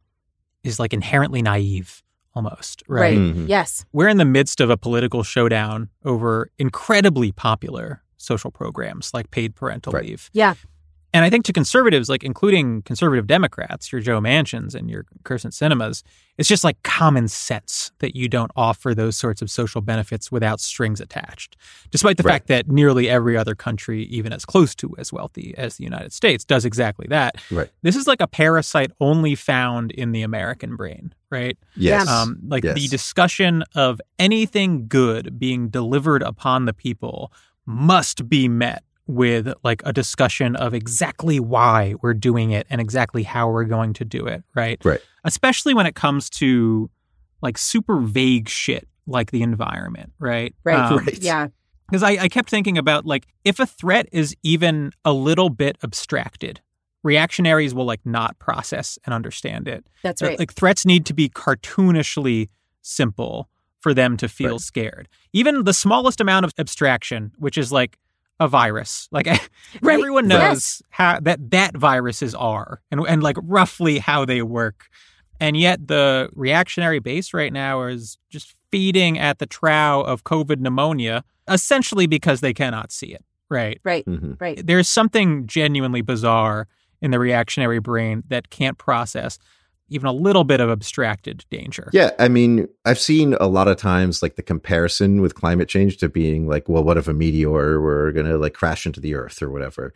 is 0.62 0.78
like 0.78 0.92
inherently 0.92 1.42
naive 1.42 2.02
almost, 2.34 2.82
right? 2.86 3.00
Right. 3.00 3.18
Mhm. 3.18 3.48
Yes. 3.48 3.84
We're 3.92 4.08
in 4.08 4.18
the 4.18 4.24
midst 4.24 4.60
of 4.60 4.70
a 4.70 4.76
political 4.76 5.22
showdown 5.22 5.88
over 6.04 6.50
incredibly 6.58 7.32
popular 7.32 8.02
social 8.16 8.50
programs 8.50 9.12
like 9.14 9.30
paid 9.30 9.56
parental 9.56 9.92
Right. 9.92 10.04
leave. 10.04 10.30
Yeah. 10.32 10.54
And 11.12 11.24
I 11.24 11.30
think 11.30 11.44
to 11.46 11.52
conservatives, 11.52 12.08
like 12.08 12.22
including 12.22 12.82
conservative 12.82 13.26
Democrats, 13.26 13.90
your 13.90 14.00
Joe 14.00 14.20
Manchins 14.20 14.74
and 14.76 14.88
your 14.88 15.06
Kyrsten 15.24 15.52
Sinemas, 15.52 16.04
it's 16.38 16.48
just 16.48 16.62
like 16.62 16.80
common 16.84 17.26
sense 17.26 17.90
that 17.98 18.14
you 18.14 18.28
don't 18.28 18.52
offer 18.54 18.94
those 18.94 19.16
sorts 19.16 19.42
of 19.42 19.50
social 19.50 19.80
benefits 19.80 20.30
without 20.30 20.60
strings 20.60 21.00
attached. 21.00 21.56
Despite 21.90 22.16
the 22.16 22.22
Right. 22.22 22.34
fact 22.34 22.46
that 22.46 22.68
nearly 22.68 23.08
every 23.10 23.36
other 23.36 23.54
country, 23.56 24.04
even 24.04 24.32
as 24.32 24.44
close 24.44 24.74
to 24.76 24.94
as 24.98 25.12
wealthy 25.12 25.52
as 25.58 25.76
the 25.76 25.84
United 25.84 26.12
States, 26.12 26.44
does 26.44 26.64
exactly 26.64 27.06
that. 27.10 27.36
Right. 27.50 27.68
This 27.82 27.96
is 27.96 28.06
like 28.06 28.20
a 28.20 28.28
parasite 28.28 28.92
only 29.00 29.34
found 29.34 29.90
in 29.90 30.12
the 30.12 30.22
American 30.22 30.76
brain, 30.76 31.12
right? 31.28 31.58
Yes. 31.76 32.08
Um, 32.08 32.38
like 32.46 32.62
the 32.62 32.86
discussion 32.88 33.64
of 33.74 34.00
anything 34.18 34.86
good 34.86 35.38
being 35.40 35.68
delivered 35.70 36.22
upon 36.22 36.66
the 36.66 36.72
people 36.72 37.32
must 37.66 38.28
be 38.28 38.48
met 38.48 38.82
with 39.06 39.52
like 39.64 39.82
a 39.84 39.92
discussion 39.92 40.54
of 40.56 40.72
exactly 40.74 41.40
why 41.40 41.94
we're 42.02 42.14
doing 42.14 42.50
it 42.52 42.66
and 42.70 42.80
exactly 42.80 43.22
how 43.24 43.50
we're 43.50 43.64
going 43.64 43.92
to 43.94 44.04
do 44.04 44.26
it, 44.26 44.44
right? 44.54 44.78
Right. 44.84 45.00
Especially 45.24 45.74
when 45.74 45.86
it 45.86 45.94
comes 45.94 46.30
to 46.30 46.90
like 47.42 47.58
super 47.58 47.98
vague 48.00 48.48
shit 48.48 48.86
like 49.06 49.30
the 49.32 49.42
environment, 49.42 50.12
right? 50.18 50.54
Right. 50.64 50.78
Um, 50.78 50.98
Right. 50.98 51.18
Yeah. 51.20 51.48
because 51.88 52.02
I, 52.04 52.10
I 52.12 52.28
kept 52.28 52.48
thinking 52.50 52.78
about 52.78 53.04
like 53.04 53.26
if 53.44 53.58
a 53.58 53.66
threat 53.66 54.06
is 54.12 54.36
even 54.44 54.92
a 55.04 55.12
little 55.12 55.50
bit 55.50 55.76
abstracted, 55.82 56.60
reactionaries 57.02 57.74
will 57.74 57.86
like 57.86 58.04
not 58.04 58.38
process 58.38 58.98
and 59.04 59.12
understand 59.14 59.66
it. 59.66 59.84
That's 60.04 60.22
right. 60.22 60.38
Like 60.38 60.52
threats 60.52 60.86
need 60.86 61.04
to 61.06 61.14
be 61.14 61.28
cartoonishly 61.28 62.48
simple 62.82 63.48
for 63.80 63.94
them 63.94 64.16
to 64.18 64.28
feel 64.28 64.52
Right. 64.52 64.60
scared. 64.60 65.08
Even 65.32 65.64
the 65.64 65.72
smallest 65.74 66.20
amount 66.20 66.44
of 66.44 66.52
abstraction, 66.58 67.32
which 67.38 67.56
is 67.58 67.72
like 67.72 67.98
a 68.40 68.48
virus, 68.48 69.06
like 69.12 69.26
Right. 69.82 69.98
everyone 70.00 70.26
knows 70.26 70.40
Yes. 70.40 70.82
how 70.90 71.20
that 71.20 71.50
that 71.50 71.76
viruses 71.76 72.34
are 72.34 72.80
and 72.90 73.00
and 73.06 73.22
like 73.22 73.36
roughly 73.42 73.98
how 73.98 74.24
they 74.24 74.42
work. 74.42 74.86
And 75.38 75.56
yet 75.56 75.86
the 75.88 76.28
reactionary 76.34 76.98
base 76.98 77.32
right 77.32 77.52
now 77.52 77.82
is 77.84 78.18
just 78.30 78.54
feeding 78.72 79.18
at 79.18 79.38
the 79.38 79.46
trough 79.46 80.06
of 80.06 80.24
COVID 80.24 80.58
pneumonia, 80.60 81.22
essentially 81.48 82.06
because 82.06 82.40
they 82.40 82.52
cannot 82.54 82.90
see 82.92 83.12
it. 83.14 83.24
Right 83.50 83.80
Right. 83.84 84.04
Mhm. 84.06 84.40
Right. 84.40 84.60
there's 84.66 84.88
something 84.88 85.46
genuinely 85.46 86.02
bizarre 86.02 86.66
in 87.02 87.10
the 87.10 87.18
reactionary 87.18 87.78
brain 87.80 88.22
that 88.28 88.50
can't 88.50 88.78
process. 88.78 89.38
Even 89.90 90.06
a 90.06 90.12
little 90.12 90.44
bit 90.44 90.60
of 90.60 90.70
abstracted 90.70 91.44
danger. 91.50 91.90
Yeah, 91.92 92.12
I 92.18 92.28
mean, 92.28 92.68
I've 92.84 92.98
seen 92.98 93.34
a 93.34 93.46
lot 93.46 93.68
of 93.68 93.76
times 93.76 94.22
like 94.22 94.36
the 94.36 94.42
comparison 94.42 95.20
with 95.20 95.34
climate 95.34 95.68
change 95.68 95.98
to 95.98 96.08
being 96.08 96.48
like, 96.48 96.68
well, 96.68 96.84
what 96.84 96.96
if 96.96 97.08
a 97.08 97.12
meteor 97.12 97.80
were 97.80 98.12
going 98.12 98.26
to 98.26 98.38
like 98.38 98.54
crash 98.54 98.86
into 98.86 99.00
the 99.00 99.14
earth 99.14 99.42
or 99.42 99.50
whatever? 99.50 99.92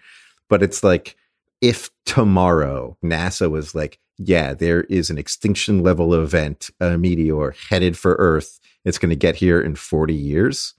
But 0.49 0.63
it's 0.63 0.85
like 0.85 1.17
if 1.61 1.91
tomorrow 2.05 2.99
NASA 3.03 3.51
was 3.51 3.75
like, 3.75 3.99
yeah, 4.19 4.55
there 4.55 4.83
is 4.83 5.11
an 5.11 5.19
extinction 5.19 5.83
level 5.83 6.15
event, 6.15 6.71
a 6.81 6.99
meteor 6.99 7.55
headed 7.71 7.99
for 7.99 8.15
Earth, 8.17 8.61
it's 8.85 8.99
going 8.99 9.11
to 9.11 9.17
get 9.17 9.37
here 9.37 9.61
in 9.61 9.75
40 9.75 10.15
years. 10.15 10.75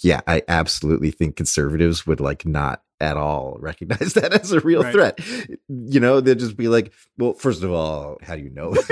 Yeah, 0.00 0.22
I 0.26 0.42
absolutely 0.48 1.10
think 1.10 1.36
conservatives 1.36 2.06
would 2.06 2.20
like 2.20 2.44
not 2.44 2.82
at 3.00 3.16
all 3.16 3.56
recognize 3.60 4.12
that 4.14 4.32
as 4.32 4.52
a 4.52 4.60
real 4.60 4.82
Right. 4.82 4.92
threat. 4.92 5.20
You 5.68 6.00
know, 6.00 6.20
they'd 6.20 6.38
just 6.38 6.56
be 6.56 6.68
like, 6.68 6.92
well, 7.18 7.34
first 7.34 7.62
of 7.62 7.72
all, 7.72 8.18
how 8.22 8.36
do 8.36 8.42
you 8.42 8.50
know? 8.50 8.74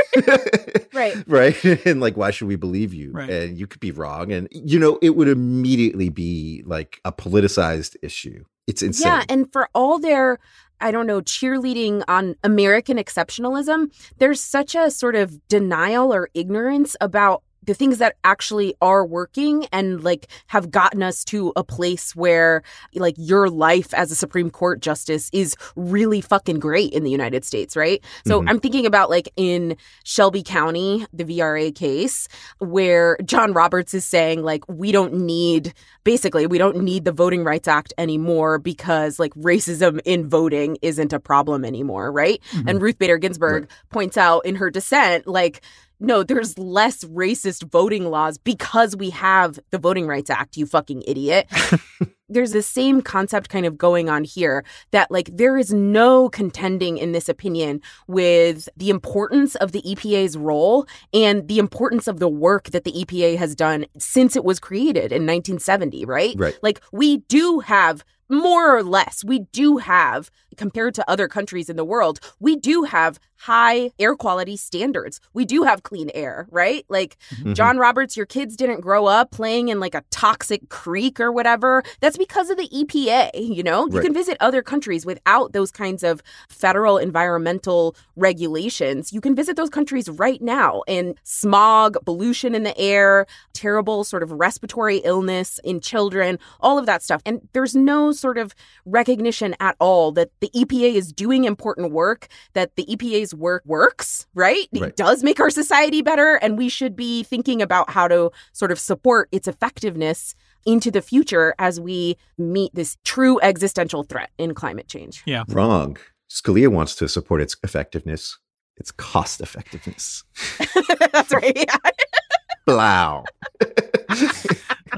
Right. 0.95 1.25
right. 1.27 1.65
And 1.87 2.01
like, 2.01 2.17
why 2.19 2.31
should 2.31 2.49
we 2.49 2.57
believe 2.57 2.93
you? 2.93 3.13
Right. 3.13 3.31
And 3.31 3.59
you 3.59 3.67
could 3.67 3.81
be 3.81 3.93
wrong. 3.93 4.31
And, 4.31 4.47
you 4.51 4.79
know, 4.79 4.99
it 5.01 5.17
would 5.17 5.29
immediately 5.29 6.11
be 6.11 6.63
like 6.67 7.01
a 7.05 7.13
politicized 7.13 7.97
issue. 8.03 8.45
It's 8.67 8.83
insane. 8.83 9.07
Yeah, 9.11 9.25
and 9.29 9.51
for 9.53 9.69
all 9.75 9.99
their 9.99 10.39
I 10.83 10.91
don't 10.91 11.07
know, 11.07 11.21
cheerleading 11.21 12.03
on 12.09 12.35
American 12.43 12.97
exceptionalism, 12.97 13.93
there's 14.19 14.41
such 14.41 14.75
a 14.75 14.91
sort 14.91 15.15
of 15.15 15.47
denial 15.49 16.13
or 16.13 16.29
ignorance 16.35 16.97
about 17.01 17.43
the 17.65 17.75
things 17.75 17.99
that 17.99 18.17
actually 18.25 18.75
are 18.81 19.05
working 19.07 19.67
and 19.73 20.03
like 20.03 20.27
have 20.49 20.71
gotten 20.71 21.03
us 21.03 21.25
to 21.25 21.53
a 21.57 21.63
place 21.63 22.15
where 22.17 22.63
like 22.95 23.15
your 23.19 23.49
life 23.49 23.95
as 23.95 24.11
a 24.11 24.17
Supreme 24.17 24.51
Court 24.51 24.81
justice 24.81 25.31
is 25.33 25.55
really 25.77 26.21
fucking 26.21 26.59
great 26.59 26.93
in 26.93 27.05
the 27.05 27.11
United 27.11 27.45
States, 27.45 27.77
right? 27.77 28.03
So 28.27 28.41
Mhm. 28.41 28.51
I'm 28.51 28.61
thinking 28.61 28.87
about 28.87 29.11
like 29.11 29.31
in 29.37 29.77
Shelby 30.05 30.43
County, 30.43 31.07
the 31.13 31.25
VRA 31.25 31.71
case, 31.71 32.29
where 32.59 33.17
John 33.25 33.53
Roberts 33.53 33.95
is 33.95 34.05
saying 34.05 34.43
like 34.43 34.65
we 34.69 34.91
don't 34.93 35.15
need 35.15 35.73
basically 36.05 36.47
we 36.47 36.59
don't 36.59 36.79
need 36.79 37.05
the 37.05 37.13
voting 37.13 37.45
rights 37.45 37.69
act 37.69 37.93
anymore 37.97 38.59
because 38.59 39.19
like 39.21 39.33
racism 39.35 40.01
in 40.05 40.29
voting 40.29 40.77
isn't 40.83 41.13
a 41.13 41.21
problem 41.21 41.65
anymore 41.65 42.11
right 42.11 42.41
and 42.67 42.83
ruth 42.83 42.99
bader 42.99 43.19
ginsburg 43.19 43.69
points 43.91 44.17
out 44.17 44.41
in 44.45 44.57
her 44.57 44.69
dissent 44.69 45.29
like 45.29 45.61
no 46.01 46.23
there's 46.23 46.59
less 46.59 47.05
racist 47.05 47.69
voting 47.71 48.11
laws 48.11 48.39
because 48.39 48.97
we 48.97 49.11
have 49.11 49.59
the 49.71 49.79
voting 49.79 50.07
rights 50.07 50.31
act 50.31 50.57
you 50.57 50.67
fucking 50.67 51.03
idiot 51.07 51.47
there's 52.33 52.53
the 52.53 52.63
same 52.63 53.03
concept 53.03 53.49
kind 53.49 53.67
of 53.67 53.77
going 53.77 54.09
on 54.09 54.25
here 54.25 54.65
that 54.91 55.11
like 55.11 55.31
there 55.33 55.57
is 55.57 55.73
no 55.73 56.29
contending 56.29 56.99
in 56.99 57.13
this 57.13 57.29
opinion 57.29 57.81
with 58.07 58.69
the 58.77 58.91
importance 58.91 59.55
of 59.57 59.73
the 59.73 59.83
EPA's 59.83 60.37
role 60.37 60.87
and 61.13 61.49
the 61.49 61.59
importance 61.59 62.07
of 62.07 62.19
the 62.19 62.29
work 62.29 62.71
that 62.71 62.85
the 62.85 62.93
EPA 62.93 63.37
has 63.37 63.55
done 63.55 63.87
since 63.99 64.37
it 64.37 64.45
was 64.45 64.59
created 64.59 65.13
in 65.13 65.27
1970, 65.27 66.05
right? 66.05 66.35
Right. 66.37 66.59
Like 66.63 66.83
we 66.93 67.19
do 67.19 67.61
have 67.61 68.05
more 68.29 68.75
or 68.75 68.83
less, 68.83 69.23
we 69.23 69.41
do 69.53 69.77
have, 69.77 70.31
compared 70.57 70.95
to 70.95 71.11
other 71.11 71.29
countries 71.29 71.69
in 71.69 71.77
the 71.77 71.85
world, 71.85 72.21
we 72.41 72.57
do 72.57 72.83
have 72.85 73.19
high 73.37 73.91
air 73.99 74.15
quality 74.15 74.57
standards. 74.57 75.19
We 75.35 75.45
do 75.45 75.65
have 75.65 75.83
clean 75.83 76.11
air, 76.15 76.47
right? 76.51 76.85
Like 76.89 77.17
Mhm. 77.43 77.55
John 77.55 77.77
Roberts, 77.77 78.17
your 78.17 78.27
kids 78.27 78.55
didn't 78.55 78.81
grow 78.81 79.07
up 79.07 79.33
playing 79.33 79.69
in 79.69 79.81
like 79.81 79.97
a 79.97 80.05
toxic 80.11 80.69
creek 80.69 81.19
or 81.19 81.33
whatever. 81.33 81.83
That's 82.01 82.17
because 82.17 82.51
of 82.51 82.57
the 82.57 82.69
EPA, 82.73 83.31
you 83.35 83.65
know? 83.65 83.87
You 83.89 83.95
Right. 83.97 84.05
can 84.05 84.15
visit 84.15 84.37
other 84.39 84.63
countries 84.63 85.05
without 85.05 85.53
those 85.53 85.73
kinds 85.73 86.05
of 86.05 86.23
federal 86.49 86.99
environmental 86.99 87.97
regulations. 88.15 89.13
You 89.13 89.21
can 89.21 89.35
visit 89.35 89.57
those 89.57 89.71
countries 89.71 90.09
right 90.09 90.41
now 90.41 90.83
and 90.87 91.17
smog, 91.25 91.97
pollution 92.05 92.55
in 92.55 92.63
the 92.63 92.79
air, 92.79 93.27
terrible 93.55 94.05
sort 94.05 94.23
of 94.23 94.31
respiratory 94.31 94.99
illness 94.99 95.59
in 95.65 95.81
children, 95.81 96.39
all 96.61 96.79
of 96.79 96.87
that 96.87 97.03
stuff. 97.03 97.21
And 97.27 97.41
there's 97.55 97.75
no 97.75 98.13
sort 98.13 98.39
of 98.39 98.55
recognition 98.87 99.57
at 99.59 99.75
all 99.81 100.13
that 100.13 100.31
the 100.43 100.51
EPA 100.51 100.95
is 100.95 101.13
doing 101.13 101.45
important 101.45 101.93
work, 101.93 102.29
that 102.53 102.77
the 102.77 102.85
EPA's 102.85 103.35
work 103.35 103.63
works, 103.65 104.27
right? 104.35 104.67
Right. 104.75 104.91
It 104.91 104.97
does 104.97 105.23
make 105.23 105.41
our 105.41 105.49
society 105.49 106.03
better, 106.03 106.35
and 106.35 106.59
we 106.59 106.69
should 106.69 106.97
be 106.97 107.23
thinking 107.23 107.63
about 107.63 107.89
how 107.91 108.09
to 108.09 108.31
sort 108.53 108.73
of 108.73 108.79
support 108.79 109.29
its 109.33 109.49
effectiveness 109.49 110.35
into 110.67 110.91
the 110.91 111.01
future 111.01 111.55
as 111.59 111.81
we 111.81 112.19
meet 112.37 112.75
this 112.75 112.99
true 113.05 113.41
existential 113.41 114.03
threat 114.03 114.31
in 114.37 114.53
climate 114.53 114.89
change. 114.89 115.23
Yeah. 115.27 115.45
Wrong. 115.49 115.97
Scalia 116.29 116.69
wants 116.69 116.97
to 116.97 117.09
support 117.09 117.41
its 117.41 117.57
effectiveness, 117.63 118.37
its 118.77 118.91
cost 118.91 119.41
effectiveness. 119.41 120.25
That's 121.13 121.33
right. 121.33 121.71
Blow. 122.67 123.25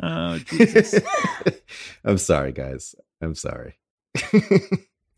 Oh, 0.03 0.38
Jesus. 0.38 1.01
I'm 2.05 2.18
sorry, 2.18 2.53
guys. 2.53 2.95
I'm 3.20 3.34
sorry. 3.34 3.74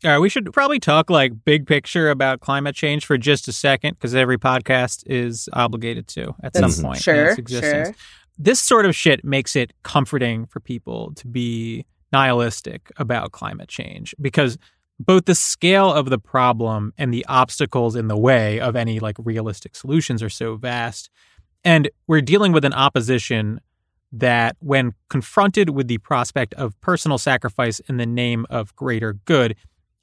All 0.05 0.11
right, 0.11 0.19
we 0.19 0.29
should 0.29 0.53
probably 0.53 0.79
talk 0.79 1.09
like 1.09 1.43
big 1.43 1.65
picture 1.65 2.11
about 2.11 2.39
climate 2.39 2.75
change 2.75 3.05
for 3.05 3.17
just 3.17 3.47
a 3.47 3.51
second 3.51 3.95
because 3.95 4.13
every 4.13 4.37
podcast 4.37 5.03
is 5.07 5.49
obligated 5.53 6.07
to 6.09 6.35
at 6.43 6.55
some 6.55 6.69
That's- 6.69 6.81
point 6.81 6.97
in 6.97 7.01
sure, 7.01 7.25
its 7.29 7.39
existence. 7.39 7.87
sure. 7.87 7.95
This 8.37 8.59
sort 8.59 8.85
of 8.85 8.95
shit 8.95 9.23
makes 9.25 9.55
it 9.55 9.73
comforting 9.81 10.45
for 10.45 10.59
people 10.59 11.13
to 11.15 11.27
be 11.27 11.85
nihilistic 12.13 12.91
about 12.97 13.31
climate 13.31 13.67
change 13.69 14.13
because 14.21 14.59
both 14.99 15.25
the 15.25 15.33
scale 15.33 15.91
of 15.91 16.11
the 16.11 16.19
problem 16.19 16.93
and 16.99 17.11
the 17.11 17.25
obstacles 17.27 17.95
in 17.95 18.07
the 18.07 18.17
way 18.17 18.59
of 18.59 18.75
any 18.75 18.99
like 18.99 19.15
realistic 19.19 19.75
solutions 19.75 20.21
are 20.21 20.29
so 20.29 20.55
vast. 20.55 21.09
And 21.63 21.89
we're 22.05 22.21
dealing 22.21 22.51
with 22.51 22.63
an 22.65 22.73
opposition 22.73 23.59
that, 24.11 24.55
when 24.59 24.93
confronted 25.09 25.71
with 25.71 25.87
the 25.87 25.97
prospect 25.97 26.53
of 26.53 26.79
personal 26.81 27.17
sacrifice 27.17 27.79
in 27.89 27.97
the 27.97 28.05
name 28.05 28.45
of 28.49 28.73
greater 28.75 29.13
good, 29.25 29.55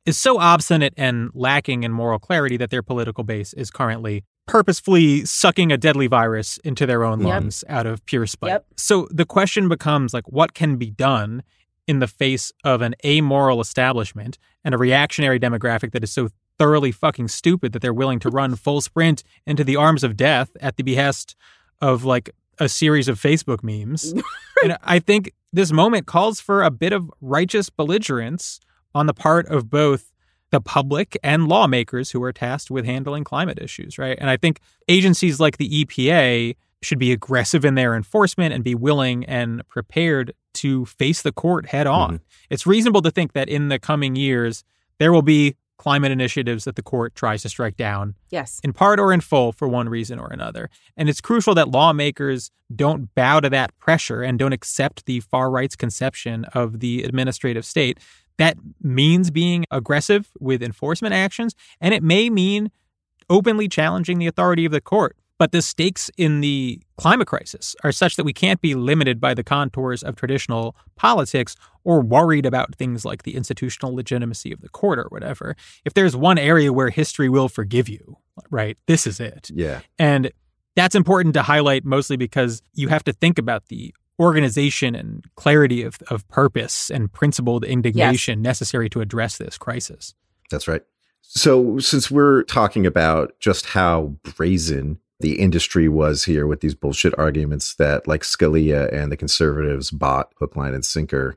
is 0.07 0.18
so 0.18 0.38
obstinate 0.38 0.94
and 0.96 1.30
lacking 1.34 1.82
in 1.82 1.92
moral 1.92 2.18
clarity 2.18 2.57
that 2.59 2.70
their 2.70 2.82
political 2.82 3.24
base 3.24 3.52
is 3.55 3.70
currently 3.70 4.24
purposefully 4.46 5.24
sucking 5.24 5.72
a 5.72 5.76
deadly 5.78 6.07
virus 6.07 6.59
into 6.59 6.84
their 6.84 7.02
own 7.05 7.20
Yep. 7.20 7.28
lungs 7.28 7.64
out 7.68 7.86
of 7.86 8.05
pure 8.05 8.26
spite. 8.26 8.48
Yep. 8.50 8.66
So 8.76 9.09
the 9.11 9.24
question 9.24 9.68
becomes 9.68 10.12
like 10.12 10.24
what 10.28 10.52
can 10.52 10.76
be 10.76 10.90
done 10.90 11.42
in 11.86 11.98
the 11.98 12.07
face 12.07 12.52
of 12.62 12.82
an 12.82 12.94
amoral 13.05 13.61
establishment 13.61 14.38
and 14.62 14.74
a 14.74 14.78
reactionary 14.78 15.40
demographic 15.40 15.92
that 15.92 16.05
is 16.05 16.12
so 16.12 16.28
thoroughly 16.59 16.92
fucking 16.92 17.28
stupid 17.28 17.72
that 17.72 17.80
they're 17.82 17.94
willing 17.94 18.18
to 18.20 18.28
run 18.28 18.55
full 18.57 18.80
sprint 18.82 19.22
into 19.46 19.64
the 19.64 19.76
arms 19.76 20.05
of 20.05 20.16
death 20.16 20.50
at 20.61 20.76
the 20.76 20.82
behest 20.82 21.34
of 21.80 22.05
like 22.05 22.30
a 22.59 22.68
series 22.68 23.09
of 23.09 23.20
Facebook 23.20 23.62
memes. 23.62 24.12
and 24.62 24.76
I 24.82 24.98
think 24.98 25.32
this 25.52 25.72
moment 25.72 26.07
calls 26.07 26.38
for 26.40 26.62
a 26.62 26.70
bit 26.70 26.92
of 26.92 27.11
righteous 27.20 27.70
belligerence 27.70 28.61
on 28.95 29.07
the 29.07 29.14
part 29.14 29.47
of 29.49 29.70
both 29.70 30.11
the 30.51 30.61
public 30.61 31.18
and 31.22 31.49
lawmakers 31.49 32.12
who 32.12 32.22
are 32.22 32.32
tasked 32.32 32.70
with 32.70 32.84
handling 32.84 33.24
climate 33.24 33.59
issues, 33.61 33.99
right? 33.99 34.16
And 34.20 34.30
I 34.30 34.36
think 34.36 34.61
agencies 34.88 35.40
like 35.40 35.57
the 35.57 35.84
EPA 35.84 36.55
should 36.82 36.99
be 36.99 37.12
aggressive 37.12 37.64
in 37.64 37.74
their 37.74 37.97
enforcement 37.97 38.55
and 38.55 38.62
be 38.62 38.74
willing 38.74 39.24
and 39.24 39.66
prepared 39.68 40.32
to 40.53 40.84
face 40.84 41.22
the 41.22 41.32
court 41.32 41.66
head 41.66 41.86
on. 41.86 42.14
Mm-hmm. 42.16 42.24
It's 42.51 42.66
reasonable 42.66 43.03
to 43.03 43.11
think 43.11 43.32
that 43.32 43.49
in 43.49 43.68
the 43.68 43.78
coming 43.78 44.14
years, 44.16 44.64
there 44.99 45.12
will 45.12 45.22
be 45.22 45.57
climate 45.76 46.12
initiatives 46.12 46.64
that 46.64 46.76
the 46.76 46.82
court 46.82 47.14
tries 47.16 47.42
to 47.42 47.49
strike 47.49 47.76
down 47.76 48.14
Yes. 48.30 48.61
in 48.62 48.72
part 48.72 49.01
or 49.01 49.12
in 49.12 49.20
full 49.20 49.51
for 49.51 49.66
one 49.66 49.88
reason 49.88 50.20
or 50.20 50.28
another. 50.28 50.70
And 50.97 51.09
it's 51.09 51.20
crucial 51.20 51.55
that 51.57 51.68
lawmakers 51.68 52.51
don't 52.74 53.12
bow 53.14 53.40
to 53.40 53.51
that 53.51 53.76
pressure 53.78 54.22
and 54.22 54.38
don't 54.38 54.53
accept 54.53 55.05
the 55.07 55.20
far 55.20 55.51
right's 55.51 55.74
conception 55.74 56.45
of 56.55 56.78
the 56.78 57.03
administrative 57.03 57.64
state. 57.64 57.99
That 58.39 58.57
means 58.82 59.30
being 59.30 59.64
aggressive 59.70 60.30
with 60.41 60.62
enforcement 60.62 61.14
actions, 61.14 61.55
and 61.80 61.95
it 61.95 62.03
may 62.03 62.30
mean 62.30 62.70
openly 63.30 63.68
challenging 63.68 64.18
the 64.18 64.26
authority 64.26 64.64
of 64.64 64.72
the 64.72 64.80
court. 64.80 65.16
But 65.37 65.51
the 65.51 65.62
stakes 65.62 66.11
in 66.16 66.41
the 66.41 66.80
climate 66.97 67.26
crisis 67.26 67.74
are 67.82 67.91
such 67.91 68.14
that 68.16 68.24
we 68.24 68.32
can't 68.32 68.61
be 68.61 68.74
limited 68.74 69.20
by 69.20 69.35
the 69.35 69.43
contours 69.43 70.03
of 70.03 70.14
traditional 70.14 70.76
politics 70.95 71.57
or 71.82 72.01
worried 72.01 72.47
about 72.47 72.76
things 72.76 73.05
like 73.05 73.24
the 73.24 73.35
institutional 73.35 73.95
legitimacy 73.95 74.53
of 74.53 74.61
the 74.61 74.68
court 74.68 74.99
or 74.99 75.07
whatever. 75.09 75.57
If 75.85 75.95
there's 75.95 76.14
one 76.14 76.39
area 76.39 76.72
where 76.72 76.91
history 76.91 77.28
will 77.28 77.49
forgive 77.49 77.89
you, 77.89 78.16
right, 78.49 78.78
this 78.87 79.09
is 79.09 79.18
it. 79.18 79.51
Yeah. 79.53 79.80
And 79.99 80.30
that's 80.76 80.95
important 80.95 81.35
to 81.35 81.43
highlight 81.43 81.85
mostly 81.85 82.16
because 82.16 82.62
you 82.72 82.89
have 82.89 83.05
to 83.05 83.12
think 83.12 83.39
about 83.39 83.66
the 83.66 83.93
organization 84.20 84.94
and 84.94 85.24
clarity 85.34 85.82
of, 85.82 85.98
of 86.08 86.26
purpose 86.28 86.90
and 86.90 87.12
principled 87.12 87.64
indignation 87.64 88.42
necessary 88.42 88.88
to 88.90 89.00
address 89.00 89.38
this 89.38 89.58
crisis. 89.58 90.14
That's 90.50 90.68
right. 90.68 90.82
So, 91.22 91.78
since 91.78 92.10
we're 92.10 92.42
talking 92.44 92.86
about 92.86 93.38
just 93.40 93.66
how 93.66 94.14
brazen 94.36 94.98
the 95.20 95.40
industry 95.40 95.88
was 95.88 96.24
here 96.24 96.46
with 96.46 96.60
these 96.60 96.74
bullshit 96.74 97.16
arguments 97.18 97.74
that 97.76 98.06
like 98.06 98.22
Scalia 98.22 98.92
and 98.92 99.10
the 99.10 99.16
conservatives 99.16 99.90
bought 99.90 100.32
hook, 100.38 100.54
line, 100.54 100.74
and 100.74 100.84
sinker, 100.84 101.36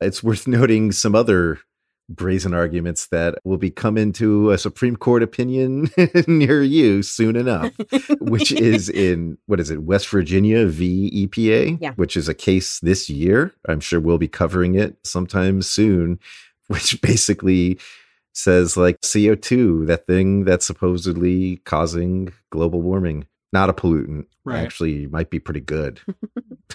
it's 0.00 0.22
worth 0.22 0.46
noting 0.46 0.92
some 0.92 1.14
other 1.14 1.60
brazen 2.08 2.54
arguments 2.54 3.06
that 3.08 3.38
will 3.44 3.58
be 3.58 3.70
coming 3.70 4.12
to 4.12 4.50
a 4.50 4.58
Supreme 4.58 4.96
Court 4.96 5.22
opinion 5.22 5.90
near 6.26 6.62
you 6.62 7.02
soon 7.02 7.36
enough, 7.36 7.72
which 8.20 8.50
is 8.72 8.88
in 8.88 9.36
what 9.46 9.60
is 9.60 9.70
it, 9.70 9.82
West 9.82 10.08
Virginia 10.08 10.66
v 10.66 11.26
EPA, 11.26 11.78
Yeah. 11.80 11.92
which 11.96 12.16
is 12.16 12.28
a 12.28 12.34
case 12.34 12.80
this 12.80 13.10
year. 13.10 13.52
I'm 13.68 13.80
sure 13.80 14.00
we'll 14.00 14.18
be 14.18 14.28
covering 14.28 14.74
it 14.74 14.96
sometime 15.04 15.60
soon, 15.62 16.18
which 16.68 17.00
basically 17.02 17.78
says 18.32 18.76
like 18.76 19.00
CO2, 19.00 19.86
that 19.88 20.06
thing 20.06 20.44
that's 20.44 20.66
supposedly 20.66 21.56
causing 21.64 22.32
global 22.50 22.80
warming, 22.80 23.26
not 23.52 23.68
a 23.68 23.72
pollutant. 23.72 24.26
Right. 24.44 24.60
Actually, 24.60 25.06
might 25.08 25.28
be 25.28 25.40
pretty 25.40 25.60
good. 25.60 26.00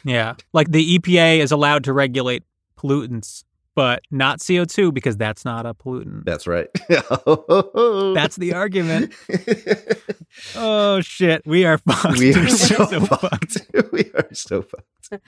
Yeah. 0.03 0.35
Like 0.51 0.69
the 0.71 0.99
EPA 0.99 1.39
is 1.39 1.51
allowed 1.51 1.85
to 1.85 1.93
regulate 1.93 2.43
pollutants, 2.77 3.45
but 3.75 4.03
not 4.11 4.39
CO2 4.39 4.93
because 4.93 5.17
that's 5.17 5.45
not 5.45 5.65
a 5.65 5.73
pollutant. 5.73 6.25
That's 6.25 6.47
right. 6.47 6.67
That's 8.15 8.35
the 8.35 8.53
argument. 8.53 9.13
Oh 10.55 11.01
shit, 11.01 11.41
we 11.45 11.65
are 11.65 11.77
fucked. 11.77 12.19
we 12.19 12.33
are 12.35 12.47
so, 12.47 12.85
so 12.85 12.99
fucked. 13.01 13.71
we 13.91 14.11
are 14.13 14.29
so 14.33 14.61
fucked. 14.63 15.23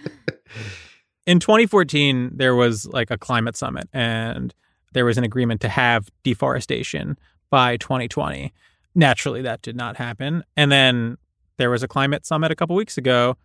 In 1.26 1.40
2014, 1.40 2.32
there 2.36 2.56
was 2.56 2.86
like 2.88 3.10
a 3.10 3.18
climate 3.18 3.56
summit 3.56 3.88
and 3.94 4.54
there 4.94 5.06
was 5.06 5.18
an 5.18 5.24
agreement 5.24 5.62
to 5.62 5.70
have 5.70 6.10
deforestation 6.24 7.18
by 7.50 7.78
2020. 7.78 8.54
Naturally, 8.94 9.42
that 9.42 9.62
did 9.62 9.76
not 9.76 9.98
happen. 9.98 10.44
And 10.56 10.72
then 10.72 11.18
there 11.58 11.70
was 11.70 11.84
a 11.84 11.88
climate 11.88 12.26
summit 12.26 12.52
a 12.52 12.56
couple 12.56 12.76
weeks 12.76 12.98
ago 12.98 13.38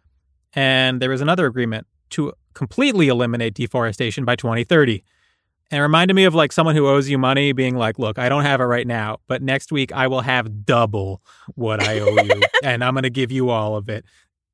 and 0.52 1.00
there 1.00 1.10
was 1.10 1.20
another 1.20 1.46
agreement 1.46 1.86
to 2.10 2.32
completely 2.54 3.08
eliminate 3.08 3.54
deforestation 3.54 4.24
by 4.24 4.36
2030. 4.36 5.04
And 5.70 5.78
it 5.78 5.82
reminded 5.82 6.14
me 6.14 6.24
of 6.24 6.34
like 6.34 6.52
someone 6.52 6.74
who 6.74 6.88
owes 6.88 7.08
you 7.08 7.16
money 7.16 7.52
being 7.52 7.76
like, 7.76 7.98
look, 7.98 8.18
I 8.18 8.28
don't 8.28 8.42
have 8.42 8.60
it 8.60 8.64
right 8.64 8.86
now, 8.86 9.18
but 9.28 9.40
next 9.40 9.70
week 9.70 9.92
I 9.92 10.08
will 10.08 10.22
have 10.22 10.66
double 10.66 11.22
what 11.54 11.82
I 11.82 12.00
owe 12.00 12.22
you 12.22 12.42
and 12.64 12.82
I'm 12.82 12.94
going 12.94 13.04
to 13.04 13.10
give 13.10 13.30
you 13.30 13.50
all 13.50 13.76
of 13.76 13.88
it. 13.88 14.04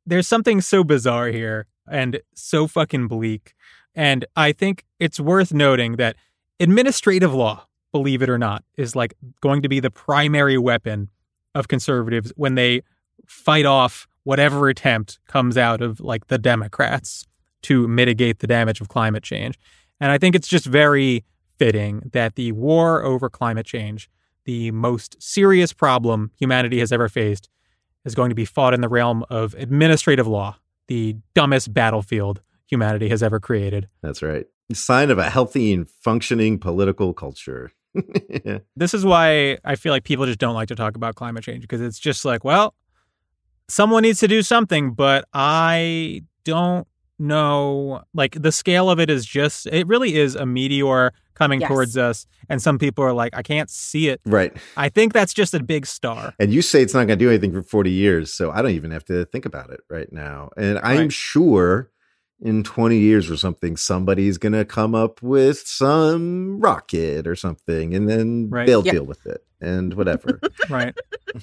There's 0.04 0.28
something 0.28 0.60
so 0.60 0.84
bizarre 0.84 1.28
here 1.28 1.66
and 1.90 2.20
so 2.34 2.66
fucking 2.66 3.08
bleak. 3.08 3.54
And 3.94 4.26
I 4.36 4.52
think 4.52 4.84
it's 5.00 5.18
worth 5.18 5.54
noting 5.54 5.96
that 5.96 6.16
administrative 6.60 7.32
law, 7.32 7.66
believe 7.92 8.20
it 8.20 8.28
or 8.28 8.38
not, 8.38 8.62
is 8.76 8.94
like 8.94 9.14
going 9.40 9.62
to 9.62 9.68
be 9.68 9.80
the 9.80 9.90
primary 9.90 10.58
weapon 10.58 11.08
of 11.54 11.68
conservatives 11.68 12.30
when 12.36 12.56
they 12.56 12.82
fight 13.26 13.64
off 13.64 14.06
whatever 14.24 14.68
attempt 14.68 15.18
comes 15.26 15.56
out 15.56 15.80
of 15.80 16.00
like 16.00 16.26
the 16.26 16.36
Democrats 16.36 17.26
to 17.66 17.88
mitigate 17.88 18.38
the 18.38 18.46
damage 18.46 18.80
of 18.80 18.88
climate 18.88 19.24
change. 19.24 19.58
And 20.00 20.12
I 20.12 20.18
think 20.18 20.36
it's 20.36 20.46
just 20.46 20.66
very 20.66 21.24
fitting 21.58 22.10
that 22.12 22.36
the 22.36 22.52
war 22.52 23.02
over 23.02 23.28
climate 23.28 23.66
change, 23.66 24.08
the 24.44 24.70
most 24.70 25.20
serious 25.20 25.72
problem 25.72 26.30
humanity 26.38 26.78
has 26.78 26.92
ever 26.92 27.08
faced, 27.08 27.48
is 28.04 28.14
going 28.14 28.28
to 28.28 28.36
be 28.36 28.44
fought 28.44 28.72
in 28.72 28.82
the 28.82 28.88
realm 28.88 29.24
of 29.30 29.54
administrative 29.54 30.28
law, 30.28 30.56
the 30.86 31.16
dumbest 31.34 31.74
battlefield 31.74 32.40
humanity 32.66 33.08
has 33.08 33.20
ever 33.20 33.40
created. 33.40 33.88
That's 34.00 34.22
right. 34.22 34.46
Sign 34.72 35.10
of 35.10 35.18
a 35.18 35.28
healthy 35.28 35.72
and 35.72 35.88
functioning 35.88 36.60
political 36.60 37.12
culture. 37.12 37.72
Yeah. 37.94 38.58
This 38.76 38.94
is 38.94 39.04
why 39.04 39.58
I 39.64 39.74
feel 39.74 39.92
like 39.92 40.04
people 40.04 40.26
just 40.26 40.38
don't 40.38 40.54
like 40.54 40.68
to 40.68 40.76
talk 40.76 40.94
about 40.94 41.16
climate 41.16 41.42
change 41.42 41.62
because 41.62 41.80
it's 41.80 41.98
just 41.98 42.24
like, 42.24 42.44
well, 42.44 42.74
someone 43.68 44.02
needs 44.02 44.20
to 44.20 44.28
do 44.28 44.42
something, 44.42 44.92
but 44.92 45.24
I 45.32 46.22
don't 46.44 46.86
know. 47.18 48.02
Like 48.14 48.40
the 48.40 48.52
scale 48.52 48.90
of 48.90 48.98
it 49.00 49.10
is 49.10 49.24
just, 49.26 49.66
it 49.66 49.86
really 49.86 50.16
is 50.16 50.34
a 50.34 50.46
meteor 50.46 51.12
coming 51.34 51.60
Yes. 51.60 51.68
towards 51.68 51.96
us. 51.96 52.26
And 52.48 52.62
some 52.62 52.78
people 52.78 53.04
are 53.04 53.12
like, 53.12 53.36
I 53.36 53.42
can't 53.42 53.68
see 53.70 54.08
it. 54.08 54.20
Right. 54.24 54.56
I 54.76 54.88
think 54.88 55.12
that's 55.12 55.34
just 55.34 55.52
a 55.54 55.62
big 55.62 55.84
star. 55.86 56.34
And 56.38 56.52
you 56.52 56.62
say 56.62 56.82
it's 56.82 56.94
not 56.94 57.06
going 57.06 57.18
to 57.18 57.24
do 57.24 57.28
anything 57.28 57.52
for 57.52 57.62
40 57.62 57.90
years. 57.90 58.32
So 58.32 58.50
I 58.50 58.62
don't 58.62 58.70
even 58.72 58.90
have 58.90 59.04
to 59.06 59.24
think 59.26 59.44
about 59.44 59.70
it 59.70 59.80
right 59.90 60.10
now. 60.12 60.50
And 60.56 60.78
I'm 60.78 60.96
Right. 60.98 61.12
sure 61.12 61.90
in 62.40 62.62
20 62.62 62.98
years 62.98 63.30
or 63.30 63.36
something, 63.36 63.76
somebody's 63.76 64.36
going 64.38 64.52
to 64.52 64.64
come 64.64 64.94
up 64.94 65.22
with 65.22 65.58
some 65.66 66.60
rocket 66.60 67.26
or 67.26 67.34
something. 67.34 67.94
And 67.94 68.08
then 68.08 68.48
Right. 68.50 68.66
they'll 68.66 68.84
Yep. 68.84 68.92
deal 68.94 69.04
with 69.04 69.26
it 69.26 69.42
and 69.60 69.92
whatever. 69.94 70.40
Right. 70.70 70.94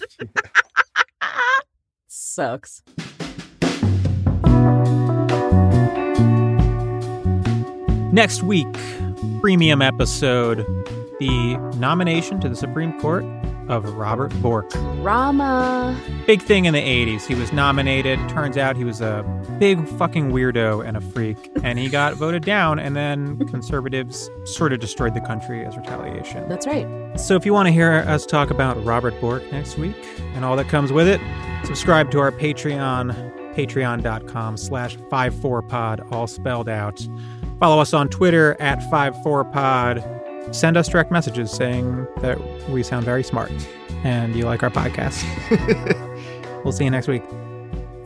Sucks. 2.07 2.83
Next 8.13 8.43
week, 8.43 8.67
premium 9.41 9.81
episode, 9.81 10.57
the 11.19 11.57
nomination 11.77 12.39
to 12.41 12.47
the 12.47 12.55
Supreme 12.55 12.99
Court 12.99 13.25
of 13.69 13.91
Robert 13.95 14.31
Bork. 14.39 14.69
Rama. 15.01 15.99
Big 16.27 16.39
thing 16.39 16.65
in 16.65 16.75
the 16.75 16.79
80s. 16.79 17.25
He 17.25 17.33
was 17.33 17.51
nominated. 17.51 18.19
Turns 18.29 18.55
out 18.55 18.77
he 18.77 18.83
was 18.83 19.01
a 19.01 19.25
big 19.57 19.87
fucking 19.87 20.29
weirdo 20.29 20.87
and 20.87 20.95
a 20.95 21.01
freak. 21.01 21.49
And 21.63 21.79
he 21.79 21.89
got 21.89 22.13
voted 22.13 22.45
down, 22.45 22.77
and 22.77 22.95
then 22.95 23.35
conservatives 23.47 24.29
sort 24.43 24.73
of 24.73 24.79
destroyed 24.79 25.15
the 25.15 25.21
country 25.21 25.65
as 25.65 25.75
retaliation. 25.75 26.47
That's 26.47 26.67
right. 26.67 27.19
So 27.19 27.35
if 27.35 27.47
you 27.47 27.53
want 27.53 27.65
to 27.65 27.71
hear 27.71 28.05
us 28.07 28.27
talk 28.27 28.51
about 28.51 28.85
Robert 28.85 29.19
Bork 29.21 29.41
next 29.51 29.75
week 29.79 29.95
and 30.35 30.45
all 30.45 30.55
that 30.57 30.67
comes 30.67 30.91
with 30.91 31.07
it, 31.07 31.19
subscribe 31.65 32.11
to 32.11 32.19
our 32.19 32.31
Patreon, 32.31 33.55
patreon.com 33.55 34.57
slash 34.57 34.97
54pod, 34.97 36.11
all 36.11 36.27
spelled 36.27 36.69
out. 36.69 37.07
Follow 37.63 37.79
us 37.79 37.93
on 37.93 38.09
Twitter 38.09 38.57
at 38.59 38.79
54pod. 38.91 40.53
Send 40.53 40.75
us 40.75 40.89
direct 40.89 41.11
messages 41.11 41.49
saying 41.49 42.05
that 42.17 42.37
we 42.67 42.83
sound 42.83 43.05
very 43.05 43.23
smart 43.23 43.53
and 44.03 44.35
you 44.35 44.43
like 44.43 44.63
our 44.63 44.69
podcast. 44.69 45.23
we'll 46.65 46.73
see 46.73 46.83
you 46.83 46.89
next 46.89 47.07
week. 47.07 47.23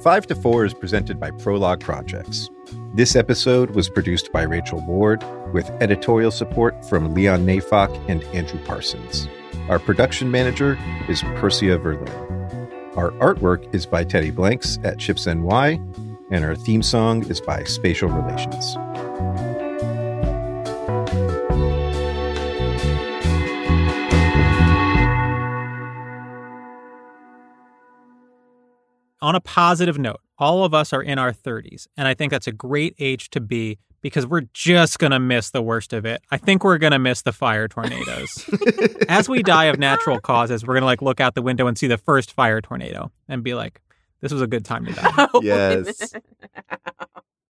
5 0.01 0.27
to 0.27 0.35
4 0.35 0.65
is 0.65 0.75
presented 0.75 1.19
by 1.19 1.31
Prologue 1.31 1.79
Projects. 1.79 2.51
This 2.93 3.15
episode 3.15 3.71
was 3.71 3.89
produced 3.89 4.31
by 4.31 4.43
Rachel 4.43 4.79
Ward 4.85 5.23
with 5.51 5.67
editorial 5.81 6.29
support 6.29 6.85
from 6.85 7.15
Leon 7.15 7.43
Neyfakh 7.43 7.99
and 8.07 8.23
Andrew 8.25 8.63
Parsons. 8.63 9.27
Our 9.69 9.79
production 9.79 10.29
manager 10.29 10.77
is 11.09 11.23
Persia 11.37 11.79
Verlin. 11.79 12.95
Our 12.95 13.09
artwork 13.13 13.73
is 13.73 13.87
by 13.87 14.03
Teddy 14.03 14.29
Blanks 14.29 14.77
at 14.83 14.99
Chips 14.99 15.25
NY, 15.25 15.81
and 16.29 16.45
our 16.45 16.55
theme 16.55 16.83
song 16.83 17.25
is 17.27 17.41
by 17.41 17.63
Spatial 17.63 18.09
Relations. 18.09 18.77
On 29.21 29.35
a 29.35 29.39
positive 29.39 29.97
note, 29.97 30.19
all 30.37 30.63
of 30.63 30.73
us 30.73 30.93
are 30.93 31.01
in 31.01 31.17
our 31.17 31.33
30s, 31.33 31.87
and 31.97 32.07
I 32.07 32.13
think 32.13 32.31
that's 32.31 32.47
a 32.47 32.51
great 32.51 32.95
age 32.99 33.29
to 33.31 33.39
be 33.39 33.79
because 34.01 34.27
we're 34.27 34.43
just 34.53 34.99
going 34.99 35.11
to 35.11 35.19
miss 35.19 35.49
the 35.49 35.61
worst 35.61 35.91
of 35.91 36.05
it. 36.05 36.21
I 36.31 36.37
think 36.37 36.63
we're 36.63 36.77
going 36.77 36.91
to 36.93 36.99
miss 36.99 37.23
the 37.23 37.33
fire 37.33 37.67
tornadoes. 37.67 38.47
As 39.09 39.27
we 39.27 39.41
die 39.41 39.65
of 39.65 39.79
natural 39.79 40.19
causes, 40.19 40.65
we're 40.65 40.75
going 40.75 40.83
to 40.83 40.85
like 40.87 41.01
look 41.01 41.19
out 41.19 41.33
the 41.35 41.41
window 41.41 41.67
and 41.67 41.77
see 41.77 41.87
the 41.87 41.97
first 41.97 42.31
fire 42.31 42.61
tornado 42.61 43.11
and 43.27 43.43
be 43.43 43.53
like, 43.55 43.81
this 44.21 44.31
was 44.31 44.41
a 44.41 44.47
good 44.47 44.65
time 44.65 44.85
to 44.85 44.93
die. 44.93 45.27
Oh, 45.33 45.41
Yes. 45.41 46.13